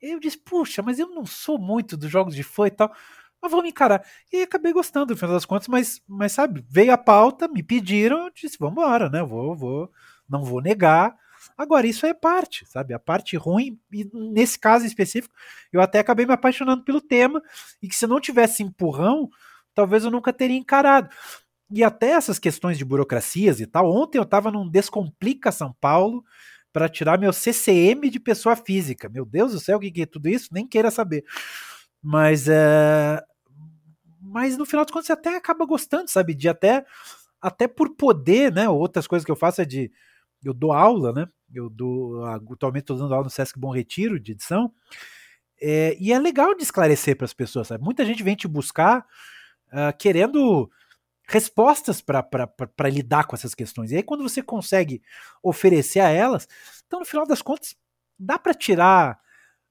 Eu 0.00 0.20
disse, 0.20 0.38
puxa, 0.38 0.82
mas 0.82 0.98
eu 0.98 1.08
não 1.08 1.26
sou 1.26 1.58
muito 1.58 1.96
dos 1.96 2.10
jogos 2.10 2.34
de 2.34 2.42
fã 2.42 2.66
e 2.66 2.70
tal 2.70 2.92
mas 3.40 3.50
vamos 3.50 3.68
encarar. 3.68 4.04
E 4.32 4.42
acabei 4.42 4.72
gostando, 4.72 5.12
no 5.12 5.16
final 5.16 5.34
das 5.34 5.44
contas, 5.44 5.68
mas, 5.68 6.02
mas 6.06 6.32
sabe, 6.32 6.64
veio 6.68 6.92
a 6.92 6.98
pauta, 6.98 7.48
me 7.48 7.62
pediram, 7.62 8.30
disse, 8.34 8.56
vamos 8.58 8.72
embora, 8.72 9.08
né? 9.08 9.22
Vou, 9.22 9.54
vou, 9.54 9.92
não 10.28 10.44
vou 10.44 10.60
negar. 10.60 11.16
Agora, 11.56 11.86
isso 11.86 12.06
é 12.06 12.14
parte, 12.14 12.66
sabe? 12.66 12.94
A 12.94 12.98
parte 12.98 13.36
ruim, 13.36 13.78
e 13.92 14.08
nesse 14.12 14.58
caso 14.58 14.84
específico, 14.84 15.34
eu 15.72 15.80
até 15.80 15.98
acabei 15.98 16.26
me 16.26 16.32
apaixonando 16.32 16.84
pelo 16.84 17.00
tema, 17.00 17.42
e 17.82 17.88
que 17.88 17.94
se 17.94 18.06
não 18.06 18.20
tivesse 18.20 18.62
empurrão, 18.62 19.28
talvez 19.74 20.04
eu 20.04 20.10
nunca 20.10 20.32
teria 20.32 20.56
encarado. 20.56 21.08
E 21.70 21.84
até 21.84 22.10
essas 22.10 22.38
questões 22.38 22.78
de 22.78 22.84
burocracias 22.84 23.60
e 23.60 23.66
tal, 23.66 23.90
ontem 23.90 24.18
eu 24.18 24.22
estava 24.22 24.50
num 24.50 24.68
Descomplica 24.68 25.52
São 25.52 25.74
Paulo 25.80 26.24
para 26.72 26.88
tirar 26.88 27.18
meu 27.18 27.32
CCM 27.32 28.08
de 28.10 28.18
pessoa 28.18 28.56
física. 28.56 29.08
Meu 29.08 29.24
Deus 29.24 29.52
do 29.52 29.60
céu, 29.60 29.76
o 29.78 29.80
que, 29.80 29.90
que 29.90 30.02
é 30.02 30.06
tudo 30.06 30.28
isso? 30.28 30.48
Nem 30.52 30.66
queira 30.66 30.90
saber. 30.90 31.24
Mas 32.02 32.48
é. 32.48 33.22
Mas 34.28 34.56
no 34.56 34.66
final 34.66 34.84
de 34.84 34.92
contas 34.92 35.06
você 35.06 35.12
até 35.12 35.36
acaba 35.36 35.64
gostando, 35.64 36.08
sabe? 36.10 36.34
De 36.34 36.48
até. 36.48 36.84
Até 37.40 37.68
por 37.68 37.90
poder, 37.90 38.52
né? 38.52 38.68
Outras 38.68 39.06
coisas 39.06 39.24
que 39.24 39.30
eu 39.30 39.36
faço 39.36 39.62
é 39.62 39.64
de. 39.64 39.90
Eu 40.42 40.52
dou 40.52 40.72
aula, 40.72 41.12
né? 41.12 41.26
Eu 41.54 41.68
dou. 41.70 42.24
Atualmente 42.24 42.82
estou 42.82 42.96
dando 42.96 43.14
aula 43.14 43.24
no 43.24 43.30
Sesc 43.30 43.58
Bom 43.58 43.70
Retiro 43.70 44.18
de 44.18 44.32
edição. 44.32 44.72
É, 45.60 45.96
e 46.00 46.12
é 46.12 46.18
legal 46.18 46.54
de 46.54 46.62
esclarecer 46.62 47.16
para 47.16 47.24
as 47.24 47.32
pessoas, 47.32 47.68
sabe? 47.68 47.82
Muita 47.82 48.04
gente 48.04 48.22
vem 48.22 48.36
te 48.36 48.46
buscar 48.46 49.04
uh, 49.68 49.96
querendo 49.98 50.70
respostas 51.28 52.00
para 52.00 52.88
lidar 52.90 53.26
com 53.26 53.36
essas 53.36 53.54
questões. 53.54 53.90
E 53.90 53.96
aí, 53.96 54.02
quando 54.02 54.22
você 54.22 54.42
consegue 54.42 55.02
oferecer 55.42 56.00
a 56.00 56.08
elas, 56.08 56.48
então, 56.86 57.00
no 57.00 57.06
final 57.06 57.26
das 57.26 57.42
contas, 57.42 57.76
dá 58.18 58.38
para 58.38 58.54
tirar 58.54 59.20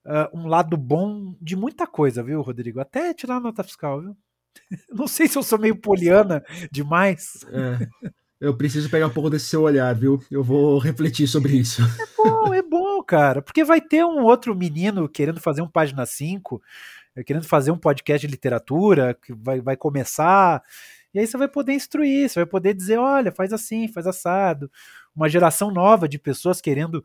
uh, 0.05 0.37
um 0.37 0.47
lado 0.47 0.77
bom 0.77 1.35
de 1.41 1.55
muita 1.55 1.87
coisa, 1.87 2.21
viu, 2.21 2.41
Rodrigo? 2.41 2.79
Até 2.79 3.13
tirar 3.13 3.37
a 3.37 3.39
nota 3.39 3.63
fiscal, 3.63 4.01
viu? 4.01 4.15
Não 4.91 5.07
sei 5.07 5.27
se 5.27 5.37
eu 5.37 5.43
sou 5.43 5.59
meio 5.59 5.75
poliana 5.75 6.43
demais. 6.71 7.45
É, 7.51 7.87
eu 8.39 8.55
preciso 8.55 8.89
pegar 8.89 9.07
um 9.07 9.13
pouco 9.13 9.29
desse 9.29 9.45
seu 9.45 9.63
olhar, 9.63 9.93
viu? 9.95 10.21
Eu 10.29 10.43
vou 10.43 10.77
refletir 10.77 11.27
sobre 11.27 11.55
isso. 11.57 11.81
É 11.81 12.23
bom, 12.23 12.53
é 12.53 12.61
bom, 12.61 13.01
cara. 13.01 13.41
Porque 13.41 13.63
vai 13.63 13.81
ter 13.81 14.05
um 14.05 14.23
outro 14.23 14.55
menino 14.55 15.09
querendo 15.09 15.39
fazer 15.39 15.61
um 15.61 15.67
página 15.67 16.05
5, 16.05 16.61
eh, 17.15 17.23
querendo 17.23 17.45
fazer 17.45 17.71
um 17.71 17.77
podcast 17.77 18.25
de 18.25 18.31
literatura, 18.31 19.15
que 19.15 19.33
vai, 19.33 19.59
vai 19.59 19.75
começar. 19.75 20.63
E 21.13 21.19
aí 21.19 21.25
você 21.25 21.35
vai 21.35 21.47
poder 21.47 21.73
instruir, 21.73 22.29
você 22.29 22.41
vai 22.41 22.45
poder 22.45 22.75
dizer, 22.75 22.97
olha, 22.99 23.31
faz 23.31 23.51
assim, 23.51 23.87
faz 23.87 24.05
assado. 24.05 24.69
Uma 25.15 25.27
geração 25.27 25.71
nova 25.71 26.07
de 26.07 26.19
pessoas 26.19 26.61
querendo 26.61 27.03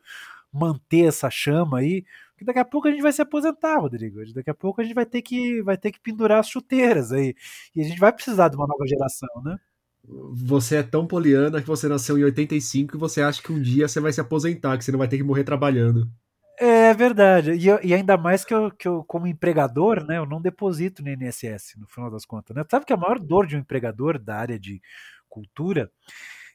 manter 0.52 1.06
essa 1.06 1.30
chama 1.30 1.78
aí. 1.78 2.04
Porque 2.32 2.44
daqui 2.44 2.58
a 2.58 2.64
pouco 2.64 2.88
a 2.88 2.90
gente 2.90 3.02
vai 3.02 3.12
se 3.12 3.22
aposentar, 3.22 3.78
Rodrigo. 3.78 4.18
Daqui 4.34 4.50
a 4.50 4.54
pouco 4.54 4.80
a 4.80 4.84
gente 4.84 4.94
vai 4.94 5.06
ter 5.06 5.22
que, 5.22 5.62
vai 5.62 5.76
ter 5.76 5.92
que 5.92 6.00
pendurar 6.00 6.40
as 6.40 6.48
chuteiras 6.48 7.12
aí. 7.12 7.34
E 7.74 7.80
a 7.80 7.84
gente 7.84 7.98
vai 7.98 8.12
precisar 8.12 8.48
de 8.48 8.56
uma 8.56 8.66
nova 8.66 8.86
geração, 8.86 9.28
né? 9.44 9.56
Você 10.04 10.76
é 10.76 10.82
tão 10.82 11.06
poliana 11.06 11.60
que 11.60 11.66
você 11.66 11.88
nasceu 11.88 12.18
em 12.18 12.24
85 12.24 12.96
e 12.96 12.98
você 12.98 13.22
acha 13.22 13.40
que 13.40 13.52
um 13.52 13.62
dia 13.62 13.86
você 13.86 14.00
vai 14.00 14.12
se 14.12 14.20
aposentar, 14.20 14.76
que 14.76 14.84
você 14.84 14.90
não 14.90 14.98
vai 14.98 15.06
ter 15.06 15.16
que 15.16 15.22
morrer 15.22 15.44
trabalhando. 15.44 16.10
É 16.58 16.92
verdade. 16.92 17.52
E, 17.52 17.66
eu, 17.66 17.78
e, 17.82 17.94
ainda 17.94 18.16
mais 18.16 18.44
que 18.44 18.52
eu, 18.52 18.70
que 18.70 18.86
eu, 18.86 19.04
como 19.04 19.26
empregador, 19.26 20.04
né, 20.04 20.18
eu 20.18 20.26
não 20.26 20.40
deposito 20.40 21.02
no 21.02 21.10
INSS, 21.10 21.76
no 21.78 21.86
final 21.86 22.10
das 22.10 22.24
contas. 22.24 22.54
Né? 22.54 22.64
Sabe 22.70 22.84
que 22.84 22.92
a 22.92 22.96
maior 22.96 23.18
dor 23.18 23.46
de 23.46 23.56
um 23.56 23.60
empregador 23.60 24.18
da 24.18 24.36
área 24.36 24.58
de 24.58 24.80
cultura 25.28 25.90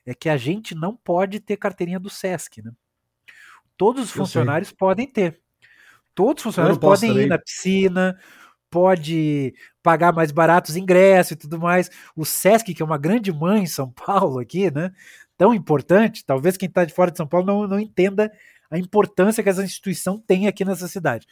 é 0.05 0.13
que 0.13 0.29
a 0.29 0.37
gente 0.37 0.75
não 0.75 0.95
pode 0.95 1.39
ter 1.39 1.57
carteirinha 1.57 1.99
do 1.99 2.09
SESC, 2.09 2.61
né? 2.61 2.71
Todos 3.75 4.05
os 4.05 4.11
funcionários 4.11 4.71
podem 4.71 5.05
ter. 5.05 5.41
Todos 6.17 6.41
os 6.41 6.43
funcionários 6.45 6.79
podem 6.79 7.11
também. 7.11 7.25
ir 7.25 7.29
na 7.29 7.37
piscina, 7.37 8.17
pode 8.71 9.53
pagar 9.83 10.11
mais 10.11 10.31
baratos 10.31 10.75
ingressos 10.75 11.33
e 11.33 11.35
tudo 11.35 11.59
mais. 11.59 11.91
O 12.15 12.25
Sesc, 12.25 12.73
que 12.73 12.81
é 12.81 12.85
uma 12.85 12.97
grande 12.97 13.31
mãe 13.31 13.61
em 13.61 13.67
São 13.67 13.91
Paulo 13.93 14.39
aqui, 14.39 14.71
né? 14.71 14.91
Tão 15.37 15.53
importante, 15.53 16.25
talvez 16.25 16.57
quem 16.57 16.67
está 16.67 16.83
de 16.83 16.91
fora 16.91 17.11
de 17.11 17.17
São 17.17 17.27
Paulo 17.27 17.45
não, 17.45 17.67
não 17.67 17.79
entenda 17.79 18.31
a 18.71 18.79
importância 18.79 19.43
que 19.43 19.49
essa 19.49 19.63
instituição 19.63 20.17
tem 20.17 20.47
aqui 20.47 20.65
nessa 20.65 20.87
cidade. 20.87 21.27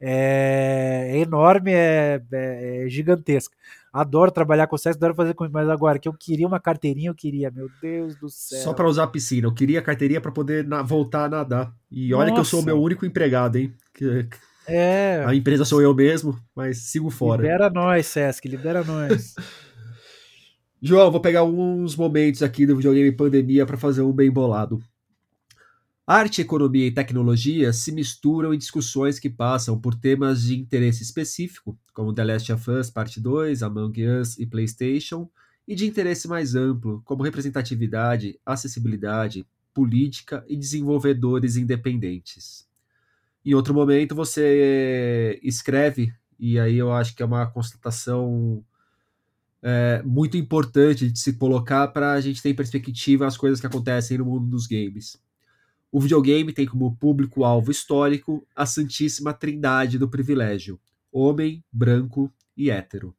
É, 0.00 1.10
é 1.12 1.18
enorme, 1.18 1.72
é, 1.72 2.22
é, 2.32 2.84
é 2.84 2.88
gigantesca. 2.88 3.56
Adoro 3.92 4.30
trabalhar 4.30 4.66
com 4.66 4.76
sexo, 4.76 4.98
adoro 4.98 5.14
fazer 5.14 5.34
com 5.34 5.48
mas 5.50 5.68
agora 5.68 5.98
que 5.98 6.08
eu 6.08 6.12
queria 6.12 6.46
uma 6.46 6.60
carteirinha, 6.60 7.10
eu 7.10 7.14
queria, 7.14 7.50
meu 7.50 7.68
Deus 7.80 8.14
do 8.16 8.28
céu. 8.28 8.60
Só 8.60 8.72
para 8.74 8.86
usar 8.86 9.04
a 9.04 9.08
piscina, 9.08 9.46
eu 9.46 9.54
queria 9.54 9.80
a 9.80 9.82
carteirinha 9.82 10.20
para 10.20 10.30
poder 10.30 10.64
na, 10.64 10.82
voltar 10.82 11.24
a 11.24 11.28
nadar. 11.28 11.72
E 11.90 12.12
olha 12.14 12.30
Nossa. 12.30 12.34
que 12.34 12.40
eu 12.40 12.44
sou 12.44 12.60
o 12.60 12.64
meu 12.64 12.80
único 12.80 13.04
empregado, 13.04 13.56
hein? 13.56 13.74
Que, 13.94 14.28
é. 14.68 15.24
A 15.26 15.34
empresa 15.34 15.64
sou 15.64 15.80
eu 15.80 15.94
mesmo, 15.94 16.38
mas 16.54 16.78
sigo 16.90 17.08
fora. 17.08 17.40
Libera 17.40 17.70
nós, 17.70 18.06
Sesc, 18.06 18.46
libera 18.46 18.84
nós. 18.84 19.34
João, 20.80 21.10
vou 21.10 21.20
pegar 21.20 21.42
uns 21.42 21.96
momentos 21.96 22.42
aqui 22.42 22.66
do 22.66 22.76
videogame 22.76 23.10
pandemia 23.10 23.66
para 23.66 23.78
fazer 23.78 24.02
um 24.02 24.12
bem 24.12 24.30
bolado. 24.30 24.78
Arte, 26.10 26.40
economia 26.40 26.86
e 26.86 26.90
tecnologia 26.90 27.70
se 27.70 27.92
misturam 27.92 28.54
em 28.54 28.56
discussões 28.56 29.18
que 29.18 29.28
passam 29.28 29.78
por 29.78 29.94
temas 29.94 30.42
de 30.44 30.58
interesse 30.58 31.02
específico, 31.02 31.78
como 31.92 32.14
The 32.14 32.24
Last 32.24 32.50
of 32.50 32.70
Us 32.70 32.88
Parte 32.88 33.20
2, 33.20 33.62
Among 33.62 34.08
Us 34.08 34.38
e 34.38 34.46
PlayStation, 34.46 35.28
e 35.66 35.74
de 35.74 35.86
interesse 35.86 36.26
mais 36.26 36.54
amplo, 36.54 37.02
como 37.04 37.22
representatividade, 37.22 38.40
acessibilidade, 38.46 39.46
política 39.74 40.42
e 40.48 40.56
desenvolvedores 40.56 41.56
independentes. 41.56 42.66
Em 43.44 43.52
outro 43.52 43.74
momento, 43.74 44.14
você 44.14 45.38
escreve, 45.42 46.10
e 46.40 46.58
aí 46.58 46.78
eu 46.78 46.90
acho 46.90 47.14
que 47.14 47.22
é 47.22 47.26
uma 47.26 47.46
constatação 47.50 48.64
é, 49.60 50.02
muito 50.06 50.38
importante 50.38 51.12
de 51.12 51.18
se 51.18 51.34
colocar 51.34 51.88
para 51.88 52.12
a 52.12 52.20
gente 52.22 52.40
ter 52.40 52.48
em 52.48 52.56
perspectiva 52.56 53.26
as 53.26 53.36
coisas 53.36 53.60
que 53.60 53.66
acontecem 53.66 54.16
no 54.16 54.24
mundo 54.24 54.46
dos 54.46 54.66
games 54.66 55.20
o 55.90 56.00
videogame 56.00 56.52
tem 56.52 56.66
como 56.66 56.96
público-alvo 56.96 57.70
histórico 57.70 58.46
a 58.54 58.66
Santíssima 58.66 59.32
Trindade 59.32 59.98
do 59.98 60.08
privilégio: 60.08 60.78
homem, 61.10 61.64
branco 61.72 62.32
e 62.56 62.70
hétero. 62.70 63.14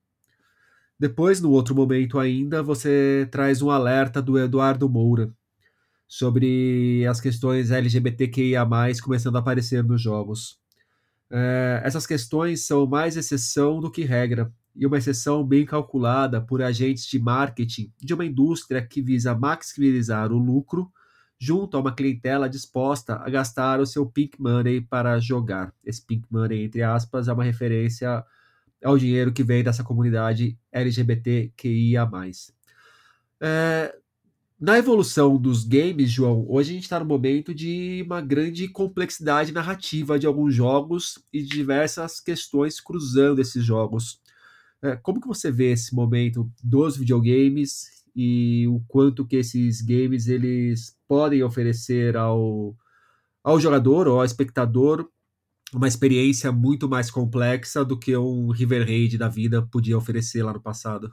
Depois, 0.99 1.39
no 1.39 1.51
outro 1.51 1.73
momento 1.73 2.19
ainda, 2.19 2.61
você 2.61 3.27
traz 3.31 3.61
um 3.61 3.69
alerta 3.69 4.21
do 4.21 4.37
Eduardo 4.37 4.89
Moura, 4.89 5.33
sobre 6.07 7.05
as 7.07 7.21
questões 7.21 7.71
LGBTQIA+, 7.71 8.67
começando 9.01 9.37
a 9.37 9.39
aparecer 9.39 9.83
nos 9.83 10.01
jogos. 10.01 10.59
É, 11.31 11.81
essas 11.85 12.05
questões 12.05 12.65
são 12.65 12.85
mais 12.87 13.15
exceção 13.15 13.79
do 13.79 13.91
que 13.91 14.03
regra, 14.03 14.51
e 14.75 14.85
uma 14.85 14.97
exceção 14.97 15.45
bem 15.45 15.65
calculada 15.65 16.41
por 16.41 16.61
agentes 16.61 17.05
de 17.05 17.19
marketing 17.19 17.91
de 17.99 18.13
uma 18.13 18.25
indústria 18.25 18.85
que 18.85 19.01
visa 19.01 19.35
maximizar 19.35 20.31
o 20.31 20.37
lucro 20.37 20.91
junto 21.39 21.77
a 21.77 21.79
uma 21.79 21.95
clientela 21.95 22.49
disposta 22.49 23.15
a 23.15 23.29
gastar 23.29 23.79
o 23.79 23.85
seu 23.85 24.05
pink 24.05 24.39
money 24.41 24.81
para 24.81 25.19
jogar. 25.19 25.73
Esse 25.85 26.05
pink 26.05 26.27
money, 26.29 26.65
entre 26.65 26.83
aspas, 26.83 27.29
é 27.29 27.33
uma 27.33 27.45
referência 27.45 28.23
ao 28.83 28.97
dinheiro 28.97 29.31
que 29.31 29.43
vem 29.43 29.63
dessa 29.63 29.83
comunidade 29.83 30.57
LGBTQIA+. 30.71 32.09
É, 33.41 33.95
na 34.59 34.77
evolução 34.77 35.37
dos 35.37 35.63
games, 35.63 36.11
João, 36.11 36.45
hoje 36.49 36.71
a 36.71 36.73
gente 36.73 36.83
está 36.83 36.99
no 36.99 37.05
momento 37.05 37.55
de 37.55 38.03
uma 38.05 38.19
grande 38.19 38.67
complexidade 38.67 39.53
narrativa 39.53 40.19
de 40.19 40.27
alguns 40.27 40.53
jogos 40.53 41.23
e 41.31 41.41
diversas 41.41 42.19
questões 42.19 42.81
cruzando 42.81 43.39
esses 43.39 43.63
jogos. 43.63 44.19
É, 44.81 44.97
como 44.97 45.21
que 45.21 45.27
você 45.27 45.49
vê 45.49 45.71
esse 45.71 45.95
momento 45.95 46.51
dos 46.61 46.97
videogames 46.97 48.03
e 48.13 48.67
o 48.67 48.81
quanto 48.89 49.25
que 49.25 49.37
esses 49.37 49.81
games 49.81 50.27
eles 50.27 50.98
podem 51.09 51.41
oferecer 51.41 52.15
ao, 52.15 52.75
ao 53.43 53.59
jogador 53.59 54.07
ou 54.07 54.19
ao 54.19 54.25
espectador 54.25 55.09
uma 55.73 55.87
experiência 55.87 56.51
muito 56.51 56.87
mais 56.87 57.09
complexa 57.09 57.83
do 57.83 57.97
que 57.97 58.15
um 58.15 58.51
River 58.51 58.85
Raid 58.85 59.17
da 59.17 59.27
vida 59.27 59.67
podia 59.71 59.97
oferecer 59.97 60.43
lá 60.43 60.53
no 60.53 60.61
passado? 60.61 61.11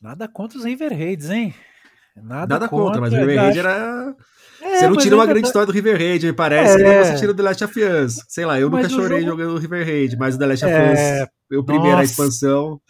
Nada 0.00 0.26
contra 0.26 0.58
os 0.58 0.64
River 0.64 0.90
Raids, 0.90 1.28
hein? 1.28 1.54
Nada, 2.16 2.54
Nada 2.54 2.68
contra, 2.68 2.84
contra, 2.84 3.00
mas 3.02 3.12
o 3.12 3.16
River 3.16 3.38
Raid 3.38 3.58
era. 3.58 4.16
É, 4.62 4.76
você 4.76 4.88
não 4.88 4.96
tira 4.96 5.16
uma 5.16 5.26
grande 5.26 5.46
história 5.46 5.66
do 5.66 5.72
River 5.72 5.98
Raid, 5.98 6.26
me 6.26 6.32
parece, 6.32 6.82
é, 6.82 7.04
você 7.04 7.16
tira 7.16 7.32
do 7.32 7.36
The 7.36 7.42
Last 7.42 7.64
of 7.64 7.82
Us. 7.82 8.24
Sei 8.28 8.44
lá, 8.44 8.58
eu 8.58 8.68
nunca 8.68 8.88
chorei 8.88 9.20
jogo... 9.22 9.42
jogando 9.42 9.58
River 9.58 9.86
Raid, 9.86 10.16
mas 10.16 10.34
o 10.34 10.38
The 10.38 10.46
Last 10.46 10.64
of 10.64 10.74
é, 10.74 10.92
Us, 10.92 10.98
é... 10.98 11.58
o 11.58 11.64
primeiro 11.64 11.96
a 11.98 12.04
expansão. 12.04 12.80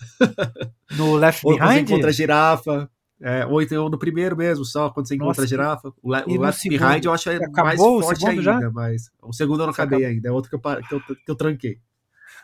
No 0.97 1.15
Left 1.17 1.45
Behind? 1.45 1.61
Ou 1.61 1.69
você 1.69 1.81
encontra 1.81 2.09
a 2.09 2.13
girafa. 2.13 2.91
É, 3.23 3.45
ou 3.45 3.61
então 3.61 3.89
no 3.91 3.99
primeiro 3.99 4.35
mesmo, 4.35 4.65
só 4.65 4.89
quando 4.89 5.07
você 5.07 5.15
encontra 5.15 5.43
Nossa, 5.43 5.43
a 5.43 5.47
girafa. 5.47 5.89
O, 6.03 6.09
o 6.09 6.41
Left 6.41 6.63
segundo, 6.63 6.79
Behind 6.79 7.05
eu 7.05 7.13
acho 7.13 7.29
é 7.29 7.39
mais 7.49 7.79
forte 7.79 8.27
ainda, 8.27 8.43
já? 8.43 8.71
mas 8.71 9.11
o 9.23 9.33
segundo 9.33 9.61
eu 9.61 9.67
não 9.67 9.73
acabei 9.73 10.05
ainda, 10.07 10.29
é 10.29 10.33
outro 10.33 10.49
que 10.49 10.57
eu, 10.57 10.61
que 10.61 10.95
eu, 10.95 11.01
que 11.01 11.31
eu 11.31 11.35
tranquei. 11.35 11.79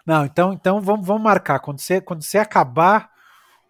Não, 0.06 0.24
então, 0.24 0.52
então 0.52 0.80
vamos, 0.80 1.06
vamos 1.06 1.22
marcar. 1.22 1.58
Quando 1.60 1.80
você, 1.80 2.00
quando 2.00 2.22
você 2.22 2.38
acabar 2.38 3.10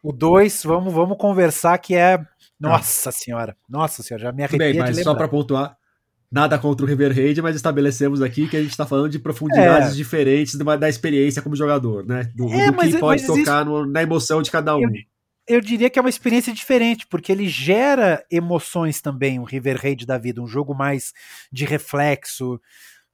o 0.02 0.12
2, 0.12 0.64
vamos, 0.64 0.92
vamos 0.92 1.16
conversar 1.16 1.78
que 1.78 1.94
é 1.94 2.22
nossa 2.58 3.12
senhora, 3.12 3.56
nossa 3.68 4.02
senhora, 4.02 4.24
já 4.24 4.32
me 4.32 4.42
arrepio 4.42 4.58
Bem, 4.58 4.78
mas 4.78 5.02
só 5.02 5.14
para 5.14 5.28
pontuar, 5.28 5.76
nada 6.30 6.58
contra 6.58 6.84
o 6.84 6.88
River 6.88 7.14
Raid, 7.14 7.40
mas 7.40 7.54
estabelecemos 7.54 8.20
aqui 8.20 8.48
que 8.48 8.56
a 8.56 8.60
gente 8.60 8.70
está 8.70 8.84
falando 8.84 9.10
de 9.10 9.18
profundidades 9.18 9.92
é. 9.92 9.94
diferentes 9.94 10.54
uma, 10.54 10.76
da 10.76 10.88
experiência 10.88 11.40
como 11.40 11.54
jogador, 11.54 12.04
né? 12.04 12.30
Do, 12.34 12.48
é, 12.52 12.70
do 12.70 12.78
que 12.78 12.98
pode 12.98 13.24
tocar 13.24 13.64
no, 13.64 13.86
na 13.86 14.02
emoção 14.02 14.42
de 14.42 14.50
cada 14.50 14.76
um. 14.76 14.82
Eu, 14.82 14.90
eu, 15.46 15.60
diria 15.60 15.90
que 15.90 15.98
é 15.98 16.02
uma 16.02 16.10
experiência 16.10 16.52
diferente, 16.52 17.06
porque 17.06 17.30
ele 17.32 17.48
gera 17.48 18.24
emoções 18.30 19.00
também, 19.00 19.38
o 19.38 19.44
River 19.44 19.80
Raid 19.80 20.06
da 20.06 20.18
vida, 20.18 20.42
um 20.42 20.46
jogo 20.46 20.74
mais 20.74 21.12
de 21.52 21.64
reflexo. 21.64 22.60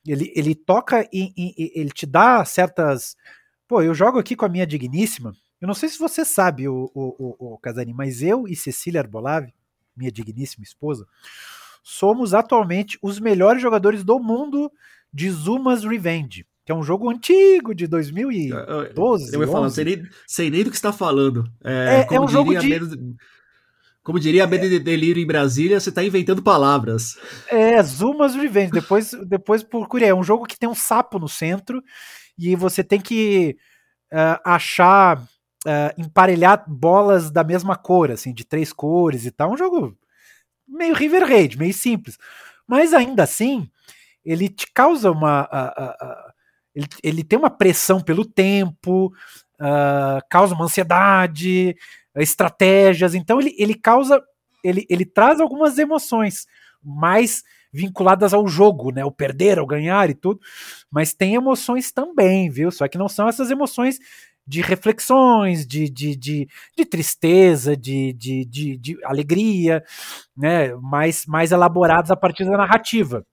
Ele, 0.06 0.32
ele 0.34 0.54
toca 0.54 1.08
e 1.12 1.32
ele 1.74 1.90
te 1.90 2.06
dá 2.06 2.44
certas. 2.44 3.16
Pô, 3.68 3.82
eu 3.82 3.94
jogo 3.94 4.18
aqui 4.18 4.34
com 4.34 4.44
a 4.44 4.48
minha 4.48 4.66
digníssima, 4.66 5.34
eu 5.62 5.68
não 5.68 5.74
sei 5.74 5.88
se 5.88 5.96
você 5.96 6.24
sabe, 6.24 6.68
o, 6.68 6.90
o, 6.92 7.36
o, 7.38 7.54
o 7.54 7.58
Casarim, 7.58 7.92
mas 7.92 8.20
eu 8.20 8.48
e 8.48 8.56
Cecília 8.56 9.00
Arbolave, 9.00 9.54
minha 9.96 10.10
digníssima 10.10 10.64
esposa, 10.64 11.06
somos 11.84 12.34
atualmente 12.34 12.98
os 13.00 13.20
melhores 13.20 13.62
jogadores 13.62 14.02
do 14.02 14.18
mundo 14.18 14.72
de 15.14 15.30
Zuma's 15.30 15.84
Revenge, 15.84 16.44
que 16.64 16.72
é 16.72 16.74
um 16.74 16.82
jogo 16.82 17.10
antigo 17.10 17.74
de 17.74 17.86
2012. 17.86 19.34
Eu 19.34 19.40
ia 19.40 19.48
falar, 19.48 19.70
sei 19.70 19.84
nem, 19.84 20.02
sei 20.26 20.50
nem 20.50 20.64
do 20.64 20.70
que 20.70 20.76
está 20.76 20.92
falando. 20.92 21.44
É, 21.64 22.06
é, 22.10 22.14
é 22.14 22.20
um 22.20 22.28
jogo 22.28 22.54
de... 22.56 22.68
Medo, 22.68 23.16
como 24.02 24.18
diria 24.18 24.44
a 24.44 24.46
Medo 24.46 24.68
de 24.68 24.80
Delírio 24.80 25.22
em 25.22 25.26
Brasília, 25.26 25.78
você 25.78 25.90
está 25.90 26.02
inventando 26.02 26.42
palavras. 26.42 27.16
É, 27.48 27.80
Zuma's 27.82 28.34
Revenge. 28.34 28.72
Depois, 28.72 29.12
depois 29.26 29.62
procure. 29.62 30.04
É 30.04 30.14
um 30.14 30.24
jogo 30.24 30.44
que 30.44 30.58
tem 30.58 30.68
um 30.68 30.74
sapo 30.74 31.18
no 31.18 31.28
centro 31.28 31.82
e 32.36 32.56
você 32.56 32.82
tem 32.82 33.00
que 33.00 33.56
uh, 34.12 34.40
achar 34.44 35.18
uh, 35.20 35.92
emparelhar 35.96 36.64
bolas 36.68 37.30
da 37.30 37.44
mesma 37.44 37.76
cor, 37.76 38.10
assim, 38.10 38.34
de 38.34 38.44
três 38.44 38.72
cores 38.72 39.24
e 39.24 39.30
tal. 39.30 39.52
Um 39.52 39.56
jogo 39.56 39.96
meio 40.66 40.94
River 40.94 41.24
Raid, 41.24 41.56
meio 41.56 41.74
simples. 41.74 42.18
Mas 42.66 42.92
ainda 42.92 43.22
assim, 43.22 43.68
ele 44.24 44.48
te 44.48 44.66
causa 44.72 45.12
uma. 45.12 45.48
Ele, 46.74 46.86
ele 47.02 47.24
tem 47.24 47.38
uma 47.38 47.50
pressão 47.50 48.00
pelo 48.00 48.24
tempo, 48.24 49.12
causa 50.28 50.54
uma 50.54 50.64
ansiedade, 50.64 51.76
estratégias. 52.16 53.14
Então 53.14 53.40
ele, 53.40 53.54
ele 53.58 53.74
causa. 53.74 54.22
Ele, 54.64 54.86
ele 54.88 55.04
traz 55.04 55.40
algumas 55.40 55.76
emoções 55.76 56.46
mais 56.82 57.42
vinculadas 57.72 58.34
ao 58.34 58.46
jogo, 58.46 58.92
né? 58.92 59.04
O 59.04 59.10
perder, 59.10 59.58
ao 59.58 59.66
ganhar 59.66 60.08
e 60.10 60.14
tudo. 60.14 60.40
Mas 60.90 61.14
tem 61.14 61.34
emoções 61.34 61.90
também, 61.90 62.50
viu? 62.50 62.70
Só 62.70 62.86
que 62.86 62.98
não 62.98 63.08
são 63.08 63.28
essas 63.28 63.50
emoções 63.50 63.98
de 64.46 64.60
reflexões, 64.60 65.66
de, 65.66 65.88
de, 65.88 66.16
de, 66.16 66.48
de 66.76 66.84
tristeza, 66.84 67.76
de, 67.76 68.12
de, 68.12 68.44
de, 68.44 68.76
de, 68.76 68.98
alegria, 69.04 69.84
né, 70.36 70.74
mais, 70.74 71.26
mais 71.26 71.52
elaborados 71.52 72.10
a 72.10 72.16
partir 72.16 72.44
da 72.44 72.56
narrativa. 72.56 73.24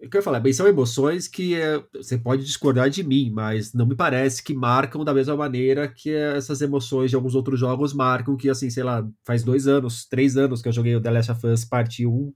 É 0.00 0.06
eu 0.06 0.10
ia 0.14 0.22
falar, 0.22 0.38
bem, 0.38 0.52
são 0.52 0.68
emoções 0.68 1.26
que 1.26 1.56
é, 1.56 1.82
você 1.92 2.16
pode 2.16 2.44
discordar 2.44 2.88
de 2.88 3.02
mim, 3.02 3.30
mas 3.32 3.72
não 3.74 3.84
me 3.84 3.96
parece 3.96 4.42
que 4.42 4.54
marcam 4.54 5.04
da 5.04 5.12
mesma 5.12 5.36
maneira 5.36 5.88
que 5.88 6.14
essas 6.14 6.60
emoções 6.60 7.10
de 7.10 7.16
alguns 7.16 7.34
outros 7.34 7.58
jogos 7.58 7.92
marcam, 7.92 8.36
que 8.36 8.48
assim, 8.48 8.70
sei 8.70 8.84
lá, 8.84 9.04
faz 9.24 9.42
dois 9.42 9.66
anos, 9.66 10.06
três 10.06 10.36
anos 10.36 10.62
que 10.62 10.68
eu 10.68 10.72
joguei 10.72 10.94
o 10.94 11.00
The 11.00 11.10
Last 11.10 11.32
of 11.32 11.46
Us 11.46 11.64
Parte 11.64 12.06
1 12.06 12.32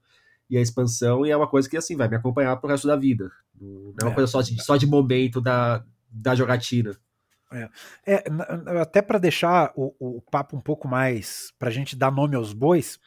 e 0.49 0.57
a 0.57 0.61
expansão, 0.61 1.25
e 1.25 1.31
é 1.31 1.37
uma 1.37 1.47
coisa 1.47 1.69
que 1.69 1.77
assim, 1.77 1.95
vai 1.95 2.09
me 2.09 2.17
acompanhar 2.17 2.57
pro 2.57 2.69
resto 2.69 2.85
da 2.85 2.97
vida. 2.97 3.31
Não 3.59 3.93
é 4.01 4.03
uma 4.05 4.11
é, 4.11 4.15
coisa 4.15 4.27
só 4.29 4.41
de, 4.41 4.61
só 4.61 4.75
de 4.75 4.85
momento 4.85 5.39
da, 5.39 5.85
da 6.11 6.35
jogatina. 6.35 6.91
É, 7.51 7.69
é 8.05 8.23
até 8.81 9.01
para 9.01 9.19
deixar 9.19 9.71
o, 9.75 9.93
o, 9.99 10.21
papo 10.21 10.57
um 10.57 10.61
pouco 10.61 10.87
mais, 10.87 11.53
para 11.59 11.69
a 11.69 11.71
gente 11.71 11.95
dar 11.95 12.11
nome 12.11 12.35
aos 12.35 12.51
bois, 12.51 12.99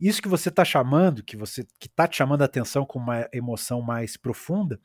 isso 0.00 0.20
que 0.20 0.28
você 0.28 0.48
está 0.48 0.64
chamando, 0.64 1.22
que 1.22 1.36
você 1.36 1.64
que 1.78 1.86
está 1.86 2.06
te 2.06 2.16
chamando 2.16 2.42
a 2.42 2.46
atenção 2.46 2.84
com 2.84 2.98
uma 2.98 3.28
emoção 3.32 3.80
mais 3.80 4.16
profunda, 4.16 4.80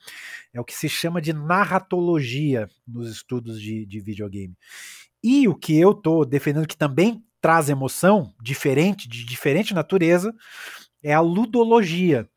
é 0.54 0.62
o 0.62 0.66
que 0.66 0.74
se 0.74 0.88
chama 0.88 1.22
de 1.22 1.34
narratologia 1.34 2.70
nos 2.88 3.12
estudos 3.12 3.62
de, 3.62 3.86
de 3.86 4.00
videogame. 4.00 4.56
E 5.24 5.48
o 5.48 5.56
que 5.56 5.78
eu 5.78 5.92
estou 5.92 6.26
defendendo 6.26 6.68
que 6.68 6.78
também 6.78 7.24
traz 7.42 7.70
emoção 7.70 8.34
diferente, 8.42 9.08
de 9.08 9.26
diferente 9.26 9.74
natureza, 9.74 10.34
é 11.04 11.14
a 11.14 11.22
ludologia. 11.22 12.28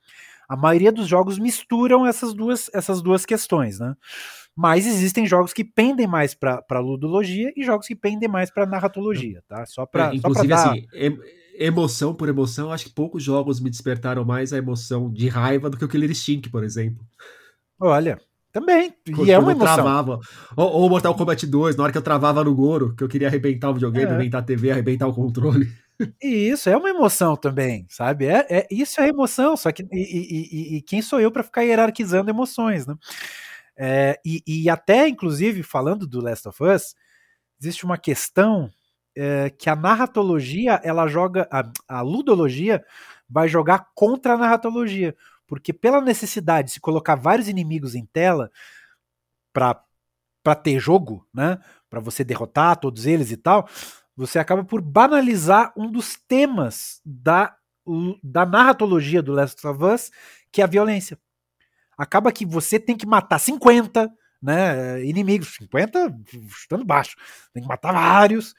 A 0.48 0.56
maioria 0.56 0.92
dos 0.92 1.08
jogos 1.08 1.38
misturam 1.38 2.06
essas 2.06 2.34
duas, 2.34 2.70
essas 2.74 3.02
duas 3.02 3.24
questões, 3.24 3.78
né? 3.78 3.96
Mas 4.54 4.86
existem 4.86 5.26
jogos 5.26 5.52
que 5.52 5.64
pendem 5.64 6.06
mais 6.06 6.34
para 6.34 6.78
ludologia 6.78 7.52
e 7.56 7.64
jogos 7.64 7.86
que 7.86 7.96
pendem 7.96 8.28
mais 8.28 8.50
para 8.50 8.66
narratologia, 8.66 9.42
tá? 9.48 9.64
Só 9.64 9.86
para 9.86 10.10
é, 10.10 10.16
inclusive 10.16 10.48
dar... 10.48 10.70
assim, 10.70 10.86
emoção 11.54 12.14
por 12.14 12.28
emoção, 12.28 12.72
acho 12.72 12.86
que 12.86 12.92
poucos 12.92 13.22
jogos 13.22 13.60
me 13.60 13.70
despertaram 13.70 14.24
mais 14.24 14.52
a 14.52 14.58
emoção 14.58 15.10
de 15.10 15.28
raiva 15.28 15.68
do 15.68 15.76
que 15.76 15.84
o 15.84 15.88
Killer 15.88 16.10
Instinct, 16.10 16.50
por 16.50 16.64
exemplo. 16.64 17.04
Olha, 17.80 18.18
também. 18.52 18.94
E 19.24 19.30
é 19.30 19.38
uma 19.38 19.52
emoção. 19.52 19.74
Travava. 19.74 20.20
Ou, 20.56 20.70
ou 20.72 20.88
Mortal 20.90 21.14
Kombat 21.14 21.46
2, 21.46 21.76
na 21.76 21.84
hora 21.84 21.92
que 21.92 21.98
eu 21.98 22.02
travava 22.02 22.44
no 22.44 22.54
Goro, 22.54 22.94
que 22.94 23.02
eu 23.02 23.08
queria 23.08 23.28
arrebentar 23.28 23.70
o 23.70 23.74
videogame, 23.74 24.06
é. 24.06 24.08
arrebentar 24.08 24.38
a 24.38 24.42
TV, 24.42 24.70
arrebentar 24.70 25.08
o 25.08 25.14
controle. 25.14 25.72
E 26.22 26.48
isso 26.48 26.68
é 26.68 26.76
uma 26.76 26.90
emoção 26.90 27.36
também, 27.36 27.86
sabe? 27.88 28.26
É, 28.26 28.46
é 28.50 28.66
isso 28.70 29.00
é 29.00 29.08
emoção, 29.08 29.56
só 29.56 29.70
que 29.70 29.86
e, 29.92 29.96
e, 30.72 30.76
e 30.76 30.82
quem 30.82 31.00
sou 31.00 31.20
eu 31.20 31.30
para 31.30 31.42
ficar 31.42 31.62
hierarquizando 31.62 32.30
emoções, 32.30 32.86
né? 32.86 32.94
É, 33.76 34.18
e, 34.24 34.42
e, 34.46 34.68
até, 34.68 35.08
inclusive, 35.08 35.62
falando 35.62 36.06
do 36.06 36.20
Last 36.20 36.48
of 36.48 36.62
Us, 36.62 36.94
existe 37.60 37.84
uma 37.84 37.96
questão 37.96 38.70
é, 39.16 39.50
que 39.50 39.68
a 39.68 39.76
narratologia, 39.76 40.80
ela 40.82 41.06
joga, 41.06 41.48
a, 41.50 41.70
a, 41.88 42.00
ludologia 42.00 42.84
vai 43.28 43.48
jogar 43.48 43.88
contra 43.94 44.34
a 44.34 44.38
narratologia, 44.38 45.14
porque 45.46 45.72
pela 45.72 46.00
necessidade 46.00 46.68
de 46.68 46.74
se 46.74 46.80
colocar 46.80 47.14
vários 47.14 47.48
inimigos 47.48 47.94
em 47.94 48.06
tela 48.06 48.50
para 49.52 50.54
ter 50.62 50.78
jogo, 50.78 51.26
né, 51.32 51.58
para 51.90 52.00
você 52.00 52.24
derrotar 52.24 52.76
todos 52.76 53.06
eles 53.06 53.30
e 53.30 53.36
tal, 53.36 53.68
você 54.16 54.38
acaba 54.38 54.64
por 54.64 54.80
banalizar 54.80 55.72
um 55.76 55.90
dos 55.90 56.16
temas 56.16 57.00
da, 57.04 57.54
da 58.22 58.46
narratologia 58.46 59.22
do 59.22 59.32
Last 59.32 59.66
of 59.66 59.84
Us, 59.84 60.10
que 60.50 60.60
é 60.60 60.64
a 60.64 60.68
violência. 60.68 61.18
Acaba 61.96 62.32
que 62.32 62.44
você 62.44 62.78
tem 62.78 62.96
que 62.96 63.06
matar 63.06 63.38
50 63.38 64.10
né, 64.42 65.04
inimigos, 65.04 65.54
50 65.54 66.18
chutando 66.48 66.84
baixo, 66.84 67.14
tem 67.52 67.62
que 67.62 67.68
matar 67.68 67.92
vários, 67.92 68.54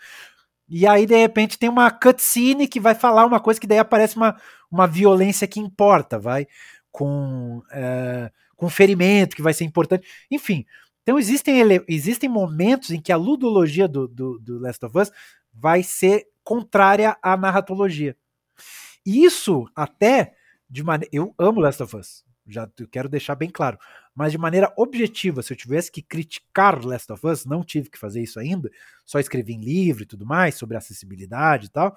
E 0.67 0.87
aí, 0.87 1.05
de 1.05 1.15
repente, 1.15 1.57
tem 1.57 1.69
uma 1.69 1.91
cutscene 1.91 2.67
que 2.67 2.79
vai 2.79 2.95
falar 2.95 3.25
uma 3.25 3.39
coisa 3.39 3.59
que 3.59 3.67
daí 3.67 3.79
aparece 3.79 4.15
uma, 4.15 4.35
uma 4.71 4.87
violência 4.87 5.47
que 5.47 5.59
importa, 5.59 6.17
vai, 6.17 6.47
com, 6.91 7.61
é, 7.71 8.31
com 8.55 8.69
ferimento 8.69 9.35
que 9.35 9.41
vai 9.41 9.53
ser 9.53 9.65
importante. 9.65 10.07
Enfim, 10.31 10.65
então 11.01 11.19
existem, 11.19 11.55
existem 11.87 12.29
momentos 12.29 12.91
em 12.91 13.01
que 13.01 13.11
a 13.11 13.17
ludologia 13.17 13.87
do, 13.87 14.07
do, 14.07 14.39
do 14.39 14.59
Last 14.59 14.85
of 14.85 14.97
Us 14.97 15.11
vai 15.53 15.83
ser 15.83 16.25
contrária 16.43 17.17
à 17.21 17.37
narratologia. 17.37 18.15
Isso 19.05 19.65
até 19.75 20.33
de 20.69 20.83
maneira. 20.83 21.09
Eu 21.13 21.35
amo 21.37 21.59
Last 21.59 21.83
of 21.83 21.95
Us, 21.95 22.23
já 22.47 22.67
quero 22.91 23.09
deixar 23.09 23.35
bem 23.35 23.49
claro. 23.49 23.77
Mas 24.15 24.31
de 24.31 24.37
maneira 24.37 24.71
objetiva, 24.77 25.41
se 25.41 25.51
eu 25.51 25.57
tivesse 25.57 25.91
que 25.91 26.01
criticar 26.01 26.83
Last 26.85 27.11
of 27.11 27.25
Us, 27.25 27.45
não 27.45 27.63
tive 27.63 27.89
que 27.89 27.97
fazer 27.97 28.21
isso 28.21 28.39
ainda, 28.39 28.69
só 29.05 29.19
escrevi 29.19 29.53
em 29.53 29.61
livro 29.61 30.03
e 30.03 30.05
tudo 30.05 30.25
mais, 30.25 30.55
sobre 30.55 30.77
acessibilidade 30.77 31.65
e 31.65 31.69
tal. 31.69 31.95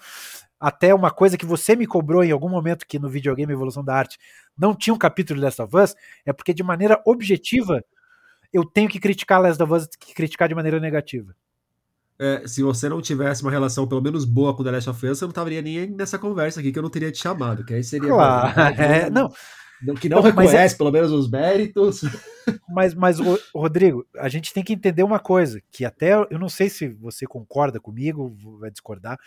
Até 0.58 0.94
uma 0.94 1.10
coisa 1.10 1.36
que 1.36 1.44
você 1.44 1.76
me 1.76 1.86
cobrou 1.86 2.24
em 2.24 2.30
algum 2.30 2.48
momento 2.48 2.86
que 2.86 2.98
no 2.98 3.08
videogame 3.08 3.52
Evolução 3.52 3.84
da 3.84 3.94
Arte 3.94 4.18
não 4.56 4.74
tinha 4.74 4.94
um 4.94 4.98
capítulo 4.98 5.38
de 5.38 5.44
Last 5.44 5.60
of 5.60 5.76
Us, 5.76 5.94
é 6.24 6.32
porque 6.32 6.54
de 6.54 6.62
maneira 6.62 7.02
objetiva 7.04 7.84
eu 8.52 8.64
tenho 8.64 8.88
que 8.88 8.98
criticar 8.98 9.40
Last 9.40 9.62
of 9.62 9.72
Us 9.72 9.86
que 9.98 10.14
criticar 10.14 10.48
de 10.48 10.54
maneira 10.54 10.80
negativa. 10.80 11.34
É, 12.18 12.46
se 12.46 12.62
você 12.62 12.88
não 12.88 13.02
tivesse 13.02 13.42
uma 13.42 13.50
relação 13.50 13.86
pelo 13.86 14.00
menos 14.00 14.24
boa 14.24 14.56
com 14.56 14.64
The 14.64 14.70
Last 14.70 14.88
of 14.88 15.06
Us, 15.06 15.20
eu 15.20 15.26
não 15.26 15.32
estaria 15.32 15.60
nem 15.60 15.86
nessa 15.90 16.18
conversa 16.18 16.60
aqui, 16.60 16.72
que 16.72 16.78
eu 16.78 16.82
não 16.82 16.88
teria 16.88 17.12
te 17.12 17.18
chamado, 17.18 17.62
que 17.62 17.74
aí 17.74 17.84
seria... 17.84 18.08
Claro, 18.08 18.58
é, 18.80 19.10
não... 19.10 19.30
Que 20.00 20.08
não, 20.08 20.18
não 20.18 20.24
reconhece 20.24 20.74
é... 20.74 20.78
pelo 20.78 20.90
menos 20.90 21.12
os 21.12 21.28
méritos. 21.30 22.02
Mas, 22.68 22.94
mas 22.94 23.18
Rodrigo, 23.52 24.06
a 24.16 24.28
gente 24.28 24.54
tem 24.54 24.62
que 24.62 24.72
entender 24.72 25.02
uma 25.02 25.18
coisa, 25.18 25.60
que 25.72 25.84
até 25.84 26.12
eu 26.14 26.38
não 26.38 26.48
sei 26.48 26.68
se 26.68 26.86
você 26.86 27.26
concorda 27.26 27.80
comigo, 27.80 28.36
vai 28.60 28.70
discordar, 28.70 29.18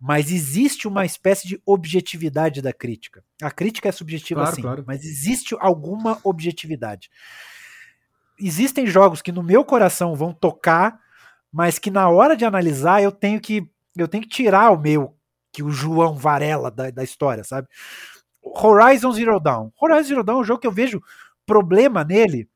mas 0.00 0.32
existe 0.32 0.88
uma 0.88 1.06
espécie 1.06 1.46
de 1.46 1.62
objetividade 1.64 2.60
da 2.60 2.72
crítica. 2.72 3.22
A 3.40 3.48
crítica 3.48 3.88
é 3.88 3.92
subjetiva 3.92 4.40
claro, 4.40 4.56
sim, 4.56 4.62
claro. 4.62 4.84
mas 4.84 5.04
existe 5.04 5.54
alguma 5.60 6.18
objetividade. 6.24 7.10
Existem 8.40 8.88
jogos 8.88 9.22
que 9.22 9.30
no 9.30 9.42
meu 9.44 9.64
coração 9.64 10.16
vão 10.16 10.32
tocar 10.32 10.98
mas 11.52 11.78
que 11.78 11.90
na 11.90 12.08
hora 12.08 12.36
de 12.36 12.44
analisar 12.44 13.02
eu 13.02 13.12
tenho 13.12 13.40
que 13.40 13.68
eu 13.96 14.06
tenho 14.06 14.22
que 14.22 14.28
tirar 14.28 14.70
o 14.70 14.78
meu 14.78 15.16
que 15.52 15.62
o 15.62 15.70
João 15.70 16.14
Varela 16.14 16.70
da, 16.70 16.90
da 16.90 17.02
história, 17.02 17.42
sabe? 17.42 17.66
Horizon 18.56 19.12
Zero 19.12 19.40
Dawn. 19.40 19.70
Horizon 19.80 20.08
Zero 20.08 20.24
Dawn 20.24 20.38
é 20.38 20.40
um 20.40 20.44
jogo 20.44 20.60
que 20.60 20.66
eu 20.66 20.72
vejo 20.72 21.02
problema 21.46 22.04
nele 22.04 22.48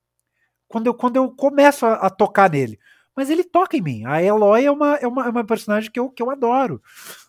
quando 0.68 0.86
eu, 0.86 0.95
quando 0.95 1.16
eu 1.16 1.30
começo 1.30 1.86
a, 1.86 1.95
a 1.95 2.11
tocar 2.11 2.51
nele. 2.51 2.78
Mas 3.14 3.28
ele 3.28 3.45
toca 3.45 3.76
em 3.76 3.82
mim. 3.82 4.05
A 4.07 4.22
Eloy 4.22 4.64
é 4.64 4.70
uma, 4.70 4.95
é 4.97 5.07
uma, 5.07 5.26
é 5.26 5.28
uma 5.28 5.45
personagem 5.45 5.90
que 5.90 6.01
eu, 6.01 6.09
que 6.09 6.22
eu 6.22 6.30
adoro. 6.30 6.80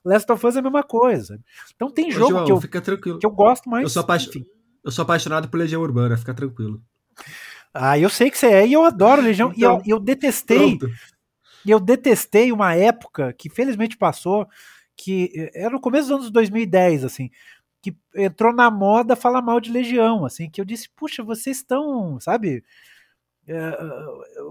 Last 0.04 0.32
of 0.32 0.46
Us 0.46 0.56
é 0.56 0.60
a 0.60 0.62
mesma 0.62 0.84
coisa. 0.84 1.40
Então 1.76 1.90
tem 1.90 2.10
jogo 2.10 2.26
Ô, 2.26 2.46
João, 2.46 2.62
que, 2.62 2.78
eu, 2.78 3.20
que 3.20 3.26
eu 3.26 3.32
gosto 3.32 3.70
mais. 3.70 3.84
Eu 3.84 3.90
sou, 3.90 4.06
eu 4.84 4.92
sou 4.92 5.04
apaixonado 5.04 5.50
por 5.50 5.58
Legião 5.58 5.82
Urbana, 5.82 6.18
fica 6.18 6.34
tranquilo. 6.34 6.82
Ah, 7.74 7.98
eu 7.98 8.10
sei 8.10 8.32
que 8.32 8.38
você 8.38 8.48
é, 8.48 8.68
e 8.68 8.74
eu 8.74 8.84
adoro 8.86 9.22
Legião. 9.22 9.52
Então, 9.56 9.82
e 9.86 9.90
eu, 9.90 9.98
eu 9.98 10.00
detestei. 10.00 10.78
Pronto. 10.78 10.90
E 11.66 11.72
eu 11.72 11.80
detestei 11.80 12.52
uma 12.52 12.76
época 12.76 13.34
que 13.34 13.50
felizmente 13.50 13.98
passou, 13.98 14.48
que 14.96 15.32
eh, 15.36 15.52
era 15.54 15.70
no 15.70 15.80
começo 15.80 16.08
dos 16.10 16.18
anos 16.18 16.32
2010, 16.32 17.06
assim, 17.06 17.30
que 17.84 17.94
entrou 18.16 18.54
na 18.54 18.72
moda 18.72 19.14
falar 19.14 19.42
mal 19.42 19.60
de 19.60 19.70
Legião, 19.70 20.26
assim, 20.26 20.50
que 20.50 20.62
eu 20.62 20.66
disse, 20.66 20.90
puxa, 20.96 21.22
vocês 21.22 21.58
estão, 21.58 22.18
sabe, 22.22 22.64
é, 23.46 23.78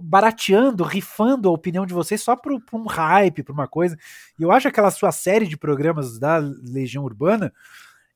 barateando, 0.03 0.85
rifando 0.85 1.49
a 1.49 1.53
opinião 1.53 1.87
de 1.87 1.95
vocês 1.95 2.21
só 2.21 2.37
para 2.37 2.53
um 2.55 2.87
hype, 2.87 3.43
para 3.43 3.55
uma 3.55 3.67
coisa. 3.67 3.97
E 4.39 4.43
eu 4.43 4.53
acho 4.53 4.69
aquela 4.69 4.91
sua 4.91 5.11
série 5.11 5.47
de 5.47 5.57
programas 5.57 6.19
da 6.19 6.37
Legião 6.37 7.05
Urbana 7.05 7.51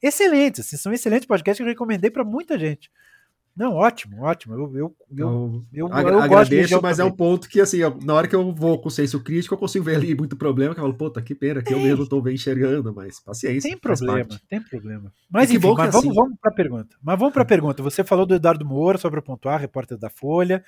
excelentes, 0.02 0.60
assim, 0.60 0.76
são 0.76 0.92
excelentes 0.92 1.26
podcasts 1.26 1.56
que 1.56 1.62
eu 1.62 1.72
recomendei 1.72 2.10
para 2.10 2.22
muita 2.22 2.58
gente. 2.58 2.90
Não, 3.56 3.72
ótimo, 3.72 4.22
ótimo. 4.22 4.54
Eu, 4.54 4.60
eu, 4.60 4.96
eu, 5.16 5.64
eu, 5.72 5.88
eu, 5.88 5.88
eu 5.88 6.20
agradeço, 6.20 6.78
mas 6.82 6.98
também. 6.98 7.10
é 7.10 7.12
um 7.12 7.16
ponto 7.16 7.48
que, 7.48 7.58
assim, 7.58 7.78
na 8.04 8.12
hora 8.12 8.28
que 8.28 8.36
eu 8.36 8.52
vou 8.52 8.78
com 8.78 8.90
senso 8.90 9.22
crítico, 9.24 9.54
eu 9.54 9.58
consigo 9.58 9.82
ver 9.82 9.96
ali 9.96 10.14
muito 10.14 10.36
problema, 10.36 10.74
que 10.74 10.80
eu 10.80 10.84
falo, 10.84 10.94
puta, 10.94 11.22
que 11.22 11.34
pena, 11.34 11.62
que 11.62 11.72
eu 11.72 11.80
mesmo 11.80 12.02
estou 12.02 12.20
bem 12.20 12.34
enxergando, 12.34 12.94
mas 12.94 13.18
paciência. 13.18 13.70
Tem 13.70 13.78
problema, 13.78 14.38
tem 14.46 14.60
problema. 14.60 15.10
Mas 15.30 15.50
enfim, 15.50 15.68
mas 15.74 15.90
vamos, 15.90 15.96
assim... 15.96 16.12
vamos 16.12 16.38
para 16.38 16.50
a 16.50 16.54
pergunta. 16.54 16.96
Mas 17.02 17.18
vamos 17.18 17.32
para 17.32 17.42
a 17.42 17.46
pergunta. 17.46 17.82
Você 17.82 18.04
falou 18.04 18.26
do 18.26 18.34
Eduardo 18.34 18.66
Moura, 18.66 18.98
sobre 18.98 19.20
o 19.20 19.22
Pontuar, 19.22 19.58
repórter 19.58 19.96
da 19.96 20.10
Folha, 20.10 20.62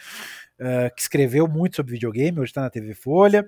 uh, 0.58 0.94
que 0.94 1.02
escreveu 1.02 1.46
muito 1.46 1.76
sobre 1.76 1.92
videogame, 1.92 2.40
hoje 2.40 2.50
está 2.50 2.62
na 2.62 2.70
TV 2.70 2.94
Folha. 2.94 3.46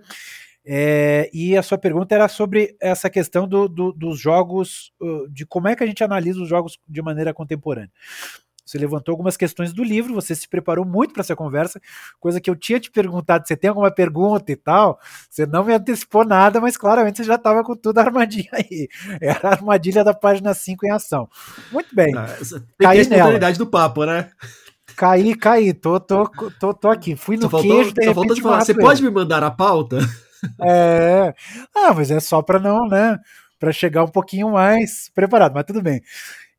É, 0.62 1.30
e 1.32 1.56
a 1.56 1.62
sua 1.62 1.78
pergunta 1.78 2.14
era 2.14 2.28
sobre 2.28 2.76
essa 2.78 3.08
questão 3.08 3.48
do, 3.48 3.66
do, 3.66 3.92
dos 3.92 4.20
jogos, 4.20 4.92
de 5.30 5.46
como 5.46 5.68
é 5.68 5.74
que 5.74 5.82
a 5.82 5.86
gente 5.86 6.04
analisa 6.04 6.42
os 6.42 6.48
jogos 6.48 6.78
de 6.86 7.00
maneira 7.00 7.32
contemporânea. 7.32 7.90
Você 8.70 8.78
levantou 8.78 9.12
algumas 9.12 9.36
questões 9.36 9.72
do 9.72 9.82
livro, 9.82 10.14
você 10.14 10.32
se 10.32 10.48
preparou 10.48 10.84
muito 10.84 11.12
para 11.12 11.22
essa 11.22 11.34
conversa, 11.34 11.80
coisa 12.20 12.40
que 12.40 12.48
eu 12.48 12.54
tinha 12.54 12.78
te 12.78 12.88
perguntado, 12.88 13.44
você 13.44 13.56
tem 13.56 13.68
alguma 13.68 13.90
pergunta 13.90 14.52
e 14.52 14.54
tal? 14.54 15.00
Você 15.28 15.44
não 15.44 15.64
me 15.64 15.74
antecipou 15.74 16.24
nada, 16.24 16.60
mas 16.60 16.76
claramente 16.76 17.16
você 17.16 17.24
já 17.24 17.34
estava 17.34 17.64
com 17.64 17.74
tudo 17.74 17.98
armadilha 17.98 18.50
aí. 18.52 18.88
Era 19.20 19.48
a 19.48 19.52
armadilha 19.54 20.04
da 20.04 20.14
página 20.14 20.54
5 20.54 20.86
em 20.86 20.90
ação. 20.90 21.28
Muito 21.72 21.92
bem. 21.92 22.16
Ah, 22.16 22.28
caí 22.78 23.00
a 23.00 23.08
nela. 23.08 23.52
do 23.52 23.66
papo, 23.66 24.04
né? 24.04 24.30
Caí, 24.96 25.34
caí, 25.34 25.72
tô, 25.72 25.98
tô, 25.98 26.30
tô, 26.60 26.72
tô 26.72 26.88
aqui. 26.88 27.16
Fui 27.16 27.36
no 27.36 27.50
só 27.50 27.60
queijo, 27.60 27.86
faltou, 27.86 28.04
só 28.04 28.14
faltou 28.14 28.36
de 28.36 28.42
falar, 28.42 28.64
você 28.64 28.74
pode 28.74 29.02
me 29.02 29.10
mandar 29.10 29.42
a 29.42 29.50
pauta? 29.50 29.98
É. 30.58 31.34
Ah, 31.76 31.92
mas 31.92 32.10
é 32.10 32.18
só 32.18 32.40
para 32.40 32.58
não, 32.58 32.88
né? 32.88 33.18
Para 33.58 33.72
chegar 33.72 34.04
um 34.04 34.08
pouquinho 34.08 34.52
mais 34.52 35.10
preparado, 35.14 35.52
mas 35.52 35.64
tudo 35.64 35.82
bem. 35.82 36.00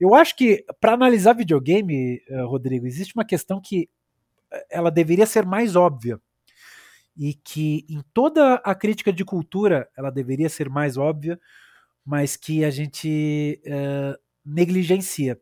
Eu 0.01 0.15
acho 0.15 0.35
que 0.35 0.65
para 0.79 0.93
analisar 0.93 1.33
videogame, 1.33 2.23
eh, 2.27 2.41
Rodrigo, 2.41 2.87
existe 2.87 3.13
uma 3.13 3.23
questão 3.23 3.61
que 3.61 3.87
eh, 4.51 4.65
ela 4.71 4.89
deveria 4.89 5.27
ser 5.27 5.45
mais 5.45 5.75
óbvia 5.75 6.19
e 7.15 7.35
que 7.35 7.85
em 7.87 8.01
toda 8.11 8.55
a 8.55 8.73
crítica 8.73 9.13
de 9.13 9.23
cultura 9.23 9.87
ela 9.95 10.09
deveria 10.09 10.49
ser 10.49 10.69
mais 10.69 10.97
óbvia, 10.97 11.39
mas 12.03 12.35
que 12.35 12.65
a 12.65 12.71
gente 12.71 13.61
uh, 13.67 14.19
negligencia. 14.43 15.39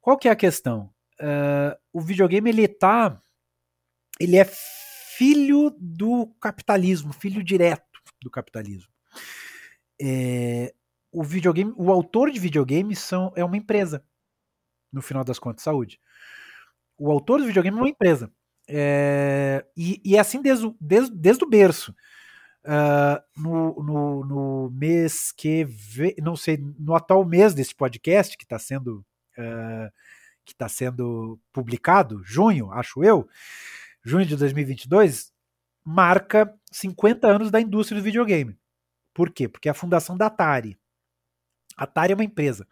Qual 0.00 0.18
que 0.18 0.26
é 0.26 0.32
a 0.32 0.36
questão? 0.36 0.90
Uh, 1.20 1.78
o 1.92 2.00
videogame 2.00 2.50
ele 2.50 2.66
tá, 2.66 3.22
ele 4.18 4.36
é 4.36 4.44
filho 5.16 5.72
do 5.78 6.26
capitalismo, 6.40 7.12
filho 7.12 7.44
direto 7.44 8.00
do 8.20 8.30
capitalismo. 8.30 8.90
É, 10.00 10.74
o 11.12 11.22
videogame, 11.22 11.72
o 11.76 11.90
autor 11.90 12.30
de 12.30 12.38
videogame 12.38 12.94
são, 12.94 13.32
é 13.34 13.44
uma 13.44 13.56
empresa, 13.56 14.04
no 14.92 15.02
final 15.02 15.24
das 15.24 15.38
contas, 15.38 15.62
saúde. 15.62 16.00
O 16.98 17.10
autor 17.10 17.40
do 17.40 17.46
videogame 17.46 17.78
é 17.78 17.80
uma 17.80 17.88
empresa. 17.88 18.30
É, 18.68 19.64
e, 19.76 20.00
e, 20.04 20.16
é 20.16 20.20
assim 20.20 20.40
desde, 20.40 20.72
desde, 20.80 21.14
desde 21.16 21.44
o 21.44 21.48
berço. 21.48 21.94
Uh, 22.62 23.40
no, 23.40 23.82
no, 23.82 24.24
no, 24.24 24.70
mês 24.70 25.32
que 25.32 25.64
vem, 25.64 26.14
não 26.18 26.36
sei, 26.36 26.58
no 26.78 26.94
atual 26.94 27.24
mês 27.24 27.54
desse 27.54 27.74
podcast 27.74 28.36
que 28.36 28.44
está 28.44 28.58
sendo 28.58 28.98
uh, 29.38 29.90
que 30.44 30.52
está 30.52 30.68
sendo 30.68 31.40
publicado, 31.52 32.22
junho, 32.22 32.70
acho 32.72 33.02
eu, 33.02 33.28
junho 34.04 34.26
de 34.26 34.36
2022, 34.36 35.32
marca 35.84 36.52
50 36.70 37.26
anos 37.26 37.50
da 37.50 37.60
indústria 37.60 38.00
do 38.00 38.04
videogame. 38.04 38.58
Por 39.14 39.30
quê? 39.30 39.48
Porque 39.48 39.68
é 39.68 39.72
a 39.72 39.74
fundação 39.74 40.16
da 40.16 40.26
Atari, 40.26 40.78
Atari 41.80 42.12
é 42.12 42.14
uma 42.14 42.24
empresa. 42.24 42.66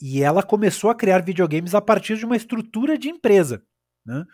E 0.00 0.22
ela 0.22 0.42
começou 0.42 0.90
a 0.90 0.94
criar 0.94 1.22
videogames 1.22 1.74
a 1.74 1.80
partir 1.80 2.16
de 2.16 2.24
uma 2.24 2.36
estrutura 2.36 2.96
de 2.96 3.08
empresa. 3.08 3.62
Né? 4.06 4.24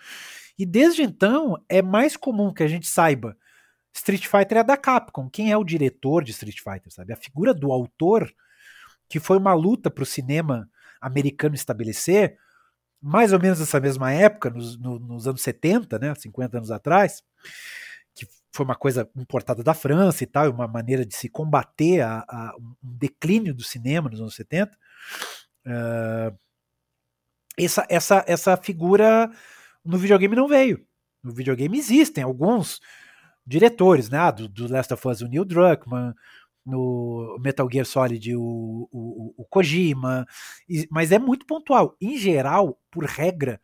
E 0.58 0.64
desde 0.64 1.02
então 1.02 1.62
é 1.68 1.82
mais 1.82 2.16
comum 2.16 2.52
que 2.52 2.62
a 2.62 2.68
gente 2.68 2.86
saiba. 2.86 3.36
Street 3.92 4.26
Fighter 4.26 4.58
é 4.58 4.64
da 4.64 4.76
Capcom. 4.76 5.28
Quem 5.28 5.50
é 5.50 5.56
o 5.56 5.64
diretor 5.64 6.22
de 6.22 6.30
Street 6.30 6.58
Fighter? 6.58 6.92
Sabe? 6.92 7.12
A 7.12 7.16
figura 7.16 7.54
do 7.54 7.72
autor, 7.72 8.30
que 9.08 9.18
foi 9.18 9.38
uma 9.38 9.54
luta 9.54 9.90
para 9.90 10.02
o 10.02 10.06
cinema 10.06 10.68
americano 11.00 11.54
estabelecer, 11.54 12.36
mais 13.00 13.32
ou 13.32 13.40
menos 13.40 13.58
nessa 13.58 13.80
mesma 13.80 14.12
época, 14.12 14.50
nos, 14.50 14.78
no, 14.78 14.98
nos 14.98 15.26
anos 15.26 15.40
70, 15.40 15.98
né, 15.98 16.14
50 16.14 16.58
anos 16.58 16.70
atrás, 16.70 17.22
foi 18.52 18.64
uma 18.64 18.74
coisa 18.74 19.08
importada 19.16 19.62
da 19.62 19.74
França 19.74 20.24
e 20.24 20.26
tal, 20.26 20.50
uma 20.50 20.66
maneira 20.66 21.04
de 21.04 21.14
se 21.14 21.28
combater 21.28 22.00
a, 22.00 22.24
a 22.28 22.54
um 22.58 22.74
declínio 22.80 23.52
do 23.52 23.62
cinema 23.62 24.08
nos 24.08 24.20
anos 24.20 24.34
70. 24.34 24.72
Uh, 24.72 25.68
ah, 25.68 26.34
essa, 27.58 27.86
essa, 27.88 28.24
essa 28.26 28.56
figura 28.56 29.30
no 29.84 29.98
videogame 29.98 30.36
não 30.36 30.48
veio. 30.48 30.86
No 31.22 31.32
videogame 31.32 31.78
existem 31.78 32.24
alguns 32.24 32.80
diretores, 33.46 34.08
né? 34.08 34.18
Ah, 34.18 34.30
do, 34.30 34.48
do 34.48 34.70
Last 34.70 34.92
of 34.94 35.08
Us, 35.08 35.20
o 35.20 35.28
Neil 35.28 35.44
Druckmann, 35.44 36.14
no 36.64 37.38
Metal 37.40 37.68
Gear 37.70 37.86
Solid, 37.86 38.34
o, 38.36 38.88
o, 38.90 39.34
o 39.36 39.44
Kojima, 39.44 40.26
mas 40.90 41.12
é 41.12 41.18
muito 41.18 41.46
pontual. 41.46 41.96
Em 42.00 42.16
geral, 42.18 42.80
por 42.90 43.04
regra, 43.04 43.60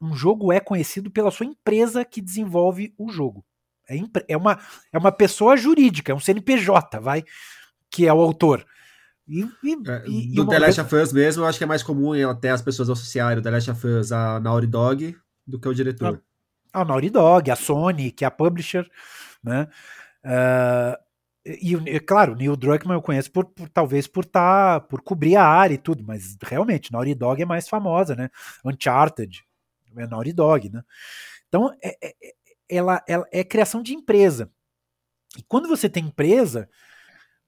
um 0.00 0.14
jogo 0.14 0.52
é 0.52 0.60
conhecido 0.60 1.10
pela 1.10 1.30
sua 1.30 1.46
empresa 1.46 2.04
que 2.04 2.20
desenvolve 2.20 2.94
o 2.98 3.08
jogo. 3.10 3.44
É, 3.88 3.98
é, 4.28 4.36
uma, 4.36 4.58
é 4.92 4.98
uma 4.98 5.12
pessoa 5.12 5.56
jurídica, 5.56 6.12
é 6.12 6.14
um 6.14 6.20
CNPJ, 6.20 7.00
vai, 7.00 7.24
que 7.90 8.06
é 8.06 8.12
o 8.12 8.20
autor. 8.20 8.64
E, 9.26 9.40
e, 9.62 9.72
é, 9.88 10.04
e 10.06 10.34
do 10.34 10.46
The 10.46 10.58
Last 10.58 10.80
of 10.82 10.94
Us 10.94 11.12
mesmo, 11.12 11.42
eu 11.42 11.46
acho 11.46 11.58
que 11.58 11.64
é 11.64 11.66
mais 11.66 11.82
comum 11.82 12.12
até 12.28 12.50
as 12.50 12.60
pessoas 12.60 12.90
associarem 12.90 13.38
o 13.38 13.42
The 13.42 13.50
Last 13.50 13.70
of 13.70 13.86
Us 13.86 14.12
a 14.12 14.38
Naughty 14.40 14.66
Dog 14.66 15.16
do 15.46 15.58
que 15.58 15.68
o 15.68 15.74
diretor. 15.74 16.22
A, 16.72 16.82
a 16.82 16.84
Naughty 16.84 17.10
Dog, 17.10 17.50
a 17.50 17.56
Sony, 17.56 18.10
que 18.10 18.24
é 18.24 18.28
a 18.28 18.30
publisher, 18.30 18.88
né? 19.42 19.68
Uh, 20.24 21.04
e, 21.46 21.74
e, 21.74 22.00
claro, 22.00 22.32
o 22.32 22.36
Neil 22.36 22.56
Druckmann 22.56 22.96
eu 22.96 23.02
conheço 23.02 23.30
por, 23.30 23.44
por 23.44 23.68
talvez 23.68 24.06
por 24.06 24.24
tá, 24.24 24.80
por 24.80 25.02
cobrir 25.02 25.36
a 25.36 25.44
área 25.44 25.74
e 25.74 25.78
tudo, 25.78 26.02
mas 26.02 26.36
realmente, 26.42 26.90
Naughty 26.90 27.14
Dog 27.14 27.42
é 27.42 27.46
mais 27.46 27.68
famosa, 27.68 28.14
né? 28.16 28.30
Uncharted, 28.64 29.44
é 29.96 30.06
Naughty 30.06 30.32
Dog, 30.32 30.70
né? 30.70 30.82
Então, 31.48 31.74
é, 31.82 31.96
é, 32.02 32.14
é 32.22 32.34
ela, 32.68 33.02
ela 33.06 33.26
é 33.32 33.44
criação 33.44 33.82
de 33.82 33.94
empresa. 33.94 34.50
E 35.36 35.42
quando 35.42 35.68
você 35.68 35.88
tem 35.88 36.06
empresa, 36.06 36.68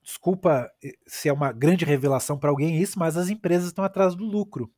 desculpa 0.03 0.71
eh, 0.83 0.93
se 1.07 1.29
é 1.29 1.33
uma 1.33 1.53
grande 1.53 1.85
revelação 1.85 2.39
para 2.39 2.51
alguém 2.51 2.81
isso, 2.81 2.99
mas 2.99 3.17
as 3.17 3.29
empresas 3.29 3.69
estão 3.69 3.85
atrás 3.85 4.15
do 4.15 4.25
lucro. 4.25 4.73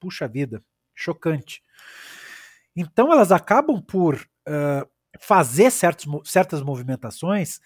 Puxa 0.00 0.28
vida, 0.28 0.62
chocante. 0.94 1.62
Então 2.76 3.12
elas 3.12 3.32
acabam 3.32 3.80
por 3.80 4.16
uh, 4.16 4.88
fazer 5.20 5.70
certos, 5.70 6.06
certas 6.30 6.60
movimentações 6.60 7.60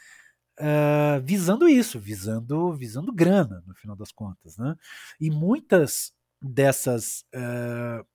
uh, 0.59 1.20
visando 1.22 1.68
isso, 1.68 1.99
visando, 1.99 2.72
visando 2.74 3.12
grana, 3.12 3.62
no 3.66 3.74
final 3.74 3.97
das 3.97 4.12
contas. 4.12 4.57
Né? 4.57 4.76
E 5.20 5.31
muitas 5.31 6.12
dessas, 6.41 7.24
uh, 7.35 8.07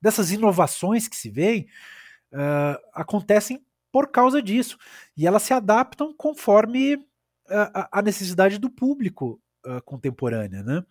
dessas 0.00 0.30
inovações 0.30 1.08
que 1.08 1.16
se 1.16 1.30
veem 1.30 1.68
acontecem 2.92 3.64
por 3.92 4.10
causa 4.10 4.42
disso. 4.42 4.76
E 5.16 5.26
elas 5.26 5.42
se 5.42 5.54
adaptam 5.54 6.12
conforme 6.12 7.04
a, 7.48 7.98
a 7.98 8.02
necessidade 8.02 8.58
do 8.58 8.70
público 8.70 9.40
uh, 9.64 9.82
contemporânea. 9.82 10.62
Né? 10.62 10.84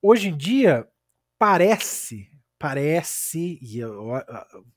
Hoje 0.00 0.28
em 0.28 0.36
dia, 0.36 0.88
parece, 1.38 2.30
parece, 2.58 3.58
e 3.60 3.84
uh, 3.84 4.22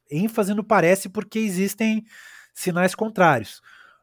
ênfase 0.10 0.54
no 0.54 0.64
parece 0.64 1.10
porque 1.10 1.40
existem 1.40 2.06
sinais 2.54 2.96
contrários, 2.96 3.62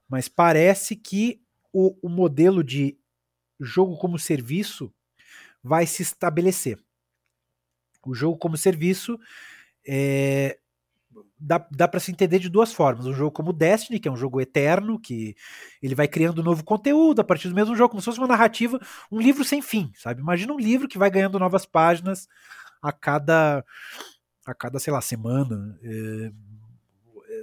mas 0.09 0.29
parece 0.29 0.95
que 0.97 1.41
o, 1.73 1.97
o 2.07 2.09
modelo 2.09 2.63
de 2.63 2.97
jogo 3.61 3.97
como 3.99 4.19
serviço 4.19 4.93
vai 5.63 5.87
se 5.87 6.03
estabelecer. 6.03 6.79
O 8.07 8.15
jogo 8.15 8.39
como 8.39 8.57
serviço 8.57 9.19
é, 9.87 10.59
dá, 11.45 11.67
dá 11.71 11.87
para 11.87 12.01
se 12.01 12.11
entender 12.11 12.39
de 12.39 12.49
duas 12.49 12.73
formas. 12.73 13.07
Um 13.07 13.13
jogo 13.13 13.31
como 13.31 13.53
Destiny, 13.53 14.01
que 14.01 14.09
é 14.09 14.11
um 14.11 14.17
jogo 14.17 14.41
eterno, 14.41 14.99
que 14.99 15.37
ele 15.83 15.95
vai 15.95 16.09
criando 16.09 16.43
novo 16.43 16.65
conteúdo 16.65 17.21
a 17.21 17.25
partir 17.25 17.49
do 17.49 17.55
mesmo 17.55 17.77
jogo, 17.77 17.91
como 17.91 18.01
se 18.01 18.07
fosse 18.07 18.19
uma 18.19 18.27
narrativa, 18.27 18.81
um 19.13 19.21
livro 19.21 19.45
sem 19.45 19.61
fim, 19.61 19.93
sabe? 19.95 20.23
Imagina 20.23 20.53
um 20.55 20.59
livro 20.59 20.89
que 20.89 20.99
vai 20.99 21.11
ganhando 21.11 21.39
novas 21.39 21.67
páginas 21.67 22.27
a 22.83 22.93
cada, 22.93 23.65
a 24.47 24.55
cada 24.55 24.79
sei 24.79 24.93
lá, 24.93 25.01
semana. 25.01 25.79
É, 25.83 26.33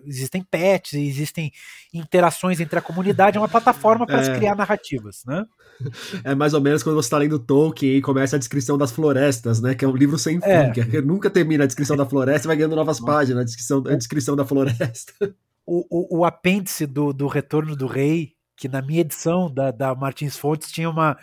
existem 0.05 0.43
pets, 0.43 0.93
existem 0.93 1.51
interações 1.93 2.59
entre 2.59 2.77
a 2.77 2.81
comunidade, 2.81 3.37
é 3.37 3.39
uma 3.41 3.49
plataforma 3.49 4.05
para 4.05 4.21
é. 4.21 4.23
se 4.23 4.31
criar 4.33 4.55
narrativas, 4.55 5.23
né? 5.25 5.45
É 6.23 6.35
mais 6.35 6.53
ou 6.53 6.61
menos 6.61 6.83
quando 6.83 6.95
você 6.95 7.07
está 7.07 7.17
lendo 7.17 7.39
Tolkien 7.39 7.97
e 7.97 8.01
começa 8.01 8.35
a 8.35 8.39
descrição 8.39 8.77
das 8.77 8.91
florestas, 8.91 9.59
né? 9.59 9.73
Que 9.73 9.83
é 9.83 9.87
um 9.87 9.95
livro 9.95 10.17
sem 10.17 10.39
fim, 10.39 10.47
é. 10.47 10.69
que 10.69 10.81
nunca 11.01 11.29
termina 11.29 11.63
a 11.63 11.67
descrição 11.67 11.97
da 11.97 12.05
floresta 12.05 12.45
e 12.45 12.49
vai 12.49 12.55
ganhando 12.55 12.75
novas 12.75 12.99
páginas, 12.99 13.41
a 13.41 13.45
descrição, 13.45 13.83
a 13.87 13.95
descrição 13.95 14.35
da 14.35 14.45
floresta. 14.45 15.13
O, 15.63 15.85
o, 15.89 16.19
o 16.19 16.25
apêndice 16.25 16.87
do, 16.87 17.13
do 17.13 17.27
Retorno 17.27 17.75
do 17.75 17.85
Rei, 17.85 18.33
que 18.57 18.67
na 18.67 18.81
minha 18.81 19.01
edição 19.01 19.49
da, 19.49 19.69
da 19.69 19.93
Martins 19.93 20.35
Fontes 20.35 20.71
tinha 20.71 20.89
uma 20.89 21.15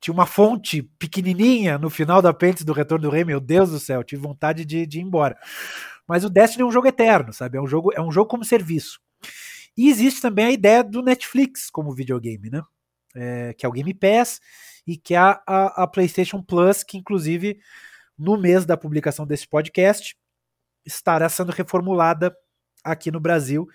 tinha 0.00 0.14
uma 0.14 0.26
fonte 0.26 0.82
pequenininha 0.82 1.78
no 1.78 1.90
final 1.90 2.22
do 2.22 2.28
apêndice 2.28 2.64
do 2.64 2.72
Retorno 2.72 3.02
do 3.02 3.10
Rei, 3.10 3.24
meu 3.24 3.40
Deus 3.40 3.70
do 3.70 3.80
céu, 3.80 4.04
tive 4.04 4.22
vontade 4.22 4.64
de, 4.64 4.86
de 4.86 4.98
ir 4.98 5.02
embora. 5.02 5.36
Mas 6.06 6.24
o 6.24 6.30
Destiny 6.30 6.62
é 6.62 6.66
um 6.66 6.72
jogo 6.72 6.86
eterno, 6.86 7.32
sabe? 7.32 7.58
É 7.58 7.60
um 7.60 7.66
jogo, 7.66 7.92
é 7.92 8.00
um 8.00 8.10
jogo 8.10 8.28
como 8.28 8.44
serviço. 8.44 9.00
E 9.76 9.88
existe 9.90 10.20
também 10.20 10.46
a 10.46 10.50
ideia 10.50 10.82
do 10.82 11.02
Netflix 11.02 11.68
como 11.70 11.94
videogame, 11.94 12.48
né? 12.50 12.62
É, 13.14 13.54
que 13.54 13.64
é 13.64 13.68
o 13.68 13.72
Game 13.72 13.92
Pass 13.94 14.40
e 14.86 14.96
que 14.96 15.14
é 15.14 15.18
a, 15.18 15.42
a, 15.46 15.84
a, 15.84 15.86
PlayStation 15.86 16.42
Plus, 16.42 16.82
que 16.82 16.98
inclusive 16.98 17.58
no 18.16 18.36
mês 18.36 18.66
da 18.66 18.76
publicação 18.76 19.26
desse 19.26 19.48
podcast 19.48 20.16
estará 20.84 21.28
sendo 21.28 21.50
reformulada 21.50 22.36
aqui 22.84 23.10
no 23.10 23.18
Brasil, 23.18 23.66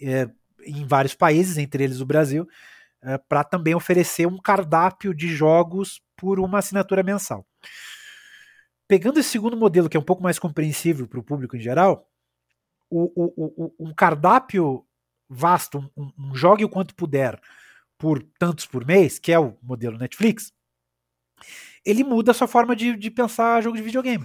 é, 0.00 0.28
em 0.66 0.86
vários 0.86 1.14
países, 1.14 1.56
entre 1.56 1.84
eles 1.84 2.00
o 2.00 2.06
Brasil, 2.06 2.46
é, 3.02 3.16
para 3.16 3.44
também 3.44 3.74
oferecer 3.74 4.26
um 4.26 4.38
cardápio 4.38 5.14
de 5.14 5.28
jogos 5.28 6.02
por 6.16 6.38
uma 6.38 6.58
assinatura 6.58 7.02
mensal. 7.02 7.46
Pegando 8.94 9.18
esse 9.18 9.30
segundo 9.30 9.56
modelo, 9.56 9.88
que 9.88 9.96
é 9.96 10.00
um 10.00 10.04
pouco 10.04 10.22
mais 10.22 10.38
compreensível 10.38 11.08
para 11.08 11.18
o 11.18 11.22
público 11.24 11.56
em 11.56 11.60
geral, 11.60 12.08
o, 12.88 13.10
o, 13.16 13.74
o, 13.76 13.88
um 13.88 13.92
cardápio 13.92 14.86
vasto, 15.28 15.90
um, 15.96 16.12
um 16.16 16.32
jogue 16.32 16.64
o 16.64 16.68
quanto 16.68 16.94
puder 16.94 17.40
por 17.98 18.22
tantos 18.38 18.66
por 18.66 18.86
mês, 18.86 19.18
que 19.18 19.32
é 19.32 19.38
o 19.38 19.58
modelo 19.60 19.98
Netflix, 19.98 20.52
ele 21.84 22.04
muda 22.04 22.30
a 22.30 22.34
sua 22.34 22.46
forma 22.46 22.76
de, 22.76 22.96
de 22.96 23.10
pensar 23.10 23.64
jogo 23.64 23.76
de 23.76 23.82
videogame. 23.82 24.24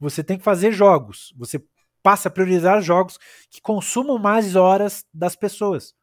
Você 0.00 0.24
tem 0.24 0.36
que 0.36 0.42
fazer 0.42 0.72
jogos, 0.72 1.32
você 1.36 1.64
passa 2.02 2.28
a 2.28 2.32
priorizar 2.32 2.82
jogos 2.82 3.16
que 3.48 3.60
consumam 3.60 4.18
mais 4.18 4.56
horas 4.56 5.06
das 5.14 5.36
pessoas. 5.36 5.94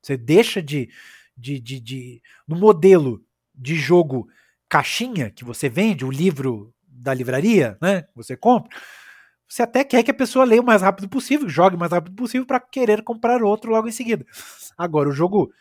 Você 0.00 0.16
deixa 0.16 0.62
de, 0.62 0.88
de, 1.36 1.58
de, 1.58 1.80
de 1.80 2.22
no 2.46 2.54
modelo 2.54 3.26
de 3.52 3.74
jogo 3.74 4.28
caixinha 4.68 5.32
que 5.32 5.44
você 5.44 5.68
vende, 5.68 6.04
o 6.04 6.10
livro 6.12 6.72
da 6.96 7.14
livraria, 7.14 7.76
né? 7.80 8.06
Você 8.14 8.36
compra. 8.36 8.70
Você 9.48 9.62
até 9.62 9.84
quer 9.84 10.02
que 10.02 10.10
a 10.10 10.14
pessoa 10.14 10.44
leia 10.44 10.60
o 10.60 10.64
mais 10.64 10.82
rápido 10.82 11.08
possível, 11.08 11.48
jogue 11.48 11.76
o 11.76 11.78
mais 11.78 11.92
rápido 11.92 12.16
possível 12.16 12.46
para 12.46 12.58
querer 12.58 13.02
comprar 13.02 13.42
outro 13.42 13.70
logo 13.70 13.88
em 13.88 13.92
seguida. 13.92 14.26
Agora, 14.76 15.08
o 15.08 15.12
jogo 15.12 15.52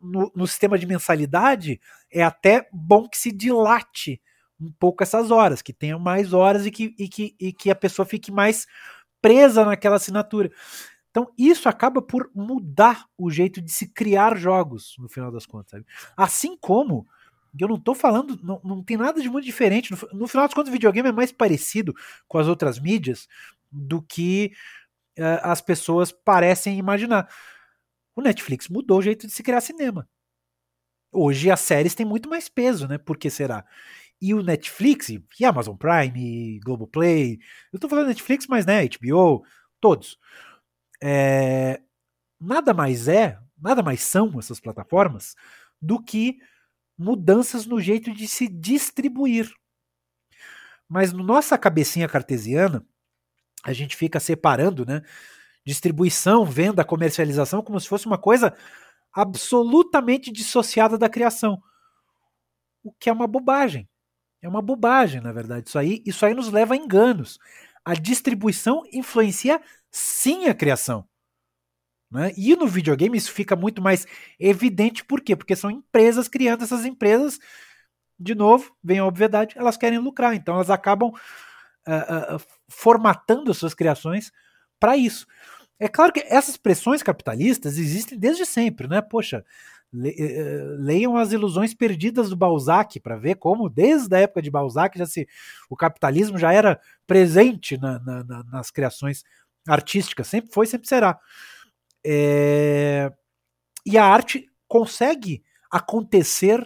no, 0.00 0.30
no, 0.34 0.46
sistema 0.46 0.78
de 0.78 0.86
mensalidade 0.86 1.80
é 2.10 2.22
até 2.22 2.68
bom 2.72 3.08
que 3.08 3.16
se 3.16 3.32
dilate 3.32 4.20
um 4.60 4.70
pouco 4.72 5.02
essas 5.02 5.30
horas, 5.30 5.62
que 5.62 5.72
tenha 5.72 5.98
mais 5.98 6.32
horas 6.32 6.66
e 6.66 6.70
que, 6.70 6.94
e 6.98 7.08
que, 7.08 7.34
e 7.38 7.52
que 7.52 7.70
a 7.70 7.74
pessoa 7.74 8.06
fique 8.06 8.30
mais 8.30 8.66
presa 9.20 9.64
naquela 9.64 9.96
assinatura. 9.96 10.50
Então, 11.10 11.32
isso 11.38 11.68
acaba 11.68 12.02
por 12.02 12.30
mudar 12.34 13.06
o 13.16 13.30
jeito 13.30 13.62
de 13.62 13.72
se 13.72 13.88
criar 13.88 14.36
jogos, 14.36 14.94
no 14.98 15.08
final 15.08 15.30
das 15.30 15.46
contas. 15.46 15.70
Sabe? 15.70 15.86
Assim 16.14 16.56
como 16.56 17.06
eu 17.64 17.68
não 17.68 17.80
tô 17.80 17.94
falando, 17.94 18.38
não, 18.42 18.60
não 18.64 18.82
tem 18.82 18.96
nada 18.96 19.20
de 19.20 19.28
muito 19.28 19.44
diferente. 19.44 19.92
No, 19.92 19.98
no 20.12 20.28
final 20.28 20.46
das 20.46 20.54
contas, 20.54 20.70
o 20.70 20.72
videogame 20.72 21.08
é 21.08 21.12
mais 21.12 21.32
parecido 21.32 21.94
com 22.28 22.38
as 22.38 22.46
outras 22.48 22.78
mídias 22.78 23.28
do 23.70 24.02
que 24.02 24.52
uh, 25.18 25.40
as 25.42 25.60
pessoas 25.60 26.12
parecem 26.12 26.78
imaginar. 26.78 27.28
O 28.14 28.22
Netflix 28.22 28.68
mudou 28.68 28.98
o 28.98 29.02
jeito 29.02 29.26
de 29.26 29.32
se 29.32 29.42
criar 29.42 29.60
cinema. 29.60 30.08
Hoje 31.12 31.50
as 31.50 31.60
séries 31.60 31.94
têm 31.94 32.06
muito 32.06 32.28
mais 32.28 32.48
peso, 32.48 32.86
né? 32.88 32.98
Por 32.98 33.16
que 33.16 33.30
será? 33.30 33.64
E 34.20 34.34
o 34.34 34.42
Netflix, 34.42 35.08
e 35.08 35.44
Amazon 35.44 35.76
Prime, 35.76 36.12
e 36.16 36.60
Globoplay, 36.60 37.38
eu 37.72 37.78
tô 37.78 37.88
falando 37.88 38.08
Netflix, 38.08 38.46
mas 38.46 38.64
né, 38.64 38.86
HBO, 38.86 39.44
todos. 39.80 40.18
É, 41.02 41.80
nada 42.40 42.72
mais 42.72 43.08
é, 43.08 43.38
nada 43.60 43.82
mais 43.82 44.02
são 44.02 44.38
essas 44.38 44.60
plataformas 44.60 45.34
do 45.80 46.02
que 46.02 46.38
mudanças 46.98 47.66
no 47.66 47.80
jeito 47.80 48.12
de 48.12 48.26
se 48.26 48.48
distribuir. 48.48 49.52
Mas 50.88 51.12
no 51.12 51.22
nossa 51.22 51.58
cabecinha 51.58 52.08
cartesiana, 52.08 52.84
a 53.64 53.72
gente 53.72 53.96
fica 53.96 54.20
separando, 54.20 54.86
né? 54.86 55.02
Distribuição, 55.64 56.44
venda, 56.44 56.84
comercialização, 56.84 57.62
como 57.62 57.80
se 57.80 57.88
fosse 57.88 58.06
uma 58.06 58.18
coisa 58.18 58.56
absolutamente 59.12 60.30
dissociada 60.30 60.96
da 60.96 61.08
criação. 61.08 61.60
O 62.84 62.92
que 62.92 63.10
é 63.10 63.12
uma 63.12 63.26
bobagem. 63.26 63.88
É 64.40 64.48
uma 64.48 64.62
bobagem, 64.62 65.20
na 65.20 65.32
verdade. 65.32 65.68
Isso 65.68 65.78
aí, 65.78 66.02
isso 66.06 66.24
aí 66.24 66.34
nos 66.34 66.52
leva 66.52 66.74
a 66.74 66.76
enganos. 66.76 67.38
A 67.84 67.94
distribuição 67.94 68.82
influencia 68.92 69.60
sim 69.90 70.46
a 70.46 70.54
criação. 70.54 71.08
Né? 72.10 72.32
E 72.36 72.54
no 72.54 72.66
videogame 72.66 73.18
isso 73.18 73.32
fica 73.32 73.56
muito 73.56 73.82
mais 73.82 74.06
evidente, 74.38 75.04
por 75.04 75.20
quê? 75.20 75.34
Porque 75.34 75.56
são 75.56 75.70
empresas 75.70 76.28
criando 76.28 76.62
essas 76.62 76.84
empresas, 76.84 77.38
de 78.18 78.34
novo, 78.34 78.74
vem 78.82 78.98
a 78.98 79.04
obviedade, 79.04 79.54
elas 79.58 79.76
querem 79.76 79.98
lucrar, 79.98 80.34
então 80.34 80.54
elas 80.54 80.70
acabam 80.70 81.10
uh, 81.10 82.36
uh, 82.36 82.40
formatando 82.68 83.50
as 83.50 83.56
suas 83.56 83.74
criações 83.74 84.32
para 84.78 84.96
isso. 84.96 85.26
É 85.78 85.88
claro 85.88 86.12
que 86.12 86.24
essas 86.28 86.56
pressões 86.56 87.02
capitalistas 87.02 87.76
existem 87.76 88.18
desde 88.18 88.46
sempre, 88.46 88.88
né? 88.88 89.02
Poxa, 89.02 89.44
le, 89.92 90.10
uh, 90.10 90.76
leiam 90.82 91.16
as 91.16 91.32
ilusões 91.32 91.74
perdidas 91.74 92.30
do 92.30 92.36
Balzac 92.36 93.00
para 93.00 93.16
ver 93.16 93.34
como, 93.34 93.68
desde 93.68 94.14
a 94.14 94.20
época 94.20 94.40
de 94.40 94.50
Balzac, 94.50 94.96
já 94.96 95.06
se, 95.06 95.28
o 95.68 95.76
capitalismo 95.76 96.38
já 96.38 96.52
era 96.52 96.80
presente 97.06 97.76
na, 97.76 97.98
na, 97.98 98.24
na, 98.24 98.44
nas 98.44 98.70
criações 98.70 99.24
artística, 99.68 100.22
sempre 100.22 100.52
foi, 100.52 100.66
sempre 100.66 100.88
será. 100.88 101.18
É... 102.08 103.12
E 103.84 103.98
a 103.98 104.04
arte 104.04 104.48
consegue 104.68 105.42
acontecer 105.70 106.64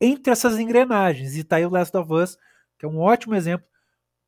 entre 0.00 0.32
essas 0.32 0.58
engrenagens. 0.58 1.36
E 1.36 1.44
tá 1.44 1.56
aí 1.56 1.64
o 1.64 1.70
Last 1.70 1.96
of 1.96 2.12
Us, 2.12 2.36
que 2.76 2.84
é 2.84 2.88
um 2.88 2.98
ótimo 2.98 3.36
exemplo 3.36 3.66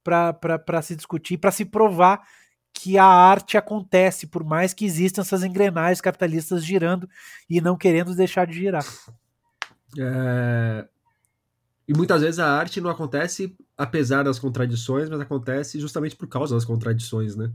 para 0.04 0.82
se 0.82 0.94
discutir, 0.94 1.38
para 1.38 1.50
se 1.50 1.64
provar 1.64 2.22
que 2.72 2.98
a 2.98 3.04
arte 3.04 3.56
acontece, 3.56 4.26
por 4.26 4.44
mais 4.44 4.74
que 4.74 4.84
existam 4.84 5.22
essas 5.22 5.42
engrenagens 5.42 6.00
capitalistas 6.00 6.64
girando 6.64 7.08
e 7.48 7.60
não 7.60 7.76
querendo 7.76 8.14
deixar 8.14 8.46
de 8.46 8.54
girar. 8.54 8.84
É... 9.98 10.86
E 11.86 11.94
muitas 11.94 12.22
vezes 12.22 12.38
a 12.38 12.48
arte 12.48 12.80
não 12.80 12.90
acontece 12.90 13.56
apesar 13.76 14.22
das 14.22 14.38
contradições, 14.38 15.08
mas 15.08 15.20
acontece 15.20 15.80
justamente 15.80 16.16
por 16.16 16.28
causa 16.28 16.54
das 16.54 16.64
contradições, 16.64 17.36
né? 17.36 17.50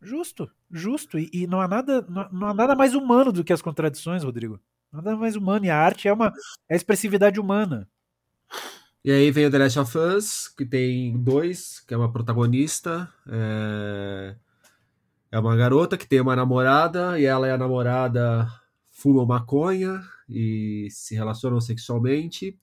Justo, 0.00 0.50
justo. 0.70 1.18
E, 1.18 1.30
e 1.32 1.46
não, 1.46 1.60
há 1.60 1.68
nada, 1.68 2.04
não, 2.08 2.28
não, 2.30 2.48
há 2.48 2.54
nada 2.54 2.74
mais 2.74 2.94
humano 2.94 3.32
do 3.32 3.44
que 3.44 3.52
as 3.52 3.62
contradições, 3.62 4.22
Rodrigo. 4.22 4.60
Nada 4.92 5.16
mais 5.16 5.36
humano. 5.36 5.64
E 5.64 5.70
a 5.70 5.78
arte 5.78 6.08
é 6.08 6.12
uma 6.12 6.32
é 6.68 6.74
a 6.74 6.76
expressividade 6.76 7.40
humana. 7.40 7.88
E 9.04 9.10
aí 9.10 9.30
vem 9.30 9.46
o 9.46 9.50
The 9.50 9.58
Last 9.58 9.78
of 9.78 9.98
Us, 9.98 10.48
que 10.48 10.66
tem 10.66 11.16
dois, 11.16 11.80
que 11.80 11.94
é 11.94 11.96
uma 11.96 12.12
protagonista. 12.12 13.08
É, 13.28 14.34
é 15.30 15.38
uma 15.38 15.56
garota 15.56 15.96
que 15.96 16.08
tem 16.08 16.20
uma 16.20 16.34
namorada, 16.34 17.18
e 17.18 17.24
ela 17.24 17.46
e 17.46 17.50
a 17.50 17.58
namorada 17.58 18.48
fumam 18.90 19.26
maconha 19.26 20.02
e 20.28 20.88
se 20.90 21.14
relacionam 21.14 21.60
sexualmente. 21.60 22.58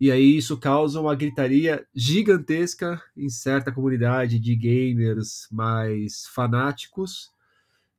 E 0.00 0.10
aí 0.10 0.36
isso 0.36 0.58
causa 0.58 1.00
uma 1.00 1.14
gritaria 1.14 1.86
gigantesca 1.94 3.00
em 3.16 3.28
certa 3.28 3.70
comunidade 3.70 4.38
de 4.38 4.56
gamers 4.56 5.46
mais 5.50 6.26
fanáticos. 6.26 7.30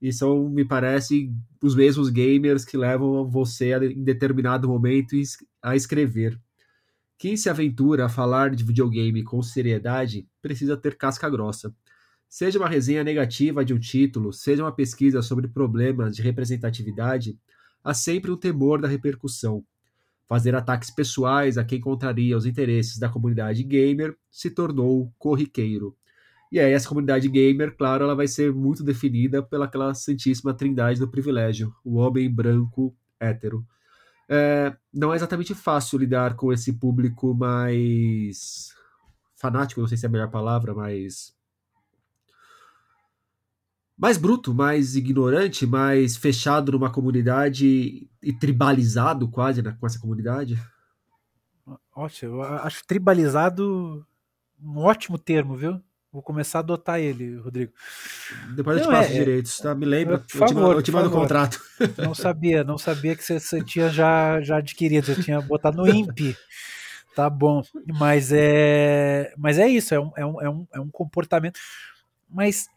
E 0.01 0.11
são, 0.11 0.49
me 0.49 0.65
parece, 0.65 1.31
os 1.61 1.75
mesmos 1.75 2.09
gamers 2.09 2.65
que 2.65 2.75
levam 2.75 3.29
você 3.29 3.73
a, 3.73 3.85
em 3.85 4.03
determinado 4.03 4.67
momento 4.67 5.15
a 5.61 5.75
escrever. 5.75 6.37
Quem 7.17 7.37
se 7.37 7.49
aventura 7.49 8.05
a 8.05 8.09
falar 8.09 8.53
de 8.53 8.65
videogame 8.65 9.23
com 9.23 9.41
seriedade 9.41 10.27
precisa 10.41 10.75
ter 10.75 10.97
casca 10.97 11.29
grossa. 11.29 11.73
Seja 12.27 12.59
uma 12.59 12.67
resenha 12.67 13.01
negativa 13.01 13.63
de 13.63 13.73
um 13.73 13.79
título, 13.79 14.33
seja 14.33 14.61
uma 14.61 14.73
pesquisa 14.73 15.21
sobre 15.21 15.47
problemas 15.47 16.17
de 16.17 16.21
representatividade, 16.21 17.39
há 17.81 17.93
sempre 17.93 18.29
um 18.29 18.35
temor 18.35 18.81
da 18.81 18.89
repercussão. 18.89 19.63
Fazer 20.27 20.55
ataques 20.55 20.89
pessoais 20.89 21.57
a 21.57 21.63
quem 21.63 21.79
contraria 21.79 22.37
os 22.37 22.45
interesses 22.45 22.97
da 22.97 23.09
comunidade 23.09 23.63
gamer 23.63 24.15
se 24.31 24.49
tornou 24.49 25.13
corriqueiro. 25.17 25.95
E 26.51 26.59
aí, 26.59 26.71
essa 26.71 26.87
comunidade 26.87 27.27
gamer, 27.27 27.75
claro, 27.75 28.03
ela 28.03 28.15
vai 28.15 28.27
ser 28.27 28.53
muito 28.53 28.83
definida 28.83 29.41
pelaquela 29.41 29.93
santíssima 29.93 30.53
trindade 30.53 30.99
do 30.99 31.09
privilégio: 31.09 31.73
o 31.83 31.95
homem 31.95 32.29
branco 32.29 32.95
hétero 33.19 33.65
é, 34.29 34.75
não 34.93 35.13
é 35.13 35.15
exatamente 35.15 35.53
fácil 35.53 35.99
lidar 35.99 36.35
com 36.35 36.51
esse 36.51 36.73
público 36.73 37.33
mais 37.33 38.73
fanático, 39.35 39.81
não 39.81 39.87
sei 39.87 39.97
se 39.97 40.05
é 40.05 40.09
a 40.09 40.11
melhor 40.11 40.31
palavra, 40.31 40.73
mais 40.73 41.33
mais 43.97 44.17
bruto, 44.17 44.53
mais 44.53 44.95
ignorante, 44.95 45.65
mais 45.65 46.17
fechado 46.17 46.71
numa 46.71 46.91
comunidade 46.91 48.07
e 48.21 48.33
tribalizado 48.33 49.27
quase 49.29 49.61
né, 49.61 49.75
com 49.79 49.85
essa 49.85 49.99
comunidade. 49.99 50.61
Ótimo, 51.95 52.35
eu 52.35 52.43
acho 52.43 52.85
tribalizado 52.85 54.05
um 54.61 54.79
ótimo 54.79 55.17
termo, 55.17 55.55
viu? 55.55 55.79
Vou 56.11 56.21
começar 56.21 56.59
a 56.59 56.61
adotar 56.61 56.99
ele, 56.99 57.37
Rodrigo. 57.37 57.73
Depois 58.55 58.77
eu 58.77 58.83
te 58.83 58.89
passo 58.89 59.11
é, 59.11 59.13
direitos, 59.13 59.57
tá? 59.57 59.73
Me 59.73 59.85
lembra. 59.85 60.19
Por 60.19 60.41
eu, 60.41 60.47
favor, 60.47 60.73
te, 60.73 60.77
eu 60.77 60.83
te 60.83 60.91
mando 60.91 61.09
o 61.09 61.11
contrato. 61.11 61.59
Não 61.97 62.13
sabia, 62.13 62.63
não 62.63 62.77
sabia 62.77 63.15
que 63.15 63.23
você, 63.23 63.39
você 63.39 63.63
tinha 63.63 63.89
já, 63.89 64.39
já 64.39 64.57
adquirido, 64.57 65.07
você 65.07 65.23
tinha 65.23 65.41
botado 65.41 65.77
no 65.77 65.89
INPE. 65.89 66.37
Tá 67.15 67.29
bom. 67.29 67.63
Mas 67.97 68.31
é, 68.31 69.33
mas 69.37 69.57
é 69.57 69.67
isso, 69.67 69.95
é 69.95 69.99
um, 69.99 70.11
é, 70.15 70.25
um, 70.25 70.41
é, 70.41 70.49
um, 70.49 70.67
é 70.73 70.79
um 70.79 70.89
comportamento. 70.89 71.59
Mas 72.29 72.67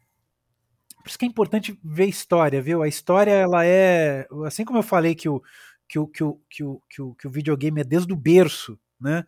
por 1.07 1.11
isso 1.11 1.19
que 1.21 1.25
é 1.25 1.29
importante 1.29 1.79
ver 1.85 2.07
história, 2.07 2.61
viu? 2.61 2.83
A 2.83 2.89
história, 2.89 3.31
ela 3.31 3.65
é. 3.65 4.27
Assim 4.45 4.65
como 4.65 4.81
eu 4.81 4.83
falei 4.83 5.15
que 5.15 5.29
o, 5.29 5.41
que 5.89 6.01
o, 6.01 6.09
que 6.09 6.25
o, 6.25 6.41
que 6.51 6.65
o, 6.65 6.83
que 6.91 7.01
o, 7.01 7.15
que 7.15 7.29
o 7.29 7.31
videogame 7.31 7.81
é 7.81 7.85
desde 7.85 8.13
o 8.13 8.17
berço, 8.17 8.77
né? 9.01 9.25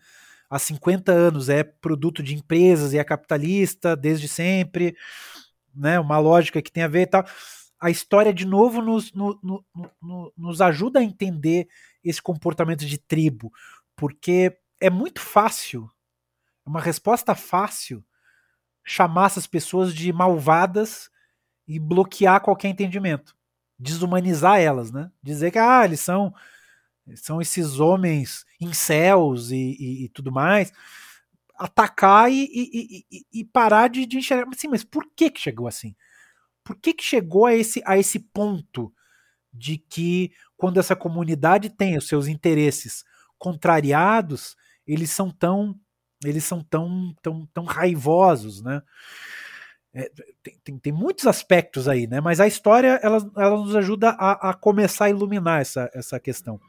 há 0.50 0.58
50 0.58 1.12
anos, 1.12 1.48
é 1.48 1.62
produto 1.62 2.20
de 2.20 2.34
empresas 2.34 2.92
e 2.92 2.98
é 2.98 3.04
capitalista 3.04 3.94
desde 3.94 4.26
sempre, 4.26 4.96
né? 5.72 6.00
Uma 6.00 6.18
lógica 6.18 6.60
que 6.60 6.72
tem 6.72 6.82
a 6.82 6.88
ver 6.88 7.02
e 7.02 7.06
tal. 7.06 7.24
A 7.78 7.90
história, 7.90 8.34
de 8.34 8.44
novo, 8.44 8.82
nos, 8.82 9.12
no, 9.12 9.38
no, 9.40 9.64
no, 10.02 10.32
nos 10.36 10.60
ajuda 10.60 10.98
a 10.98 11.04
entender 11.04 11.68
esse 12.02 12.20
comportamento 12.20 12.84
de 12.84 12.98
tribo, 12.98 13.52
porque 13.94 14.58
é 14.80 14.90
muito 14.90 15.20
fácil, 15.20 15.88
é 16.66 16.68
uma 16.68 16.80
resposta 16.80 17.36
fácil, 17.36 18.04
chamar 18.84 19.26
essas 19.26 19.46
pessoas 19.46 19.94
de 19.94 20.12
malvadas 20.12 21.08
e 21.68 21.78
bloquear 21.78 22.40
qualquer 22.40 22.68
entendimento, 22.68 23.36
desumanizar 23.78 24.58
elas, 24.58 24.90
né? 24.90 25.10
Dizer 25.22 25.50
que 25.50 25.58
ah, 25.58 25.84
eles 25.84 26.00
são 26.00 26.34
são 27.14 27.40
esses 27.40 27.80
homens 27.80 28.44
incels 28.60 29.50
e, 29.50 29.76
e, 29.78 30.04
e 30.04 30.08
tudo 30.10 30.30
mais, 30.30 30.72
atacar 31.58 32.30
e, 32.30 32.44
e, 33.10 33.24
e, 33.32 33.44
parar 33.44 33.88
de, 33.88 34.06
de 34.06 34.18
enxergar. 34.18 34.46
Sim, 34.54 34.68
mas 34.68 34.84
por 34.84 35.04
que, 35.16 35.30
que 35.30 35.40
chegou 35.40 35.66
assim? 35.66 35.94
Por 36.62 36.76
que, 36.76 36.92
que 36.92 37.02
chegou 37.02 37.46
a 37.46 37.54
esse, 37.54 37.82
a 37.86 37.98
esse 37.98 38.18
ponto 38.18 38.92
de 39.52 39.78
que 39.78 40.32
quando 40.56 40.78
essa 40.78 40.94
comunidade 40.94 41.70
tem 41.70 41.96
os 41.96 42.06
seus 42.06 42.28
interesses 42.28 43.04
contrariados, 43.38 44.56
eles 44.86 45.10
são 45.10 45.30
tão 45.30 45.78
eles 46.24 46.44
são 46.44 46.62
tão 46.62 47.14
tão, 47.22 47.46
tão 47.54 47.64
raivosos, 47.64 48.60
né? 48.60 48.82
É, 49.94 50.10
tem, 50.42 50.58
tem, 50.62 50.78
tem, 50.78 50.92
muitos 50.92 51.26
aspectos 51.26 51.88
aí, 51.88 52.06
né? 52.06 52.20
Mas 52.20 52.40
a 52.40 52.46
história 52.46 53.00
ela, 53.02 53.18
ela 53.36 53.56
nos 53.56 53.74
ajuda 53.74 54.10
a, 54.10 54.50
a 54.50 54.54
começar 54.54 55.06
a 55.06 55.10
iluminar 55.10 55.60
essa, 55.60 55.90
essa 55.94 56.20
questão. 56.20 56.60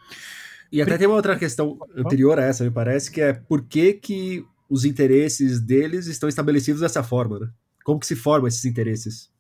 E 0.72 0.82
até 0.82 0.98
tem 0.98 1.08
uma 1.08 1.16
outra 1.16 1.38
questão 1.38 1.78
anterior 1.96 2.40
a 2.40 2.44
essa, 2.44 2.64
me 2.64 2.72
parece, 2.72 3.12
que 3.12 3.22
é 3.22 3.34
por 3.34 3.66
que, 3.66 3.94
que 3.94 4.46
os 4.70 4.86
interesses 4.86 5.60
deles 5.60 6.06
estão 6.06 6.30
estabelecidos 6.30 6.82
dessa 6.82 7.04
forma, 7.04 7.40
né? 7.40 7.50
Como 7.84 8.00
que 8.00 8.06
se 8.06 8.16
formam 8.16 8.48
esses 8.48 8.66
interesses? 8.66 9.32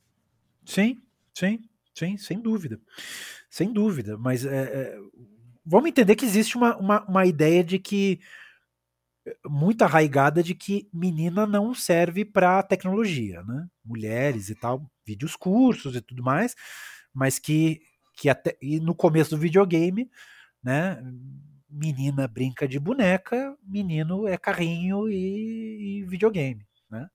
Sim, 0.65 0.99
sim, 1.33 1.59
sim, 1.93 2.17
sem 2.17 2.41
dúvida. 2.41 2.79
Sem 3.49 3.71
dúvida. 3.71 4.17
Mas 4.17 4.43
é, 4.43 4.57
é, 4.57 4.97
vamos 5.65 5.89
entender 5.89 6.15
que 6.15 6.25
existe 6.25 6.57
uma, 6.57 6.75
uma, 6.77 7.05
uma 7.05 7.25
ideia 7.25 7.63
de 7.63 7.77
que 7.77 8.19
muito 9.45 9.83
arraigada 9.83 10.43
de 10.43 10.55
que 10.55 10.89
menina 10.93 11.45
não 11.45 11.73
serve 11.73 12.25
para 12.25 12.63
tecnologia, 12.63 13.43
né? 13.43 13.67
Mulheres 13.83 14.49
e 14.49 14.55
tal, 14.55 14.89
vídeos 15.05 15.35
cursos 15.35 15.95
e 15.95 16.01
tudo 16.01 16.23
mais, 16.23 16.55
mas 17.13 17.39
que, 17.39 17.81
que 18.17 18.29
até 18.29 18.57
e 18.61 18.79
no 18.79 18.95
começo 18.95 19.31
do 19.31 19.37
videogame, 19.37 20.09
né? 20.63 21.01
Menina 21.69 22.27
brinca 22.27 22.67
de 22.67 22.79
boneca, 22.79 23.55
menino 23.63 24.27
é 24.27 24.37
carrinho 24.37 25.09
e, 25.09 25.99
e 25.99 26.03
videogame, 26.05 26.65
né? 26.89 27.07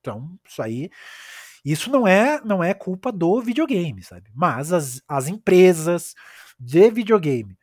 Então, 0.00 0.38
isso 0.46 0.62
aí 0.62 0.90
isso 1.64 1.90
não 1.90 2.06
é 2.06 2.40
não 2.44 2.62
é 2.62 2.72
culpa 2.74 3.12
do 3.12 3.40
videogame, 3.42 4.02
sabe? 4.02 4.30
Mas 4.34 4.72
as, 4.72 5.02
as 5.08 5.28
empresas 5.28 6.14
de 6.58 6.90
videogame, 6.90 7.56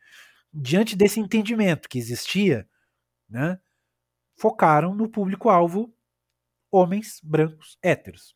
diante 0.52 0.96
desse 0.96 1.20
entendimento 1.20 1.88
que 1.88 1.98
existia, 1.98 2.66
né? 3.28 3.58
Focaram 4.36 4.94
no 4.94 5.08
público-alvo 5.08 5.92
homens 6.70 7.20
brancos 7.22 7.78
héteros. 7.82 8.34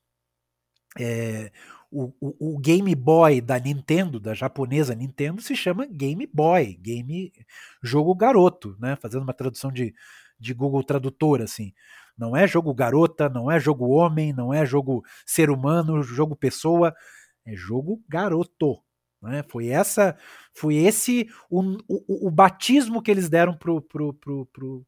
É, 0.98 1.52
o, 1.90 2.12
o, 2.20 2.54
o, 2.54 2.58
Game 2.58 2.92
Boy 2.94 3.40
da 3.40 3.58
Nintendo, 3.58 4.18
da 4.18 4.34
japonesa 4.34 4.94
Nintendo, 4.94 5.40
se 5.40 5.54
chama 5.54 5.86
Game 5.86 6.26
Boy, 6.32 6.74
game 6.80 7.32
jogo 7.82 8.14
garoto, 8.14 8.76
né? 8.80 8.96
Fazendo 8.96 9.22
uma 9.22 9.34
tradução 9.34 9.70
de, 9.70 9.94
de 10.38 10.54
Google 10.54 10.82
Tradutor, 10.82 11.42
assim. 11.42 11.72
Não 12.16 12.36
é 12.36 12.46
jogo 12.46 12.74
garota, 12.74 13.28
não 13.28 13.50
é 13.50 13.58
jogo 13.60 13.88
homem, 13.88 14.32
não 14.32 14.52
é 14.52 14.66
jogo 14.66 15.04
ser 15.24 15.50
humano, 15.50 16.02
jogo 16.02 16.34
pessoa, 16.34 16.94
é 17.46 17.54
jogo 17.54 18.02
garoto. 18.08 18.82
Né? 19.22 19.44
Foi 19.48 19.68
essa, 19.68 20.16
foi 20.52 20.76
esse 20.76 21.28
o, 21.48 21.60
o, 21.88 22.28
o 22.28 22.30
batismo 22.30 23.02
que 23.02 23.10
eles 23.10 23.28
deram 23.28 23.56
pro, 23.56 23.80
pro, 23.80 24.14
pro, 24.14 24.46
pro, 24.46 24.86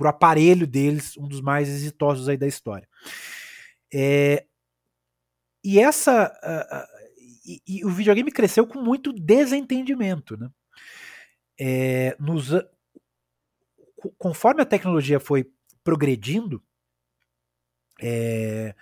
o 0.00 0.06
aparelho 0.06 0.66
deles, 0.66 1.16
um 1.16 1.28
dos 1.28 1.40
mais 1.40 1.68
exitosos 1.68 2.28
aí 2.28 2.36
da 2.36 2.46
história. 2.46 2.88
É, 3.92 4.44
e 5.62 5.78
essa. 5.78 6.32
E, 7.46 7.62
e, 7.66 7.84
o 7.84 7.90
videogame 7.90 8.32
cresceu 8.32 8.66
com 8.66 8.80
muito 8.80 9.12
desentendimento. 9.12 10.36
Né? 10.36 10.50
É, 11.60 12.16
nos, 12.18 12.50
conforme 14.18 14.62
a 14.62 14.66
tecnologia 14.66 15.20
foi 15.20 15.50
progredindo, 15.82 16.62
é, 18.00 18.74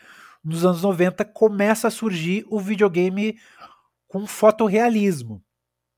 nos 0.43 0.65
anos 0.65 0.83
90 0.83 1.25
começa 1.27 1.89
a 1.89 1.91
surgir 1.91 2.45
o 2.49 2.59
videogame 2.59 3.39
com 4.09 4.27
fotorrealismo. 4.27 5.43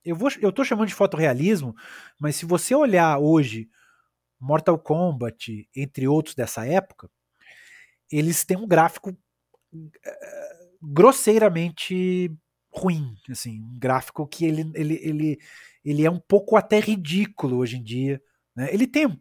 Eu, 0.04 0.16
vou, 0.16 0.30
eu 0.40 0.64
chamando 0.64 0.88
de 0.88 0.94
fotorrealismo, 0.94 1.74
mas 2.18 2.36
se 2.36 2.44
você 2.44 2.74
olhar 2.74 3.18
hoje 3.18 3.70
Mortal 4.44 4.78
Kombat, 4.78 5.66
entre 5.74 6.06
outros 6.06 6.34
dessa 6.34 6.66
época, 6.66 7.10
eles 8.12 8.44
têm 8.44 8.58
um 8.58 8.68
gráfico 8.68 9.10
uh, 9.10 9.16
grosseiramente 10.82 12.30
ruim, 12.70 13.16
assim, 13.30 13.62
um 13.62 13.78
gráfico 13.78 14.26
que 14.26 14.44
ele, 14.44 14.70
ele, 14.74 15.00
ele, 15.02 15.38
ele 15.84 16.04
é 16.04 16.10
um 16.10 16.18
pouco 16.18 16.56
até 16.56 16.78
ridículo 16.78 17.56
hoje 17.56 17.78
em 17.78 17.82
dia. 17.82 18.20
Né? 18.54 18.68
Ele 18.70 18.86
tem, 18.86 19.18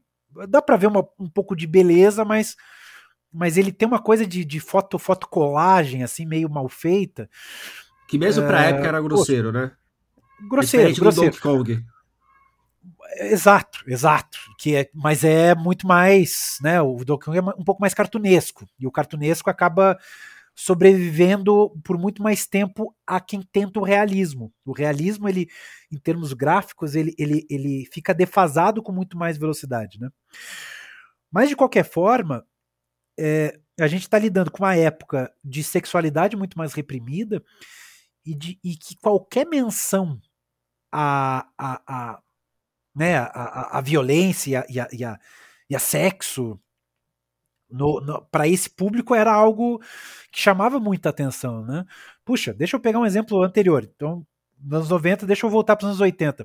dá 0.50 0.62
para 0.62 0.76
ver 0.76 0.88
uma, 0.88 1.08
um 1.18 1.30
pouco 1.30 1.56
de 1.56 1.66
beleza, 1.66 2.26
mas, 2.26 2.58
mas 3.32 3.58
ele 3.58 3.72
tem 3.72 3.88
uma 3.88 4.02
coisa 4.02 4.28
de, 4.28 4.44
de 4.44 4.60
foto, 4.60 5.00
fotocolagem, 5.00 6.04
assim, 6.04 6.26
meio 6.26 6.50
mal 6.50 6.68
feita. 6.68 7.30
Que 8.10 8.18
mesmo 8.18 8.46
pra 8.46 8.66
é, 8.66 8.70
época 8.72 8.88
era 8.88 9.02
grosseiro, 9.02 9.54
pô, 9.54 9.58
né? 9.58 9.72
Grosseiro, 10.50 10.94
grosseiro. 10.96 11.32
Do 11.32 11.32
Donkey 11.32 11.40
Kong. 11.40 11.93
Exato, 13.18 13.84
exato. 13.88 14.38
Que 14.58 14.76
é, 14.76 14.90
mas 14.94 15.24
é 15.24 15.56
muito 15.56 15.88
mais, 15.88 16.58
né? 16.62 16.82
O 16.82 17.04
Donkey 17.04 17.26
Kong 17.26 17.38
é 17.38 17.42
um 17.42 17.64
pouco 17.64 17.82
mais 17.82 17.94
cartunesco. 17.94 18.68
E 18.80 18.88
o 18.88 18.92
cartunesco 18.92 19.50
acaba 19.50 19.98
sobrevivendo 20.56 21.72
por 21.84 21.98
muito 21.98 22.22
mais 22.22 22.46
tempo 22.46 22.96
a 23.08 23.20
quem 23.20 23.42
tenta 23.42 23.80
o 23.80 23.84
realismo. 23.84 24.54
O 24.66 24.72
realismo, 24.72 25.28
ele, 25.28 25.50
em 25.92 25.98
termos 25.98 26.34
gráficos, 26.34 26.96
ele, 26.96 27.14
ele, 27.18 27.46
ele 27.50 27.88
fica 27.92 28.14
defasado 28.14 28.82
com 28.82 28.92
muito 28.92 29.18
mais 29.18 29.38
velocidade, 29.38 30.00
né? 30.00 30.10
Mas 31.32 31.50
de 31.50 31.56
qualquer 31.56 31.84
forma, 31.84 32.46
é, 33.18 33.60
a 33.80 33.88
gente 33.88 34.04
está 34.04 34.20
lidando 34.20 34.52
com 34.52 34.64
uma 34.64 34.76
época 34.76 35.34
de 35.44 35.64
sexualidade 35.64 36.36
muito 36.36 36.58
mais 36.58 36.74
reprimida 36.74 37.44
e, 38.24 38.36
de, 38.36 38.60
e 38.64 38.76
que 38.76 38.96
qualquer 38.98 39.48
menção 39.48 40.20
a, 40.92 41.48
a, 41.58 41.82
a, 41.88 42.22
né, 42.96 43.18
a, 43.18 43.26
a, 43.26 43.78
a 43.78 43.82
violência 43.82 44.66
e 44.70 44.80
a, 44.80 44.88
e 44.92 45.04
a, 45.04 45.20
e 45.70 45.76
a 45.76 45.80
sexo 45.80 46.60
para 48.32 48.48
esse 48.48 48.70
público 48.70 49.16
era 49.16 49.34
algo 49.34 49.82
que 50.32 50.40
chamava 50.40 50.80
muita 50.80 51.10
atenção, 51.10 51.66
né? 51.66 51.86
Puxa, 52.24 52.54
deixa 52.54 52.76
eu 52.76 52.80
pegar 52.80 53.00
um 53.00 53.06
exemplo 53.06 53.42
anterior. 53.42 53.84
Então, 53.96 54.26
nos 54.60 54.74
anos 54.74 54.90
90, 54.90 55.26
deixa 55.26 55.46
eu 55.46 55.50
voltar 55.50 55.76
para 55.76 55.86
os 55.86 55.90
anos 55.90 56.02
80. 56.02 56.44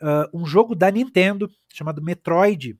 Uh, 0.00 0.38
um 0.42 0.46
jogo 0.46 0.76
da 0.76 0.90
Nintendo 0.90 1.50
chamado 1.72 2.00
Metroid 2.00 2.78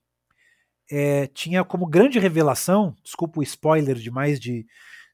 é, 0.91 1.27
tinha 1.27 1.65
como 1.65 1.87
grande 1.87 2.19
revelação, 2.19 2.95
desculpa 3.03 3.41
o 3.41 3.43
spoiler 3.43 3.97
de 3.97 4.11
mais 4.11 4.39
de, 4.39 4.67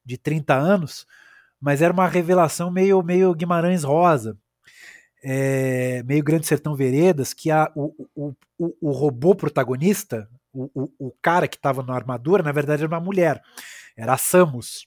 de 0.05 0.17
30 0.17 0.55
anos, 0.55 1.07
mas 1.61 1.83
era 1.83 1.93
uma 1.93 2.07
revelação 2.07 2.71
meio, 2.71 3.03
meio 3.03 3.35
Guimarães 3.35 3.83
Rosa, 3.83 4.39
é, 5.27 6.03
meio 6.03 6.23
Grande 6.23 6.47
Sertão 6.47 6.77
Veredas, 6.77 7.33
que 7.33 7.51
a, 7.51 7.73
o, 7.75 8.07
o, 8.15 8.35
o, 8.59 8.77
o 8.79 8.91
robô 8.91 9.35
protagonista, 9.35 10.29
o, 10.53 10.71
o, 10.75 11.07
o 11.07 11.11
cara 11.23 11.49
que 11.49 11.57
estava 11.57 11.83
na 11.83 11.95
armadura, 11.95 12.43
na 12.43 12.53
verdade 12.53 12.83
era 12.83 12.93
uma 12.93 13.01
mulher, 13.01 13.43
era 13.97 14.13
a 14.13 14.19
Samus. 14.19 14.87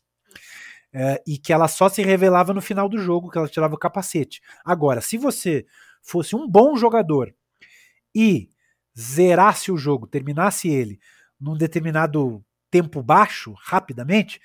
É, 0.93 1.21
e 1.27 1.39
que 1.39 1.51
ela 1.51 1.67
só 1.67 1.89
se 1.89 2.03
revelava 2.03 2.53
no 2.53 2.61
final 2.61 2.87
do 2.87 2.99
jogo, 2.99 3.31
que 3.31 3.37
ela 3.37 3.49
tirava 3.49 3.73
o 3.73 3.79
capacete. 3.79 4.39
Agora, 4.63 5.01
se 5.01 5.17
você 5.17 5.65
fosse 6.03 6.35
um 6.35 6.47
bom 6.47 6.77
jogador 6.77 7.33
e 8.13 8.49
zerasse 8.97 9.71
o 9.71 9.77
jogo, 9.77 10.05
terminasse 10.05 10.69
ele 10.69 10.99
num 11.39 11.57
determinado 11.57 12.43
tempo 12.69 13.01
baixo, 13.01 13.55
rapidamente, 13.59 14.39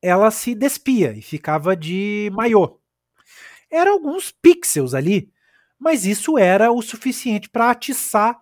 ela 0.00 0.30
se 0.30 0.54
despia 0.54 1.12
e 1.12 1.20
ficava 1.20 1.76
de 1.76 2.30
maiô. 2.34 2.78
Eram 3.70 3.92
alguns 3.92 4.30
pixels 4.30 4.94
ali, 4.94 5.32
mas 5.84 6.06
isso 6.06 6.38
era 6.38 6.72
o 6.72 6.80
suficiente 6.80 7.50
para 7.50 7.70
atiçar 7.70 8.40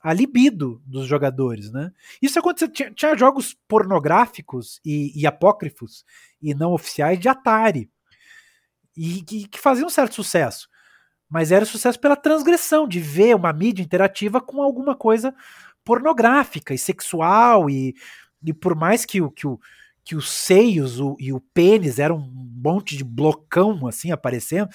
a 0.00 0.12
libido 0.12 0.80
dos 0.86 1.08
jogadores, 1.08 1.72
né? 1.72 1.90
Isso 2.22 2.38
aconteceu, 2.38 2.68
tinha, 2.68 2.92
tinha 2.92 3.16
jogos 3.16 3.56
pornográficos 3.66 4.80
e, 4.84 5.12
e, 5.20 5.26
apócrifos 5.26 6.04
e 6.40 6.54
não 6.54 6.72
oficiais 6.72 7.18
de 7.18 7.28
Atari 7.28 7.90
e 8.96 9.22
que, 9.22 9.58
faziam 9.58 9.88
um 9.88 9.90
certo 9.90 10.14
sucesso, 10.14 10.68
mas 11.28 11.50
era 11.50 11.64
sucesso 11.64 11.98
pela 11.98 12.14
transgressão 12.14 12.86
de 12.86 13.00
ver 13.00 13.34
uma 13.34 13.52
mídia 13.52 13.82
interativa 13.82 14.40
com 14.40 14.62
alguma 14.62 14.94
coisa 14.94 15.34
pornográfica 15.84 16.72
e 16.72 16.78
sexual 16.78 17.68
e, 17.68 17.92
e 18.40 18.54
por 18.54 18.76
mais 18.76 19.04
que 19.04 19.20
o, 19.20 19.32
que 19.32 19.48
o 19.48 19.58
que 20.04 20.16
os 20.16 20.30
seios 20.30 21.00
o, 21.00 21.16
e 21.20 21.34
o 21.34 21.40
pênis 21.52 21.98
eram 21.98 22.16
um 22.16 22.50
monte 22.64 22.96
de 22.96 23.04
blocão 23.04 23.86
assim 23.86 24.10
aparecendo, 24.10 24.70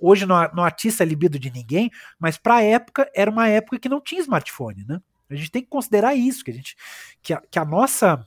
hoje 0.00 0.26
não, 0.26 0.36
não 0.54 0.64
atiça 0.64 1.02
a 1.02 1.06
libido 1.06 1.38
de 1.38 1.50
ninguém, 1.50 1.90
mas 2.18 2.36
para 2.36 2.56
a 2.56 2.62
época 2.62 3.10
era 3.14 3.30
uma 3.30 3.48
época 3.48 3.78
que 3.78 3.88
não 3.88 4.00
tinha 4.00 4.20
smartphone, 4.20 4.84
né? 4.86 5.00
A 5.28 5.34
gente 5.34 5.50
tem 5.50 5.62
que 5.62 5.68
considerar 5.68 6.14
isso, 6.14 6.44
que 6.44 6.50
a 6.50 6.54
gente 6.54 6.76
que 7.22 7.32
a, 7.32 7.42
que 7.50 7.58
a 7.58 7.64
nossa 7.64 8.24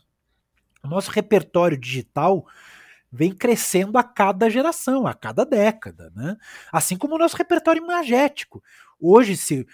o 0.83 0.87
nosso 0.87 1.11
repertório 1.11 1.77
digital 1.77 2.45
vem 3.11 3.33
crescendo 3.33 3.97
a 3.97 4.03
cada 4.03 4.49
geração, 4.49 5.07
a 5.07 5.13
cada 5.13 5.45
década, 5.45 6.11
né? 6.15 6.37
Assim 6.71 6.97
como 6.97 7.15
o 7.15 7.17
nosso 7.17 7.35
repertório 7.35 7.83
imagético. 7.83 8.61
Hoje, 8.99 9.35
se 9.35 9.67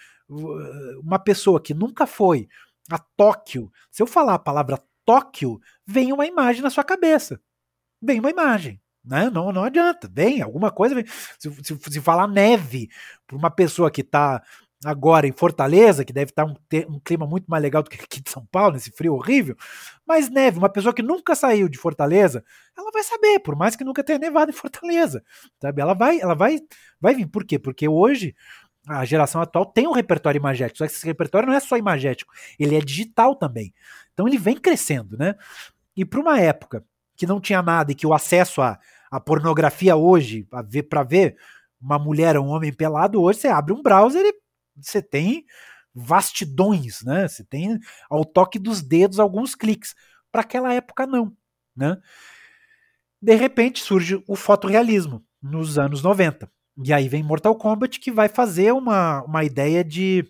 uma 1.03 1.19
pessoa 1.19 1.61
que 1.61 1.73
nunca 1.73 2.07
foi 2.07 2.47
a 2.89 2.97
Tóquio, 2.97 3.71
se 3.91 4.01
eu 4.01 4.07
falar 4.07 4.35
a 4.35 4.39
palavra 4.39 4.81
Tóquio, 5.03 5.59
vem 5.85 6.11
uma 6.11 6.25
imagem 6.25 6.61
na 6.61 6.69
sua 6.69 6.83
cabeça. 6.83 7.39
Vem 8.01 8.19
uma 8.19 8.29
imagem. 8.29 8.81
Né? 9.06 9.30
Não, 9.30 9.51
não 9.51 9.64
adianta, 9.64 10.10
vem, 10.12 10.41
alguma 10.41 10.72
coisa 10.72 10.95
vem. 10.95 11.06
Se, 11.38 11.51
se, 11.64 11.78
se 11.80 12.01
falar 12.01 12.28
neve 12.28 12.89
para 13.28 13.38
uma 13.38 13.51
pessoa 13.51 13.91
que 13.91 14.01
está 14.01 14.41
agora 14.84 15.28
em 15.28 15.32
Fortaleza, 15.32 16.06
que 16.06 16.14
deve 16.14 16.32
estar 16.32 16.45
tá 16.45 16.51
um, 16.51 16.95
um, 16.95 16.99
clima 16.99 17.26
muito 17.26 17.45
mais 17.47 17.62
legal 17.62 17.82
do 17.82 17.89
que 17.89 18.01
aqui 18.01 18.22
de 18.22 18.30
São 18.30 18.45
Paulo, 18.51 18.74
nesse 18.74 18.91
frio 18.91 19.14
horrível, 19.14 19.56
mas 20.06 20.30
neve, 20.30 20.58
uma 20.58 20.70
pessoa 20.70 20.93
que 20.93 21.01
nunca 21.01 21.36
saiu 21.36 21.68
de 21.68 21.78
Fortaleza, 21.78 22.43
ela 22.78 22.91
vai 22.91 23.03
saber, 23.03 23.39
por 23.39 23.56
mais 23.56 23.76
que 23.76 23.84
nunca 23.84 24.03
tenha 24.03 24.20
nevado 24.20 24.51
em 24.51 24.53
Fortaleza, 24.53 25.24
sabe? 25.62 25.82
Ela 25.82 25.93
vai, 25.93 26.20
ela 26.20 26.36
vai, 26.36 26.60
vai 26.99 27.16
vir. 27.16 27.28
Por 27.28 27.45
quê? 27.45 27.58
Porque 27.58 27.88
hoje 27.88 28.36
a 28.88 29.03
geração 29.06 29.41
atual 29.41 29.66
tem 29.66 29.88
um 29.88 29.91
repertório 29.91 30.38
imagético, 30.38 30.78
só 30.78 30.86
que 30.86 30.93
esse 30.93 31.06
repertório 31.06 31.47
não 31.47 31.56
é 31.56 31.60
só 31.60 31.78
imagético, 31.78 32.34
ele 32.60 32.76
é 32.76 32.80
digital 32.80 33.36
também. 33.36 33.74
Então 34.14 34.28
ele 34.28 34.38
vem 34.38 34.56
crescendo, 34.56 35.18
né? 35.18 35.36
E 35.95 36.06
para 36.06 36.20
uma 36.20 36.39
época 36.39 36.84
que 37.16 37.26
não 37.26 37.39
tinha 37.39 37.62
nada 37.62 37.91
e 37.91 37.95
que 37.95 38.06
o 38.06 38.14
acesso 38.14 38.62
a 38.62 38.78
a 39.16 39.20
pornografia 39.20 39.95
hoje, 39.95 40.43
para 40.43 40.61
ver, 40.61 40.88
ver 41.07 41.38
uma 41.80 41.97
mulher 41.97 42.36
ou 42.36 42.45
um 42.45 42.49
homem 42.49 42.74
pelado, 42.74 43.22
hoje 43.22 43.39
você 43.39 43.47
abre 43.47 43.74
um 43.74 43.82
browser 43.82 44.26
e 44.26 44.34
você 44.76 45.01
tem 45.01 45.45
vastidões, 45.93 47.01
né? 47.01 47.26
Você 47.26 47.41
tem 47.41 47.80
ao 48.09 48.26
toque 48.26 48.59
dos 48.59 48.82
dedos 48.82 49.18
alguns 49.18 49.55
cliques. 49.55 49.95
Para 50.30 50.41
aquela 50.41 50.74
época, 50.74 51.07
não. 51.07 51.32
Né? 51.74 51.97
De 53.22 53.36
repente 53.36 53.82
surge 53.82 54.22
o 54.28 54.36
fotorrealismo 54.36 55.24
nos 55.41 55.78
anos 55.78 56.03
90. 56.03 56.51
E 56.84 56.91
aí 56.91 57.07
vem 57.07 57.24
Mortal 57.24 57.55
Kombat 57.55 58.01
que 58.01 58.11
vai 58.11 58.28
fazer 58.28 58.74
uma, 58.74 59.24
uma 59.24 59.45
ideia 59.45 59.82
de, 59.82 60.24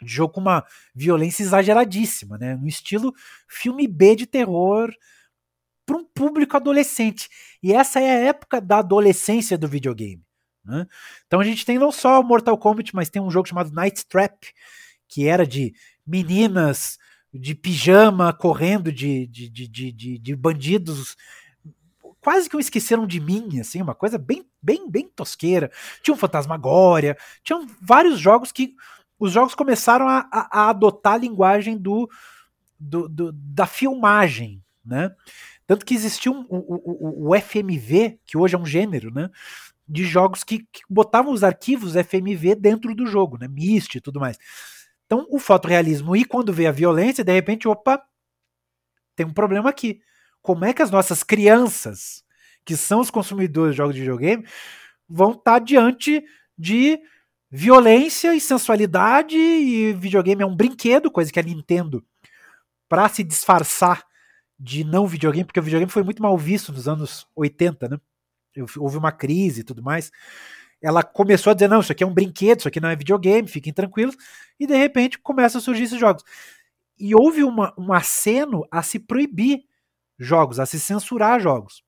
de 0.00 0.10
jogo 0.10 0.32
com 0.32 0.40
uma 0.40 0.64
violência 0.94 1.42
exageradíssima, 1.42 2.38
né? 2.38 2.56
No 2.56 2.66
estilo 2.66 3.12
filme 3.46 3.86
B 3.86 4.16
de 4.16 4.26
terror 4.26 4.90
para 5.90 5.98
um 5.98 6.04
público 6.04 6.56
adolescente. 6.56 7.28
E 7.60 7.72
essa 7.72 7.98
é 7.98 8.08
a 8.08 8.28
época 8.28 8.60
da 8.60 8.78
adolescência 8.78 9.58
do 9.58 9.66
videogame. 9.66 10.22
Né? 10.64 10.86
Então 11.26 11.40
a 11.40 11.44
gente 11.44 11.66
tem 11.66 11.78
não 11.80 11.90
só 11.90 12.20
o 12.20 12.22
Mortal 12.22 12.56
Kombat, 12.56 12.94
mas 12.94 13.10
tem 13.10 13.20
um 13.20 13.30
jogo 13.30 13.48
chamado 13.48 13.72
Night 13.72 14.06
Trap, 14.06 14.46
que 15.08 15.26
era 15.26 15.44
de 15.44 15.74
meninas 16.06 16.96
de 17.34 17.56
pijama 17.56 18.32
correndo 18.32 18.92
de, 18.92 19.26
de, 19.26 19.48
de, 19.48 19.68
de, 19.92 20.18
de 20.18 20.36
bandidos 20.36 21.16
quase 22.20 22.48
que 22.48 22.56
um 22.56 22.60
esqueceram 22.60 23.06
de 23.06 23.18
mim, 23.18 23.58
assim, 23.60 23.80
uma 23.80 23.94
coisa 23.94 24.18
bem, 24.18 24.46
bem, 24.62 24.88
bem 24.88 25.08
tosqueira. 25.08 25.72
Tinha 26.02 26.14
um 26.14 26.18
Fantasmagória, 26.18 27.16
tinham 27.42 27.66
vários 27.80 28.20
jogos 28.20 28.52
que 28.52 28.76
os 29.18 29.32
jogos 29.32 29.54
começaram 29.54 30.06
a, 30.06 30.28
a, 30.30 30.60
a 30.60 30.70
adotar 30.70 31.14
a 31.14 31.18
linguagem 31.18 31.76
do, 31.76 32.08
do, 32.78 33.08
do, 33.08 33.32
da 33.32 33.66
filmagem, 33.66 34.62
né? 34.84 35.14
Tanto 35.70 35.86
que 35.86 35.94
existiu 35.94 36.32
um, 36.32 36.44
o, 36.48 37.28
o, 37.28 37.30
o, 37.30 37.40
FMV, 37.40 38.18
que 38.26 38.36
hoje 38.36 38.56
é 38.56 38.58
um 38.58 38.66
gênero, 38.66 39.14
né? 39.14 39.30
De 39.88 40.02
jogos 40.02 40.42
que, 40.42 40.66
que, 40.72 40.80
botavam 40.90 41.32
os 41.32 41.44
arquivos 41.44 41.92
FMV 41.92 42.56
dentro 42.56 42.92
do 42.92 43.06
jogo, 43.06 43.38
né? 43.38 43.46
Myst 43.46 43.94
e 43.94 44.00
tudo 44.00 44.18
mais. 44.18 44.36
Então, 45.06 45.28
o 45.30 45.38
fotorrealismo, 45.38 46.16
e 46.16 46.24
quando 46.24 46.52
vê 46.52 46.66
a 46.66 46.72
violência, 46.72 47.22
de 47.22 47.32
repente, 47.32 47.68
opa, 47.68 48.02
tem 49.14 49.24
um 49.24 49.32
problema 49.32 49.70
aqui. 49.70 50.02
Como 50.42 50.64
é 50.64 50.72
que 50.72 50.82
as 50.82 50.90
nossas 50.90 51.22
crianças, 51.22 52.24
que 52.64 52.76
são 52.76 52.98
os 52.98 53.08
consumidores 53.08 53.74
de 53.74 53.76
jogos 53.76 53.94
de 53.94 54.00
videogame, 54.00 54.44
vão 55.08 55.30
estar 55.30 55.52
tá 55.52 55.58
diante 55.60 56.20
de 56.58 56.98
violência 57.48 58.34
e 58.34 58.40
sensualidade, 58.40 59.36
e 59.36 59.92
videogame 59.92 60.42
é 60.42 60.46
um 60.46 60.56
brinquedo, 60.56 61.12
coisa 61.12 61.30
que 61.30 61.38
a 61.38 61.44
Nintendo, 61.44 62.04
para 62.88 63.08
se 63.08 63.22
disfarçar 63.22 64.09
de 64.60 64.84
não 64.84 65.06
videogame, 65.06 65.46
porque 65.46 65.58
o 65.58 65.62
videogame 65.62 65.90
foi 65.90 66.02
muito 66.02 66.22
mal 66.22 66.36
visto 66.36 66.70
nos 66.70 66.86
anos 66.86 67.26
80, 67.34 67.88
né? 67.88 68.00
Houve 68.76 68.98
uma 68.98 69.10
crise 69.10 69.62
e 69.62 69.64
tudo 69.64 69.82
mais. 69.82 70.12
Ela 70.82 71.02
começou 71.02 71.50
a 71.50 71.54
dizer: 71.54 71.68
não, 71.68 71.80
isso 71.80 71.90
aqui 71.90 72.04
é 72.04 72.06
um 72.06 72.12
brinquedo, 72.12 72.58
isso 72.58 72.68
aqui 72.68 72.78
não 72.78 72.90
é 72.90 72.94
videogame, 72.94 73.48
fiquem 73.48 73.72
tranquilos. 73.72 74.16
E 74.58 74.66
de 74.66 74.76
repente 74.76 75.18
começa 75.18 75.56
a 75.56 75.60
surgir 75.62 75.84
esses 75.84 75.98
jogos. 75.98 76.22
E 76.98 77.14
houve 77.14 77.42
uma, 77.42 77.72
um 77.78 77.90
aceno 77.90 78.66
a 78.70 78.82
se 78.82 78.98
proibir 78.98 79.64
jogos, 80.18 80.60
a 80.60 80.66
se 80.66 80.78
censurar 80.78 81.40
jogos. 81.40 81.82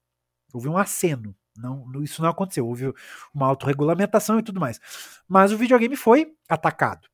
Houve 0.54 0.68
um 0.68 0.78
aceno. 0.78 1.36
Não, 1.54 2.02
isso 2.02 2.22
não 2.22 2.30
aconteceu. 2.30 2.66
Houve 2.66 2.94
uma 3.34 3.46
autorregulamentação 3.46 4.38
e 4.38 4.42
tudo 4.42 4.58
mais. 4.58 4.80
Mas 5.28 5.52
o 5.52 5.58
videogame 5.58 5.96
foi 5.96 6.34
atacado. 6.48 7.06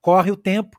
Corre 0.00 0.32
o 0.32 0.36
tempo. 0.36 0.76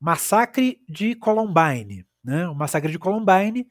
Massacre 0.00 0.80
de 0.88 1.14
Columbine. 1.14 2.06
Né? 2.22 2.46
O 2.48 2.54
massacre 2.54 2.90
de 2.90 2.98
Columbine 2.98 3.68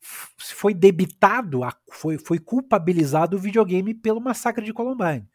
foi 0.00 0.72
debitado, 0.72 1.60
foi, 1.90 2.16
foi 2.16 2.38
culpabilizado 2.38 3.36
o 3.36 3.40
videogame 3.40 3.92
pelo 3.92 4.20
massacre 4.20 4.64
de 4.64 4.72
Columbine. 4.72 5.28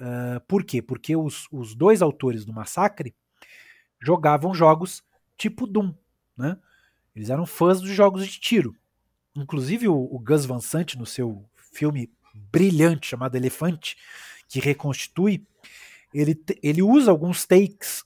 Uh, 0.00 0.40
por 0.46 0.62
quê? 0.62 0.80
Porque 0.80 1.16
os, 1.16 1.48
os 1.50 1.74
dois 1.74 2.02
autores 2.02 2.44
do 2.44 2.52
massacre 2.52 3.14
jogavam 4.00 4.54
jogos 4.54 5.02
tipo 5.36 5.66
Doom. 5.66 5.94
Né? 6.36 6.56
Eles 7.16 7.30
eram 7.30 7.46
fãs 7.46 7.80
dos 7.80 7.90
jogos 7.90 8.26
de 8.26 8.38
tiro. 8.38 8.76
Inclusive 9.34 9.88
o, 9.88 9.96
o 9.96 10.18
Gus 10.18 10.44
Van 10.44 10.60
Sant, 10.60 10.94
no 10.96 11.06
seu 11.06 11.44
filme 11.72 12.12
brilhante 12.52 13.08
chamado 13.08 13.36
Elefante, 13.36 13.96
que 14.48 14.60
reconstitui, 14.60 15.46
ele, 16.12 16.40
ele 16.62 16.82
usa 16.82 17.10
alguns 17.10 17.44
takes 17.44 18.04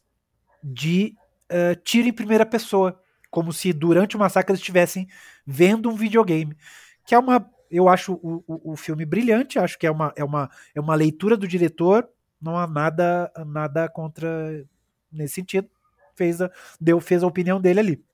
de 0.63 1.17
uh, 1.51 1.77
tiro 1.83 2.09
em 2.09 2.13
primeira 2.13 2.47
pessoa, 2.47 3.02
como 3.33 3.53
se 3.53 3.73
durante 3.73 4.15
o 4.15 4.21
massacre 4.21 4.53
eles 4.53 4.61
estivessem 4.61 5.09
vendo 5.45 5.91
um 5.91 5.97
videogame. 5.97 6.57
Que 7.05 7.17
é 7.17 7.19
uma. 7.19 7.51
Eu 7.69 7.89
acho 7.89 8.13
o, 8.13 8.45
o, 8.47 8.73
o, 8.73 8.77
filme 8.77 9.05
brilhante, 9.05 9.59
acho 9.59 9.77
que 9.77 9.87
é 9.87 9.91
uma, 9.91 10.13
é, 10.15 10.23
uma, 10.23 10.49
é 10.75 10.81
uma 10.81 10.95
leitura 10.95 11.37
do 11.37 11.49
diretor, 11.49 12.09
não 12.41 12.57
há 12.57 12.67
nada, 12.67 13.33
nada 13.47 13.89
contra 13.89 14.65
nesse 15.11 15.35
sentido. 15.35 15.69
Fez 16.15 16.41
a, 16.41 16.51
deu, 16.81 17.01
fez 17.01 17.25
a 17.25 17.27
opinião 17.27 17.61
dele 17.61 17.81
ali 17.81 18.05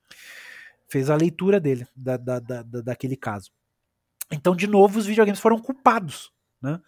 fez 0.89 1.09
a 1.09 1.15
leitura 1.15 1.59
dele, 1.59 1.87
da, 1.95 2.17
da, 2.17 2.39
da, 2.39 2.63
daquele 2.63 3.15
caso. 3.15 3.51
Então, 4.31 4.55
de 4.55 4.67
novo, 4.67 4.99
os 4.99 5.05
videogames 5.05 5.39
foram 5.39 5.59
culpados, 5.59 6.31
né? 6.61 6.81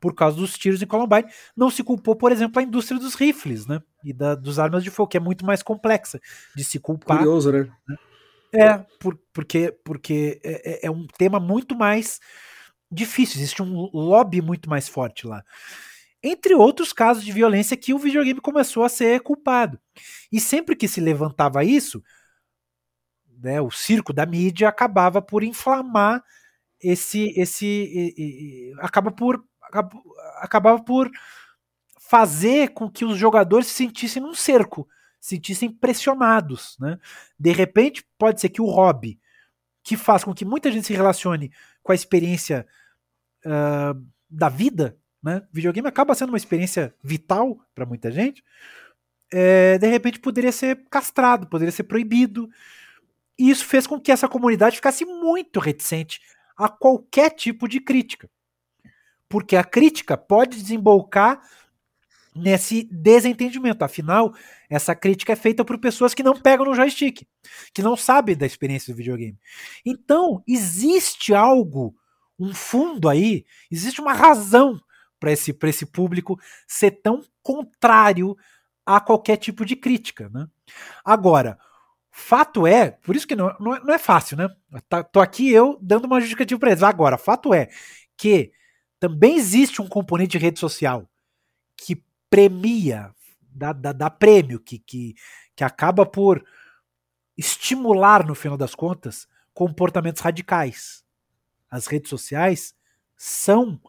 Por 0.00 0.14
causa 0.14 0.36
dos 0.36 0.56
tiros 0.56 0.80
em 0.80 0.86
Columbine. 0.86 1.28
Não 1.56 1.68
se 1.68 1.82
culpou, 1.82 2.14
por 2.14 2.30
exemplo, 2.30 2.60
a 2.60 2.62
indústria 2.62 3.00
dos 3.00 3.16
rifles, 3.16 3.66
né? 3.66 3.82
E 4.04 4.12
da, 4.12 4.34
dos 4.34 4.58
armas 4.58 4.84
de 4.84 4.90
fogo, 4.90 5.08
que 5.08 5.16
é 5.16 5.20
muito 5.20 5.44
mais 5.44 5.62
complexa 5.62 6.20
de 6.54 6.64
se 6.64 6.78
culpar. 6.78 7.18
Curioso, 7.18 7.52
né? 7.52 7.70
né? 7.88 7.96
É, 8.52 8.78
por, 8.98 9.18
porque, 9.32 9.72
porque 9.84 10.40
é, 10.42 10.86
é, 10.86 10.86
é 10.86 10.90
um 10.90 11.06
tema 11.06 11.38
muito 11.38 11.76
mais 11.76 12.20
difícil. 12.90 13.38
Existe 13.38 13.62
um 13.62 13.90
lobby 13.92 14.40
muito 14.40 14.70
mais 14.70 14.88
forte 14.88 15.26
lá 15.26 15.42
entre 16.22 16.54
outros 16.54 16.92
casos 16.92 17.24
de 17.24 17.32
violência 17.32 17.76
que 17.76 17.94
o 17.94 17.98
videogame 17.98 18.40
começou 18.40 18.84
a 18.84 18.88
ser 18.88 19.20
culpado. 19.20 19.78
E 20.32 20.40
sempre 20.40 20.74
que 20.74 20.88
se 20.88 21.00
levantava 21.00 21.64
isso, 21.64 22.02
né, 23.40 23.60
o 23.60 23.70
circo 23.70 24.12
da 24.12 24.26
mídia 24.26 24.68
acabava 24.68 25.22
por 25.22 25.44
inflamar 25.44 26.22
esse 26.80 27.32
esse 27.36 27.66
e, 27.66 28.14
e, 28.18 28.74
acaba 28.80 29.10
por 29.10 29.44
acabava 30.40 30.82
por 30.82 31.10
fazer 32.08 32.70
com 32.70 32.90
que 32.90 33.04
os 33.04 33.18
jogadores 33.18 33.66
se 33.66 33.74
sentissem 33.74 34.22
num 34.22 34.34
cerco, 34.34 34.88
se 35.20 35.36
sentissem 35.36 35.70
pressionados, 35.70 36.76
né? 36.80 36.98
De 37.38 37.52
repente 37.52 38.02
pode 38.18 38.40
ser 38.40 38.48
que 38.48 38.62
o 38.62 38.66
hobby 38.66 39.20
que 39.82 39.96
faz 39.96 40.24
com 40.24 40.34
que 40.34 40.44
muita 40.44 40.72
gente 40.72 40.86
se 40.86 40.92
relacione 40.92 41.52
com 41.82 41.92
a 41.92 41.94
experiência 41.94 42.66
uh, 43.44 44.06
da 44.28 44.48
vida, 44.48 44.96
né? 45.22 45.42
Videogame 45.52 45.88
acaba 45.88 46.14
sendo 46.14 46.30
uma 46.30 46.38
experiência 46.38 46.94
vital 47.02 47.58
para 47.74 47.84
muita 47.84 48.10
gente. 48.10 48.42
É, 49.30 49.76
de 49.76 49.86
repente 49.86 50.18
poderia 50.18 50.52
ser 50.52 50.86
castrado, 50.90 51.46
poderia 51.46 51.72
ser 51.72 51.84
proibido. 51.84 52.48
E 53.38 53.50
isso 53.50 53.66
fez 53.66 53.86
com 53.86 54.00
que 54.00 54.10
essa 54.10 54.28
comunidade 54.28 54.76
ficasse 54.76 55.04
muito 55.04 55.60
reticente 55.60 56.20
a 56.56 56.68
qualquer 56.68 57.30
tipo 57.30 57.68
de 57.68 57.80
crítica. 57.80 58.30
Porque 59.28 59.56
a 59.56 59.64
crítica 59.64 60.16
pode 60.16 60.56
desembocar 60.56 61.42
nesse 62.38 62.88
desentendimento. 62.90 63.84
Afinal, 63.84 64.34
essa 64.68 64.94
crítica 64.94 65.32
é 65.32 65.36
feita 65.36 65.64
por 65.64 65.78
pessoas 65.78 66.14
que 66.14 66.22
não 66.22 66.34
pegam 66.34 66.66
no 66.66 66.74
joystick, 66.74 67.26
que 67.72 67.82
não 67.82 67.96
sabem 67.96 68.36
da 68.36 68.46
experiência 68.46 68.92
do 68.92 68.96
videogame. 68.96 69.38
Então, 69.84 70.42
existe 70.46 71.34
algo, 71.34 71.94
um 72.38 72.54
fundo 72.54 73.08
aí, 73.08 73.44
existe 73.70 74.00
uma 74.00 74.12
razão 74.12 74.80
para 75.18 75.32
esse, 75.32 75.56
esse 75.64 75.86
público 75.86 76.38
ser 76.66 76.92
tão 77.02 77.22
contrário 77.42 78.36
a 78.86 79.00
qualquer 79.00 79.36
tipo 79.36 79.64
de 79.64 79.76
crítica. 79.76 80.28
Né? 80.28 80.46
Agora, 81.04 81.58
Fato 82.20 82.66
é, 82.66 82.90
por 82.90 83.14
isso 83.14 83.28
que 83.28 83.36
não, 83.36 83.54
não, 83.60 83.76
é, 83.76 83.80
não 83.80 83.94
é 83.94 83.98
fácil, 83.98 84.36
né? 84.36 84.48
Tá, 84.88 85.04
tô 85.04 85.20
aqui 85.20 85.52
eu 85.52 85.78
dando 85.80 86.06
uma 86.06 86.18
justificativa 86.18 86.58
para 86.58 86.70
eles. 86.70 86.82
Agora, 86.82 87.16
fato 87.16 87.54
é 87.54 87.68
que 88.16 88.50
também 88.98 89.36
existe 89.36 89.80
um 89.80 89.86
componente 89.86 90.32
de 90.32 90.38
rede 90.38 90.58
social 90.58 91.08
que 91.76 92.02
premia, 92.30 93.14
dá, 93.40 93.72
dá, 93.72 93.92
dá 93.92 94.10
prêmio, 94.10 94.60
que, 94.60 94.78
que, 94.78 95.14
que 95.54 95.64
acaba 95.64 96.04
por 96.04 96.44
estimular, 97.36 98.26
no 98.26 98.34
final 98.34 98.56
das 98.56 98.74
contas, 98.74 99.28
comportamentos 99.54 100.22
radicais. 100.22 101.04
As 101.70 101.86
redes 101.86 102.10
sociais 102.10 102.74
são 103.16 103.80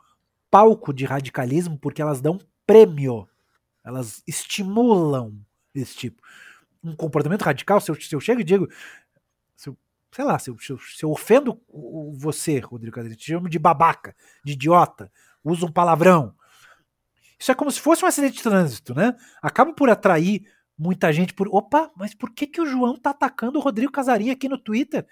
palco 0.49 0.93
de 0.93 1.05
radicalismo 1.05 1.77
porque 1.77 2.01
elas 2.01 2.21
dão 2.21 2.39
prêmio, 2.65 3.27
elas 3.83 4.23
estimulam 4.27 5.39
esse 5.73 5.95
tipo 5.95 6.21
um 6.83 6.95
comportamento 6.95 7.41
radical, 7.41 7.79
se 7.79 7.91
eu, 7.91 7.95
se 7.95 8.13
eu 8.13 8.19
chego 8.19 8.41
e 8.41 8.43
digo, 8.43 8.67
se 9.55 9.69
eu, 9.69 9.77
sei 10.11 10.25
lá, 10.25 10.39
se 10.39 10.49
eu, 10.49 10.57
se 10.57 10.71
eu, 10.71 10.79
se 10.79 11.03
eu 11.03 11.11
ofendo 11.11 11.61
você, 12.13 12.59
Rodrigo 12.59 12.95
Cadeira, 12.95 13.15
te 13.15 13.31
chamo 13.31 13.49
de 13.49 13.59
babaca, 13.59 14.15
de 14.43 14.53
idiota, 14.53 15.11
uso 15.43 15.67
um 15.67 15.71
palavrão. 15.71 16.33
Isso 17.39 17.51
é 17.51 17.55
como 17.55 17.71
se 17.71 17.79
fosse 17.79 18.03
um 18.03 18.07
acidente 18.07 18.37
de 18.37 18.43
trânsito, 18.43 18.93
né? 18.93 19.15
Acaba 19.41 19.73
por 19.73 19.89
atrair 19.89 20.45
muita 20.77 21.11
gente 21.13 21.33
por. 21.33 21.47
Opa, 21.47 21.89
mas 21.95 22.13
por 22.13 22.31
que, 22.31 22.45
que 22.45 22.59
o 22.59 22.65
João 22.65 22.97
tá 22.97 23.11
atacando 23.11 23.57
o 23.57 23.61
Rodrigo 23.61 23.91
Casarinho 23.91 24.33
aqui 24.33 24.49
no 24.49 24.57
Twitter? 24.57 25.05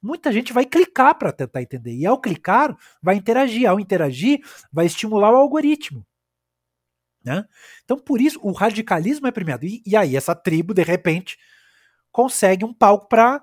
Muita 0.00 0.32
gente 0.32 0.52
vai 0.52 0.64
clicar 0.64 1.14
para 1.16 1.30
tentar 1.30 1.62
entender. 1.62 1.94
E 1.94 2.06
ao 2.06 2.20
clicar, 2.20 2.76
vai 3.00 3.16
interagir. 3.16 3.68
Ao 3.68 3.78
interagir, 3.78 4.40
vai 4.72 4.86
estimular 4.86 5.30
o 5.32 5.36
algoritmo. 5.36 6.04
Né? 7.24 7.46
Então, 7.84 7.96
por 7.98 8.20
isso, 8.20 8.40
o 8.42 8.50
radicalismo 8.50 9.26
é 9.26 9.30
premiado. 9.30 9.64
E, 9.64 9.80
e 9.86 9.96
aí, 9.96 10.16
essa 10.16 10.34
tribo, 10.34 10.74
de 10.74 10.82
repente, 10.82 11.38
consegue 12.10 12.64
um 12.64 12.74
palco 12.74 13.08
para 13.08 13.40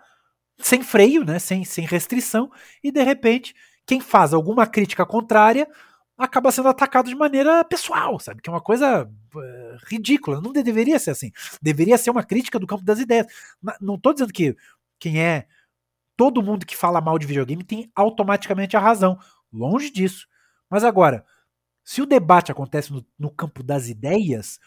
sem 0.57 0.83
freio, 0.83 1.23
né? 1.23 1.39
sem, 1.39 1.63
sem 1.63 1.85
restrição, 1.85 2.51
e 2.83 2.91
de 2.91 3.01
repente, 3.01 3.55
quem 3.85 4.01
faz 4.01 4.33
alguma 4.33 4.67
crítica 4.67 5.05
contrária 5.05 5.67
acaba 6.19 6.51
sendo 6.51 6.67
atacado 6.67 7.07
de 7.07 7.15
maneira 7.15 7.63
pessoal, 7.63 8.19
sabe? 8.19 8.41
Que 8.41 8.49
é 8.49 8.53
uma 8.53 8.61
coisa 8.61 9.05
uh, 9.05 9.77
ridícula. 9.87 10.41
Não 10.41 10.51
deveria 10.51 10.99
ser 10.99 11.11
assim. 11.11 11.31
Deveria 11.61 11.97
ser 11.97 12.09
uma 12.09 12.23
crítica 12.23 12.59
do 12.59 12.67
campo 12.67 12.83
das 12.83 12.99
ideias. 12.99 13.25
Não 13.79 13.95
estou 13.95 14.13
dizendo 14.13 14.33
que 14.33 14.55
quem 14.99 15.21
é. 15.21 15.47
Todo 16.17 16.43
mundo 16.43 16.65
que 16.65 16.75
fala 16.75 16.99
mal 16.99 17.17
de 17.17 17.25
videogame 17.25 17.63
tem 17.63 17.89
automaticamente 17.95 18.75
a 18.75 18.79
razão. 18.79 19.17
Longe 19.51 19.89
disso. 19.89 20.27
Mas 20.69 20.83
agora, 20.83 21.25
se 21.81 22.01
o 22.01 22.05
debate 22.05 22.51
acontece 22.51 22.91
no, 22.91 23.05
no 23.17 23.31
campo 23.31 23.63
das 23.63 23.87
ideias, 23.87 24.59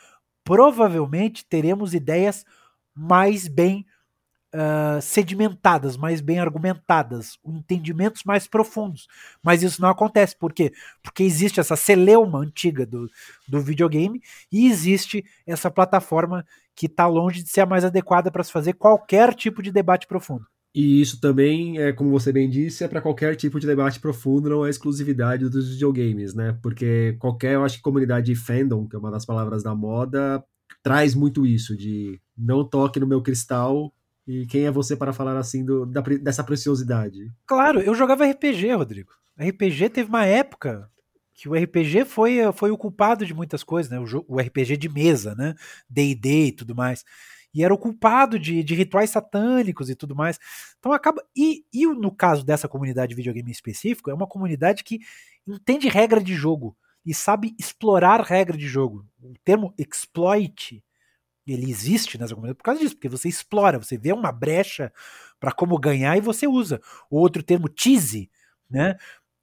provavelmente 0.42 1.44
teremos 1.44 1.92
ideias 1.92 2.46
mais 2.94 3.46
bem 3.46 3.86
uh, 4.54 5.00
sedimentadas, 5.00 5.96
mais 5.96 6.20
bem 6.20 6.38
argumentadas, 6.38 7.38
entendimentos 7.44 8.22
mais 8.24 8.46
profundos. 8.46 9.08
Mas 9.42 9.62
isso 9.62 9.80
não 9.80 9.88
acontece. 9.88 10.36
Por 10.36 10.52
quê? 10.52 10.72
Porque 11.02 11.22
existe 11.22 11.60
essa 11.60 11.76
celeuma 11.76 12.40
antiga 12.40 12.86
do, 12.86 13.08
do 13.48 13.60
videogame 13.60 14.20
e 14.50 14.66
existe 14.66 15.24
essa 15.46 15.70
plataforma 15.70 16.44
que 16.74 16.86
está 16.86 17.06
longe 17.06 17.42
de 17.42 17.50
ser 17.50 17.62
a 17.62 17.66
mais 17.66 17.84
adequada 17.84 18.30
para 18.30 18.44
se 18.44 18.52
fazer 18.52 18.74
qualquer 18.74 19.34
tipo 19.34 19.62
de 19.62 19.70
debate 19.70 20.06
profundo. 20.06 20.46
E 20.74 21.02
isso 21.02 21.20
também, 21.20 21.78
é, 21.78 21.92
como 21.92 22.10
você 22.10 22.32
bem 22.32 22.48
disse, 22.48 22.82
é 22.82 22.88
para 22.88 23.02
qualquer 23.02 23.36
tipo 23.36 23.60
de 23.60 23.66
debate 23.66 24.00
profundo, 24.00 24.48
não 24.48 24.64
é 24.64 24.70
exclusividade 24.70 25.46
dos 25.50 25.68
videogames, 25.68 26.32
né? 26.34 26.58
Porque 26.62 27.14
qualquer, 27.18 27.54
eu 27.54 27.64
acho 27.64 27.76
que 27.76 27.82
comunidade 27.82 28.34
fandom, 28.34 28.88
que 28.88 28.96
é 28.96 28.98
uma 28.98 29.10
das 29.10 29.26
palavras 29.26 29.62
da 29.62 29.74
moda, 29.74 30.42
traz 30.82 31.14
muito 31.14 31.44
isso, 31.44 31.76
de 31.76 32.18
não 32.36 32.64
toque 32.64 32.98
no 32.98 33.06
meu 33.06 33.20
cristal 33.20 33.92
e 34.26 34.46
quem 34.46 34.66
é 34.66 34.70
você 34.70 34.96
para 34.96 35.12
falar 35.12 35.36
assim 35.36 35.64
do, 35.64 35.84
da, 35.84 36.00
dessa 36.00 36.44
preciosidade? 36.44 37.30
Claro, 37.46 37.80
eu 37.80 37.94
jogava 37.94 38.26
RPG, 38.26 38.72
Rodrigo. 38.72 39.12
RPG 39.38 39.90
teve 39.90 40.08
uma 40.08 40.24
época 40.24 40.88
que 41.34 41.48
o 41.48 41.54
RPG 41.54 42.04
foi, 42.04 42.40
foi 42.52 42.70
o 42.70 42.78
culpado 42.78 43.26
de 43.26 43.34
muitas 43.34 43.64
coisas, 43.64 43.90
né? 43.90 43.98
O, 43.98 44.24
o 44.28 44.38
RPG 44.38 44.76
de 44.76 44.88
mesa, 44.88 45.34
né? 45.34 45.54
D&D 45.88 46.46
e 46.46 46.52
tudo 46.52 46.74
mais. 46.74 47.04
e 47.52 47.64
era 47.64 47.74
o 47.74 47.78
culpado 47.78 48.38
de, 48.38 48.62
de 48.62 48.74
rituais 48.74 49.10
satânicos 49.10 49.90
e 49.90 49.96
tudo 49.96 50.14
mais. 50.14 50.38
Então 50.78 50.92
acaba. 50.92 51.22
E, 51.36 51.64
e 51.72 51.86
no 51.86 52.14
caso 52.14 52.44
dessa 52.44 52.68
comunidade 52.68 53.10
de 53.10 53.16
videogame 53.16 53.48
em 53.48 53.52
específico, 53.52 54.10
é 54.10 54.14
uma 54.14 54.26
comunidade 54.26 54.84
que 54.84 55.00
entende 55.46 55.88
regra 55.88 56.22
de 56.22 56.34
jogo 56.34 56.76
e 57.04 57.12
sabe 57.12 57.56
explorar 57.58 58.20
regra 58.20 58.56
de 58.56 58.68
jogo. 58.68 59.04
O 59.20 59.34
termo 59.44 59.74
exploit 59.76 60.82
ele 61.46 61.70
existe 61.70 62.18
nessa 62.18 62.34
comunidade 62.34 62.58
por 62.58 62.64
causa 62.64 62.80
disso, 62.80 62.94
porque 62.94 63.08
você 63.08 63.28
explora, 63.28 63.78
você 63.78 63.98
vê 63.98 64.12
uma 64.12 64.30
brecha 64.30 64.92
para 65.40 65.52
como 65.52 65.78
ganhar 65.78 66.16
e 66.16 66.20
você 66.20 66.46
usa. 66.46 66.80
O 67.10 67.18
outro 67.18 67.42
termo 67.42 67.68
tease, 67.68 68.30
né? 68.70 68.96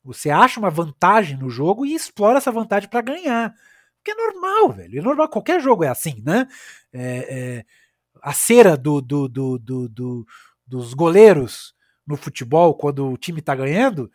Você 0.03 0.29
acha 0.29 0.59
uma 0.59 0.69
vantagem 0.69 1.37
no 1.37 1.49
jogo 1.49 1.85
e 1.85 1.93
explora 1.93 2.37
essa 2.37 2.51
vantagem 2.51 2.89
para 2.89 3.01
ganhar. 3.01 3.53
Porque 3.97 4.11
é 4.11 4.15
normal, 4.15 4.71
velho. 4.71 4.97
É 4.97 5.01
normal, 5.01 5.27
qualquer 5.27 5.61
jogo 5.61 5.83
é 5.83 5.89
assim, 5.89 6.21
né? 6.25 6.47
É, 6.93 7.57
é, 7.59 7.65
a 8.21 8.33
cera 8.33 8.77
do, 8.77 9.01
do, 9.01 9.27
do, 9.27 9.59
do, 9.59 10.25
dos 10.65 10.93
goleiros 10.93 11.75
no 12.07 12.15
futebol, 12.15 12.73
quando 12.73 13.07
o 13.07 13.17
time 13.17 13.39
está 13.39 13.53
ganhando, 13.53 14.09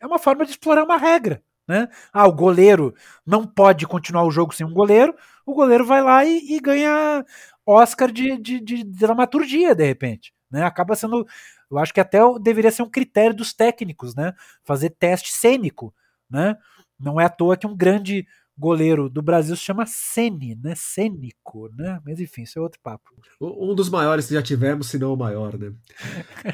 é 0.00 0.06
uma 0.06 0.18
forma 0.18 0.44
de 0.44 0.50
explorar 0.50 0.84
uma 0.84 0.96
regra. 0.96 1.42
Né? 1.66 1.88
Ah, 2.12 2.26
o 2.26 2.32
goleiro 2.32 2.94
não 3.24 3.46
pode 3.46 3.86
continuar 3.86 4.24
o 4.24 4.30
jogo 4.30 4.54
sem 4.54 4.66
um 4.66 4.72
goleiro, 4.72 5.14
o 5.46 5.54
goleiro 5.54 5.84
vai 5.84 6.02
lá 6.02 6.24
e, 6.24 6.56
e 6.56 6.60
ganha 6.60 7.24
Oscar 7.66 8.10
de, 8.10 8.36
de, 8.36 8.60
de, 8.60 8.84
dramaturgia, 8.84 9.74
de 9.74 9.84
repente. 9.84 10.32
Né? 10.50 10.62
Acaba 10.64 10.94
sendo. 10.94 11.26
Eu 11.70 11.78
acho 11.78 11.94
que 11.94 12.00
até 12.00 12.18
deveria 12.40 12.70
ser 12.70 12.82
um 12.82 12.90
critério 12.90 13.34
dos 13.34 13.54
técnicos, 13.54 14.14
né? 14.14 14.34
Fazer 14.62 14.90
teste 14.90 15.32
cênico. 15.32 15.94
Né? 16.28 16.56
Não 16.98 17.20
é 17.20 17.24
à 17.24 17.28
toa 17.30 17.56
que 17.56 17.66
um 17.66 17.76
grande 17.76 18.26
goleiro 18.56 19.08
do 19.08 19.22
Brasil 19.22 19.56
se 19.56 19.62
chama 19.62 19.84
Sene, 19.86 20.58
né? 20.62 20.74
Cênico, 20.76 21.70
né? 21.76 22.00
Mas 22.04 22.20
enfim, 22.20 22.42
isso 22.42 22.58
é 22.58 22.62
outro 22.62 22.80
papo. 22.82 23.10
Um 23.40 23.74
dos 23.74 23.88
maiores 23.88 24.26
que 24.26 24.34
já 24.34 24.42
tivemos, 24.42 24.88
se 24.88 24.98
não 24.98 25.12
o 25.12 25.16
maior, 25.16 25.58
né? 25.58 25.72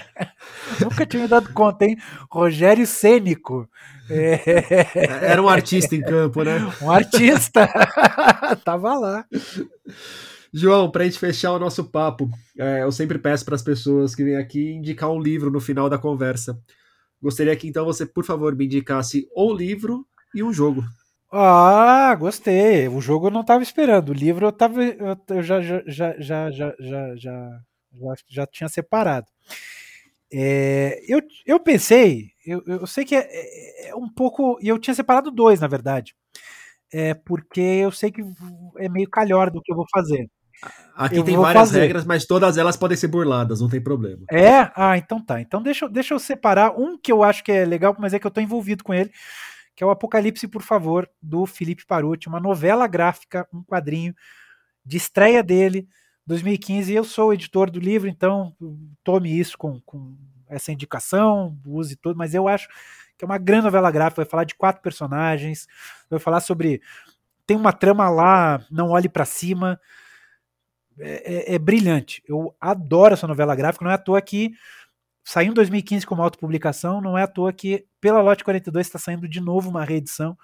Nunca 0.81 1.05
tinha 1.07 1.23
me 1.23 1.29
dado 1.29 1.53
conta, 1.53 1.85
hein? 1.85 1.97
Rogério 2.31 2.87
Cênico. 2.87 3.69
É... 4.09 5.31
Era 5.31 5.43
um 5.43 5.49
artista 5.49 5.95
em 5.95 6.01
campo, 6.01 6.43
né? 6.43 6.59
Um 6.81 6.91
artista. 6.91 7.69
Tava 8.65 8.99
lá. 8.99 9.27
João, 10.53 10.91
para 10.91 11.03
a 11.03 11.07
gente 11.07 11.19
fechar 11.19 11.53
o 11.53 11.59
nosso 11.59 11.85
papo, 11.85 12.31
é, 12.59 12.83
eu 12.83 12.91
sempre 12.91 13.19
peço 13.19 13.45
para 13.45 13.55
as 13.55 13.63
pessoas 13.63 14.15
que 14.15 14.25
vêm 14.25 14.37
aqui 14.37 14.73
indicar 14.73 15.11
um 15.11 15.21
livro 15.21 15.51
no 15.51 15.61
final 15.61 15.91
da 15.91 15.99
conversa. 15.99 16.59
Gostaria 17.21 17.55
que 17.57 17.69
então 17.69 17.85
você, 17.85 18.07
por 18.07 18.25
favor, 18.25 18.55
me 18.55 18.65
indicasse 18.65 19.29
o 19.35 19.53
livro 19.53 20.07
e 20.35 20.43
um 20.43 20.53
jogo. 20.53 20.85
Ah, 21.31 22.15
gostei. 22.19 22.89
O 22.89 23.01
jogo 23.01 23.27
eu 23.27 23.31
não 23.31 23.43
estava 23.43 23.63
esperando. 23.63 24.11
O 24.11 24.15
livro 24.15 24.47
eu, 24.47 24.53
tava, 24.53 24.83
eu, 24.83 25.43
já, 25.43 25.61
já, 25.61 25.83
já, 25.87 26.15
já, 26.19 26.51
já, 26.51 26.73
já, 26.81 27.17
já, 27.17 27.61
já 28.29 28.47
tinha 28.47 28.69
separado. 28.69 29.27
É, 30.33 31.01
eu, 31.07 31.23
eu 31.47 31.59
pensei, 31.61 32.29
eu, 32.47 32.63
eu 32.67 32.87
sei 32.87 33.05
que 33.05 33.15
é, 33.15 33.27
é, 33.31 33.89
é 33.91 33.95
um 33.95 34.09
pouco. 34.09 34.59
E 34.63 34.69
eu 34.69 34.79
tinha 34.79 34.95
separado 34.95 35.31
dois, 35.31 35.61
na 35.61 35.67
verdade. 35.67 36.15
É 36.91 37.13
porque 37.13 37.61
eu 37.61 37.93
sei 37.93 38.11
que 38.11 38.23
é 38.79 38.89
meio 38.89 39.09
calhor 39.11 39.51
do 39.51 39.61
que 39.61 39.71
eu 39.71 39.77
vou 39.77 39.87
fazer. 39.93 40.31
Aqui 40.97 41.17
eu 41.19 41.25
tem 41.25 41.37
várias 41.37 41.69
fazer. 41.69 41.81
regras, 41.81 42.05
mas 42.05 42.25
todas 42.27 42.57
elas 42.57 42.77
podem 42.77 42.97
ser 42.97 43.07
burladas, 43.07 43.61
não 43.61 43.69
tem 43.69 43.81
problema. 43.81 44.25
É? 44.33 44.71
Ah, 44.75 44.97
então 44.97 45.25
tá. 45.25 45.41
Então 45.41 45.63
deixa, 45.63 45.89
deixa 45.89 46.15
eu 46.15 46.19
separar 46.19 46.73
um 46.77 46.99
que 46.99 47.13
eu 47.13 47.23
acho 47.23 47.45
que 47.45 47.53
é 47.53 47.65
legal, 47.65 47.95
mas 47.99 48.15
é 48.15 48.19
que 48.19 48.27
eu 48.27 48.31
tô 48.31 48.41
envolvido 48.41 48.83
com 48.83 48.93
ele 48.93 49.13
que 49.79 49.85
é 49.85 49.87
o 49.87 49.91
Apocalipse, 49.91 50.49
por 50.49 50.61
favor, 50.61 51.09
do 51.23 51.47
Felipe 51.47 51.87
Paruti, 51.87 52.27
uma 52.27 52.41
novela 52.41 52.85
gráfica, 52.89 53.47
um 53.53 53.63
quadrinho 53.63 54.13
de 54.85 54.97
estreia 54.97 55.41
dele, 55.41 55.89
2015. 56.27 56.93
Eu 56.93 57.05
sou 57.05 57.33
editor 57.33 57.71
do 57.71 57.79
livro, 57.79 58.09
então 58.09 58.57
tome 59.05 59.39
isso 59.39 59.57
com, 59.57 59.81
com 59.83 60.17
essa 60.49 60.73
indicação, 60.73 61.57
use 61.65 61.95
tudo, 61.95 62.17
mas 62.17 62.35
eu 62.35 62.49
acho 62.49 62.67
que 63.17 63.25
é 63.25 63.27
uma 63.27 63.39
grande 63.39 63.67
novela 63.67 63.89
gráfica, 63.93 64.23
vai 64.23 64.29
falar 64.29 64.43
de 64.43 64.57
quatro 64.57 64.83
personagens, 64.83 65.69
vai 66.11 66.19
falar 66.19 66.41
sobre. 66.41 66.83
Tem 67.47 67.57
uma 67.57 67.73
trama 67.73 68.11
lá, 68.11 68.61
não 68.69 68.91
olhe 68.91 69.09
para 69.09 69.25
cima. 69.25 69.81
É, 70.99 71.53
é, 71.53 71.55
é, 71.55 71.59
brilhante. 71.61 72.21
Eu 72.27 72.53
adoro 72.61 73.15
essa 73.15 73.29
novela 73.29 73.55
gráfica, 73.55 73.85
não 73.85 73.93
é 73.93 73.95
à 73.95 73.99
toa 73.99 74.21
que 74.21 74.51
saiu 75.29 75.51
em 75.51 75.55
2015 75.55 76.07
como 76.07 76.23
autopublicação, 76.23 77.03
não 77.03 77.19
é 77.19 77.23
à 77.23 77.27
toa 77.27 77.53
que 77.53 77.87
pela 78.01 78.23
Lote 78.23 78.43
42 78.43 78.87
está 78.87 78.99
saindo 78.99 79.29
de 79.29 79.43
novo 79.43 79.69
uma 79.69 79.85
reedição, 79.85 80.39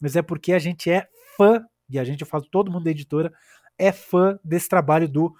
mas 0.00 0.14
é 0.14 0.22
porque 0.22 0.52
a 0.52 0.58
gente 0.60 0.88
é 0.88 1.08
fã, 1.36 1.66
e 1.90 1.98
a 1.98 2.04
gente, 2.04 2.20
eu 2.20 2.26
falo 2.26 2.44
todo 2.48 2.70
mundo 2.70 2.84
da 2.84 2.92
editora, 2.92 3.32
é 3.76 3.90
fã 3.90 4.38
desse 4.44 4.68
trabalho 4.68 5.08
do 5.08 5.34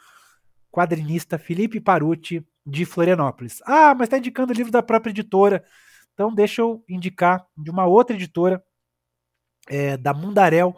quadrinista 0.72 1.38
Felipe 1.38 1.80
Paruti, 1.80 2.44
de 2.66 2.84
Florianópolis. 2.84 3.62
Ah, 3.64 3.94
mas 3.94 4.06
está 4.06 4.18
indicando 4.18 4.52
o 4.52 4.56
livro 4.56 4.72
da 4.72 4.82
própria 4.82 5.12
editora. 5.12 5.64
Então 6.12 6.34
deixa 6.34 6.60
eu 6.60 6.82
indicar 6.88 7.46
de 7.56 7.70
uma 7.70 7.86
outra 7.86 8.16
editora, 8.16 8.60
é, 9.68 9.96
da 9.96 10.12
Mundarel, 10.12 10.74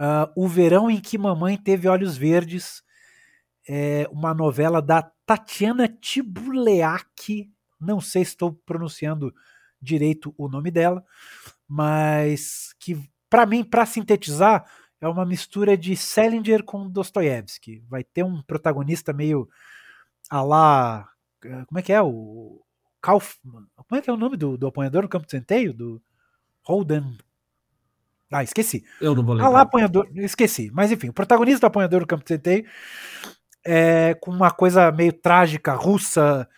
uh, 0.00 0.28
O 0.34 0.48
Verão 0.48 0.90
em 0.90 1.00
que 1.00 1.16
Mamãe 1.16 1.56
Teve 1.56 1.86
Olhos 1.86 2.16
Verdes, 2.16 2.82
é 3.68 4.08
uma 4.10 4.32
novela 4.32 4.80
da 4.80 5.02
Tatiana 5.24 5.88
Tibuleak, 5.88 7.50
não 7.80 8.00
sei 8.00 8.24
se 8.24 8.30
estou 8.30 8.52
pronunciando 8.52 9.34
direito 9.80 10.34
o 10.38 10.48
nome 10.48 10.70
dela, 10.70 11.04
mas 11.68 12.74
que 12.78 12.98
para 13.28 13.44
mim, 13.44 13.64
para 13.64 13.84
sintetizar, 13.84 14.64
é 15.00 15.08
uma 15.08 15.26
mistura 15.26 15.76
de 15.76 15.96
Salinger 15.96 16.62
com 16.62 16.88
Dostoiévski. 16.88 17.84
Vai 17.88 18.02
ter 18.04 18.24
um 18.24 18.40
protagonista 18.42 19.12
meio 19.12 19.48
a 20.30 20.42
lá, 20.42 21.08
como 21.40 21.78
é 21.78 21.82
que 21.82 21.92
é 21.92 22.00
o 22.00 22.62
Kaufman? 23.00 23.66
Como 23.76 23.98
é 23.98 24.02
que 24.02 24.10
é 24.10 24.12
o 24.12 24.16
nome 24.16 24.36
do, 24.36 24.56
do 24.56 24.66
apanhador 24.66 25.02
no 25.02 25.08
campo 25.08 25.26
de 25.26 25.32
centeio? 25.32 25.72
Do 25.72 26.02
Holden. 26.62 27.16
Ah, 28.32 28.42
esqueci. 28.42 28.84
Eu 29.00 29.14
não 29.14 29.24
vou 29.24 29.34
lembrar. 29.34 29.48
Ah 29.48 29.52
lá, 29.52 29.60
apanhador, 29.60 30.08
esqueci. 30.14 30.70
Mas 30.72 30.90
enfim, 30.90 31.08
o 31.08 31.12
protagonista 31.12 31.60
do 31.60 31.66
apanhador 31.66 32.00
no 32.00 32.06
campo 32.06 32.24
de 32.24 32.28
centeio 32.28 32.64
é, 33.66 34.14
com 34.14 34.30
uma 34.30 34.50
coisa 34.50 34.90
meio 34.92 35.12
trágica, 35.12 35.74
russa, 35.74 36.48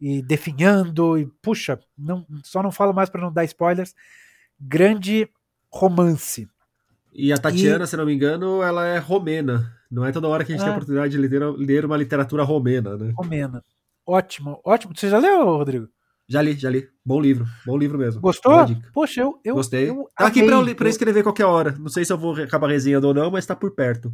e 0.00 0.22
definhando, 0.22 1.18
e 1.18 1.26
puxa, 1.42 1.78
não, 1.96 2.26
só 2.42 2.62
não 2.62 2.70
falo 2.70 2.92
mais 2.92 3.08
para 3.08 3.20
não 3.20 3.32
dar 3.32 3.44
spoilers. 3.44 3.94
Grande 4.60 5.28
romance. 5.72 6.48
E 7.12 7.32
a 7.32 7.38
Tatiana, 7.38 7.84
e... 7.84 7.86
se 7.86 7.96
não 7.96 8.06
me 8.06 8.14
engano, 8.14 8.62
ela 8.62 8.86
é 8.86 8.98
romena. 8.98 9.72
Não 9.90 10.04
é 10.04 10.12
toda 10.12 10.28
hora 10.28 10.44
que 10.44 10.52
a 10.52 10.56
gente 10.56 10.62
é. 10.62 10.64
tem 10.64 10.72
a 10.72 10.76
oportunidade 10.76 11.12
de 11.12 11.18
ler, 11.18 11.42
ler 11.56 11.84
uma 11.84 11.96
literatura 11.96 12.42
romena, 12.42 12.96
né? 12.96 13.12
Romena. 13.16 13.64
Ótimo, 14.06 14.60
ótimo. 14.64 14.92
Você 14.94 15.08
já 15.08 15.18
leu, 15.18 15.44
Rodrigo? 15.44 15.88
Já 16.28 16.40
li, 16.40 16.54
já 16.54 16.70
li. 16.70 16.88
Bom 17.04 17.20
livro, 17.20 17.46
bom 17.66 17.76
livro 17.76 17.98
mesmo. 17.98 18.20
Gostou? 18.20 18.66
Poxa, 18.92 19.20
eu, 19.20 19.38
eu 19.44 19.54
gostei. 19.54 19.90
Eu 19.90 20.08
tá 20.16 20.26
aqui 20.26 20.42
pra, 20.42 20.74
pra 20.74 20.88
escrever 20.88 21.22
qualquer 21.22 21.44
hora. 21.44 21.72
Não 21.78 21.88
sei 21.88 22.04
se 22.04 22.12
eu 22.12 22.18
vou 22.18 22.34
acabar 22.34 22.68
resenhando 22.68 23.06
ou 23.06 23.14
não, 23.14 23.30
mas 23.30 23.44
tá 23.44 23.54
por 23.54 23.74
perto. 23.74 24.12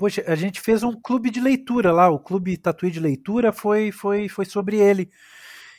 Poxa, 0.00 0.24
a 0.26 0.34
gente 0.34 0.62
fez 0.62 0.82
um 0.82 0.98
clube 0.98 1.28
de 1.30 1.42
leitura 1.42 1.92
lá, 1.92 2.08
o 2.08 2.18
clube 2.18 2.56
Tatuí 2.56 2.90
de 2.90 2.98
Leitura 2.98 3.52
foi 3.52 3.92
foi 3.92 4.30
foi 4.30 4.46
sobre 4.46 4.78
ele. 4.78 5.10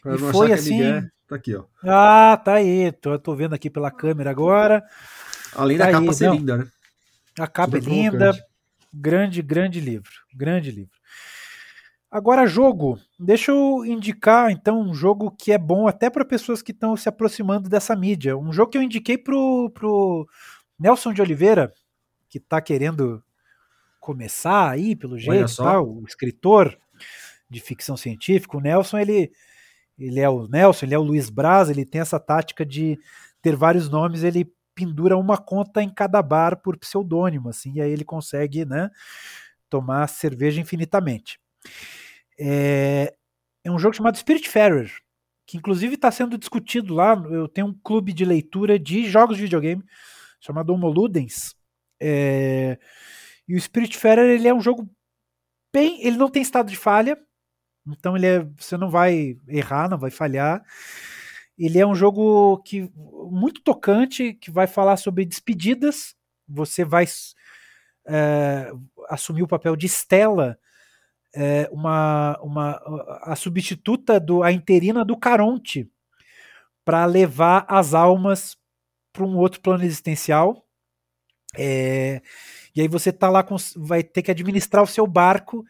Pra 0.04 0.14
e 0.14 0.20
foi 0.20 0.54
assim. 0.54 0.80
É, 0.80 1.02
tá 1.28 1.38
aqui, 1.38 1.56
ó. 1.56 1.64
Ah, 1.84 2.38
tá 2.38 2.54
aí. 2.54 2.92
Tô, 2.92 3.18
tô 3.18 3.34
vendo 3.36 3.56
aqui 3.56 3.68
pela 3.68 3.90
câmera 3.90 4.30
agora. 4.30 4.84
Além 5.56 5.76
tá 5.76 5.88
da 5.88 5.92
capa 5.94 6.06
aí, 6.06 6.14
ser 6.14 6.28
não. 6.28 6.36
linda, 6.36 6.58
né? 6.58 6.68
A 7.40 7.48
capa 7.48 7.80
Super 7.80 7.92
é 7.92 7.96
linda. 7.96 8.46
Grande, 8.94 9.42
grande 9.42 9.80
livro. 9.80 10.12
Grande 10.36 10.70
livro. 10.70 10.94
Agora, 12.12 12.46
jogo. 12.46 13.00
Deixa 13.20 13.50
eu 13.50 13.84
indicar, 13.84 14.52
então, 14.52 14.80
um 14.80 14.94
jogo 14.94 15.32
que 15.32 15.52
é 15.52 15.58
bom 15.58 15.88
até 15.88 16.12
para 16.12 16.24
pessoas 16.24 16.62
que 16.62 16.72
estão 16.72 16.96
se 16.96 17.10
aproximando 17.10 17.68
dessa 17.68 17.96
mídia. 17.96 18.38
Um 18.38 18.54
jogo 18.54 18.70
que 18.70 18.78
eu 18.78 18.84
indiquei 18.84 19.18
pro, 19.18 19.72
pro 19.72 20.30
Nelson 20.78 21.12
de 21.12 21.24
Oliveira, 21.24 21.74
que 22.30 22.38
está 22.38 22.62
querendo 22.62 23.24
começar 24.02 24.72
aí, 24.72 24.96
pelo 24.96 25.18
jeito, 25.18 25.56
tá? 25.56 25.80
o 25.80 26.04
escritor 26.08 26.78
de 27.48 27.62
ficção 27.62 27.96
científica, 27.96 28.58
o 28.58 28.60
Nelson, 28.60 28.98
ele, 28.98 29.32
ele 29.98 30.20
é 30.20 30.28
o 30.28 30.48
Nelson, 30.48 30.86
ele 30.88 30.96
é 30.96 31.00
o 31.00 31.04
Luiz 31.04 31.30
Braz, 31.30 31.70
ele 31.70 31.86
tem 31.86 32.02
essa 32.02 32.20
tática 32.20 32.66
de 32.66 32.98
ter 33.42 33.56
vários 33.56 33.90
nomes, 33.90 34.24
ele 34.24 34.52
pendura 34.74 35.16
uma 35.16 35.38
conta 35.38 35.84
em 35.84 35.90
cada 35.90 36.22
bar 36.22 36.58
por 36.58 36.78
pseudônimo, 36.78 37.50
assim, 37.50 37.74
e 37.76 37.82
aí 37.82 37.92
ele 37.92 38.04
consegue, 38.04 38.66
né, 38.66 38.90
tomar 39.70 40.08
cerveja 40.08 40.60
infinitamente. 40.60 41.40
É, 42.40 43.14
é 43.64 43.72
um 43.72 43.78
jogo 43.78 43.96
chamado 43.96 44.18
Spiritfarer, 44.18 44.92
que 45.46 45.58
inclusive 45.58 45.94
está 45.94 46.10
sendo 46.10 46.38
discutido 46.40 46.96
lá, 46.96 47.14
eu 47.30 47.48
tenho 47.48 47.68
um 47.68 47.80
clube 47.84 48.14
de 48.14 48.26
leitura 48.26 48.80
de 48.80 49.08
jogos 49.08 49.38
de 49.38 49.44
videogame 49.44 49.84
chamado 50.40 50.74
Homo 50.74 50.88
Ludens, 50.90 51.54
é, 52.02 52.80
e 53.52 53.56
o 53.58 53.60
Spiritfarer, 53.60 54.30
ele 54.30 54.48
é 54.48 54.54
um 54.54 54.62
jogo 54.62 54.90
bem. 55.74 56.02
Ele 56.08 56.16
não 56.16 56.30
tem 56.30 56.42
estado 56.42 56.70
de 56.70 56.78
falha. 56.78 57.18
Então 57.86 58.16
ele 58.16 58.26
é, 58.26 58.48
você 58.58 58.78
não 58.78 58.90
vai 58.90 59.38
errar, 59.46 59.90
não 59.90 59.98
vai 59.98 60.10
falhar. 60.10 60.64
Ele 61.58 61.78
é 61.78 61.86
um 61.86 61.94
jogo 61.94 62.60
que 62.60 62.90
muito 63.30 63.62
tocante, 63.62 64.36
que 64.36 64.50
vai 64.50 64.68
falar 64.68 64.96
sobre 64.96 65.26
despedidas. 65.26 66.16
Você 66.48 66.86
vai 66.86 67.06
é, 68.08 68.72
assumiu 69.10 69.44
o 69.44 69.50
papel 69.50 69.76
de 69.76 69.90
Stella, 69.90 70.58
é, 71.36 71.68
uma, 71.74 72.40
uma, 72.42 72.82
a 73.24 73.36
substituta, 73.36 74.18
do, 74.18 74.44
a 74.44 74.54
interina 74.54 75.04
do 75.04 75.18
Caronte, 75.18 75.92
para 76.86 77.06
levar 77.06 77.66
as 77.68 77.94
almas 77.94 78.58
para 79.12 79.26
um 79.26 79.36
outro 79.36 79.60
plano 79.60 79.84
existencial. 79.84 80.66
É, 81.58 82.22
e 82.76 82.82
aí 82.82 82.88
você 82.88 83.12
tá 83.12 83.30
lá 83.30 83.44
com, 83.44 83.56
vai 83.78 84.04
ter 84.04 84.22
que 84.22 84.32
administrar 84.32 84.84
o 84.84 84.88
seu 84.88 85.08
barco 85.08 85.64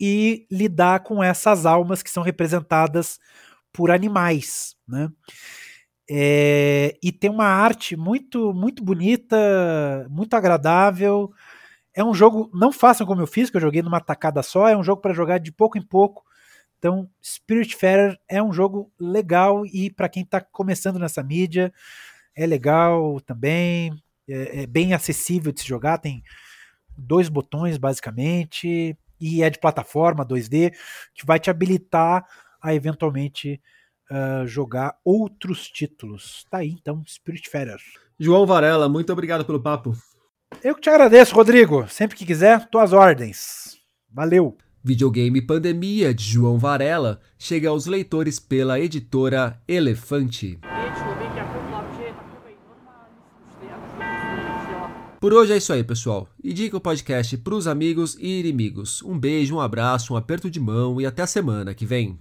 e 0.00 0.46
lidar 0.50 1.00
com 1.00 1.22
essas 1.22 1.66
almas 1.66 2.02
que 2.02 2.10
são 2.10 2.22
representadas 2.22 3.18
por 3.72 3.90
animais, 3.90 4.76
né? 4.88 5.08
É, 6.08 6.96
e 7.02 7.10
tem 7.12 7.28
uma 7.30 7.46
arte 7.46 7.96
muito 7.96 8.54
muito 8.54 8.84
bonita, 8.84 10.06
muito 10.10 10.34
agradável. 10.34 11.32
É 11.94 12.04
um 12.04 12.14
jogo, 12.14 12.50
não 12.54 12.72
façam 12.72 13.06
como 13.06 13.22
eu 13.22 13.26
fiz, 13.26 13.50
que 13.50 13.56
eu 13.56 13.60
joguei 13.60 13.82
numa 13.82 14.00
tacada 14.00 14.42
só, 14.42 14.68
é 14.68 14.76
um 14.76 14.84
jogo 14.84 15.02
para 15.02 15.14
jogar 15.14 15.38
de 15.38 15.52
pouco 15.52 15.78
em 15.78 15.82
pouco. 15.82 16.24
Então, 16.78 17.08
Spiritfarer 17.24 18.18
é 18.28 18.42
um 18.42 18.52
jogo 18.52 18.92
legal 19.00 19.64
e 19.66 19.90
para 19.90 20.08
quem 20.08 20.22
está 20.22 20.40
começando 20.40 20.98
nessa 20.98 21.22
mídia, 21.22 21.72
é 22.36 22.46
legal 22.46 23.20
também, 23.22 23.92
é, 24.28 24.62
é, 24.62 24.66
bem 24.66 24.92
acessível 24.92 25.52
de 25.52 25.60
se 25.60 25.68
jogar, 25.68 25.98
tem 25.98 26.22
dois 26.96 27.28
botões 27.28 27.76
basicamente, 27.76 28.96
e 29.20 29.42
é 29.42 29.50
de 29.50 29.58
plataforma 29.58 30.26
2D, 30.26 30.72
que 31.14 31.26
vai 31.26 31.38
te 31.38 31.50
habilitar 31.50 32.24
a 32.60 32.74
eventualmente 32.74 33.60
uh, 34.10 34.46
jogar 34.46 34.96
outros 35.04 35.68
títulos. 35.68 36.44
Tá 36.50 36.58
aí 36.58 36.70
então, 36.70 37.02
Spiritfarer. 37.06 37.78
João 38.18 38.46
Varela, 38.46 38.88
muito 38.88 39.12
obrigado 39.12 39.44
pelo 39.44 39.62
papo. 39.62 39.96
Eu 40.62 40.74
que 40.74 40.80
te 40.80 40.90
agradeço, 40.90 41.34
Rodrigo. 41.34 41.86
Sempre 41.88 42.16
que 42.16 42.24
quiser, 42.24 42.68
tuas 42.68 42.92
ordens. 42.92 43.78
Valeu. 44.10 44.56
Videogame 44.82 45.42
Pandemia 45.42 46.14
de 46.14 46.24
João 46.24 46.58
Varela 46.58 47.20
chega 47.36 47.68
aos 47.68 47.86
leitores 47.86 48.38
pela 48.38 48.78
editora 48.78 49.60
Elefante. 49.66 50.60
Por 55.26 55.34
hoje 55.34 55.52
é 55.52 55.56
isso 55.56 55.72
aí, 55.72 55.82
pessoal. 55.82 56.28
Indica 56.40 56.76
o 56.76 56.80
podcast 56.80 57.36
para 57.38 57.56
os 57.56 57.66
amigos 57.66 58.16
e 58.20 58.38
inimigos. 58.38 59.02
Um 59.02 59.18
beijo, 59.18 59.56
um 59.56 59.60
abraço, 59.60 60.14
um 60.14 60.16
aperto 60.16 60.48
de 60.48 60.60
mão 60.60 61.00
e 61.00 61.04
até 61.04 61.20
a 61.20 61.26
semana 61.26 61.74
que 61.74 61.84
vem. 61.84 62.16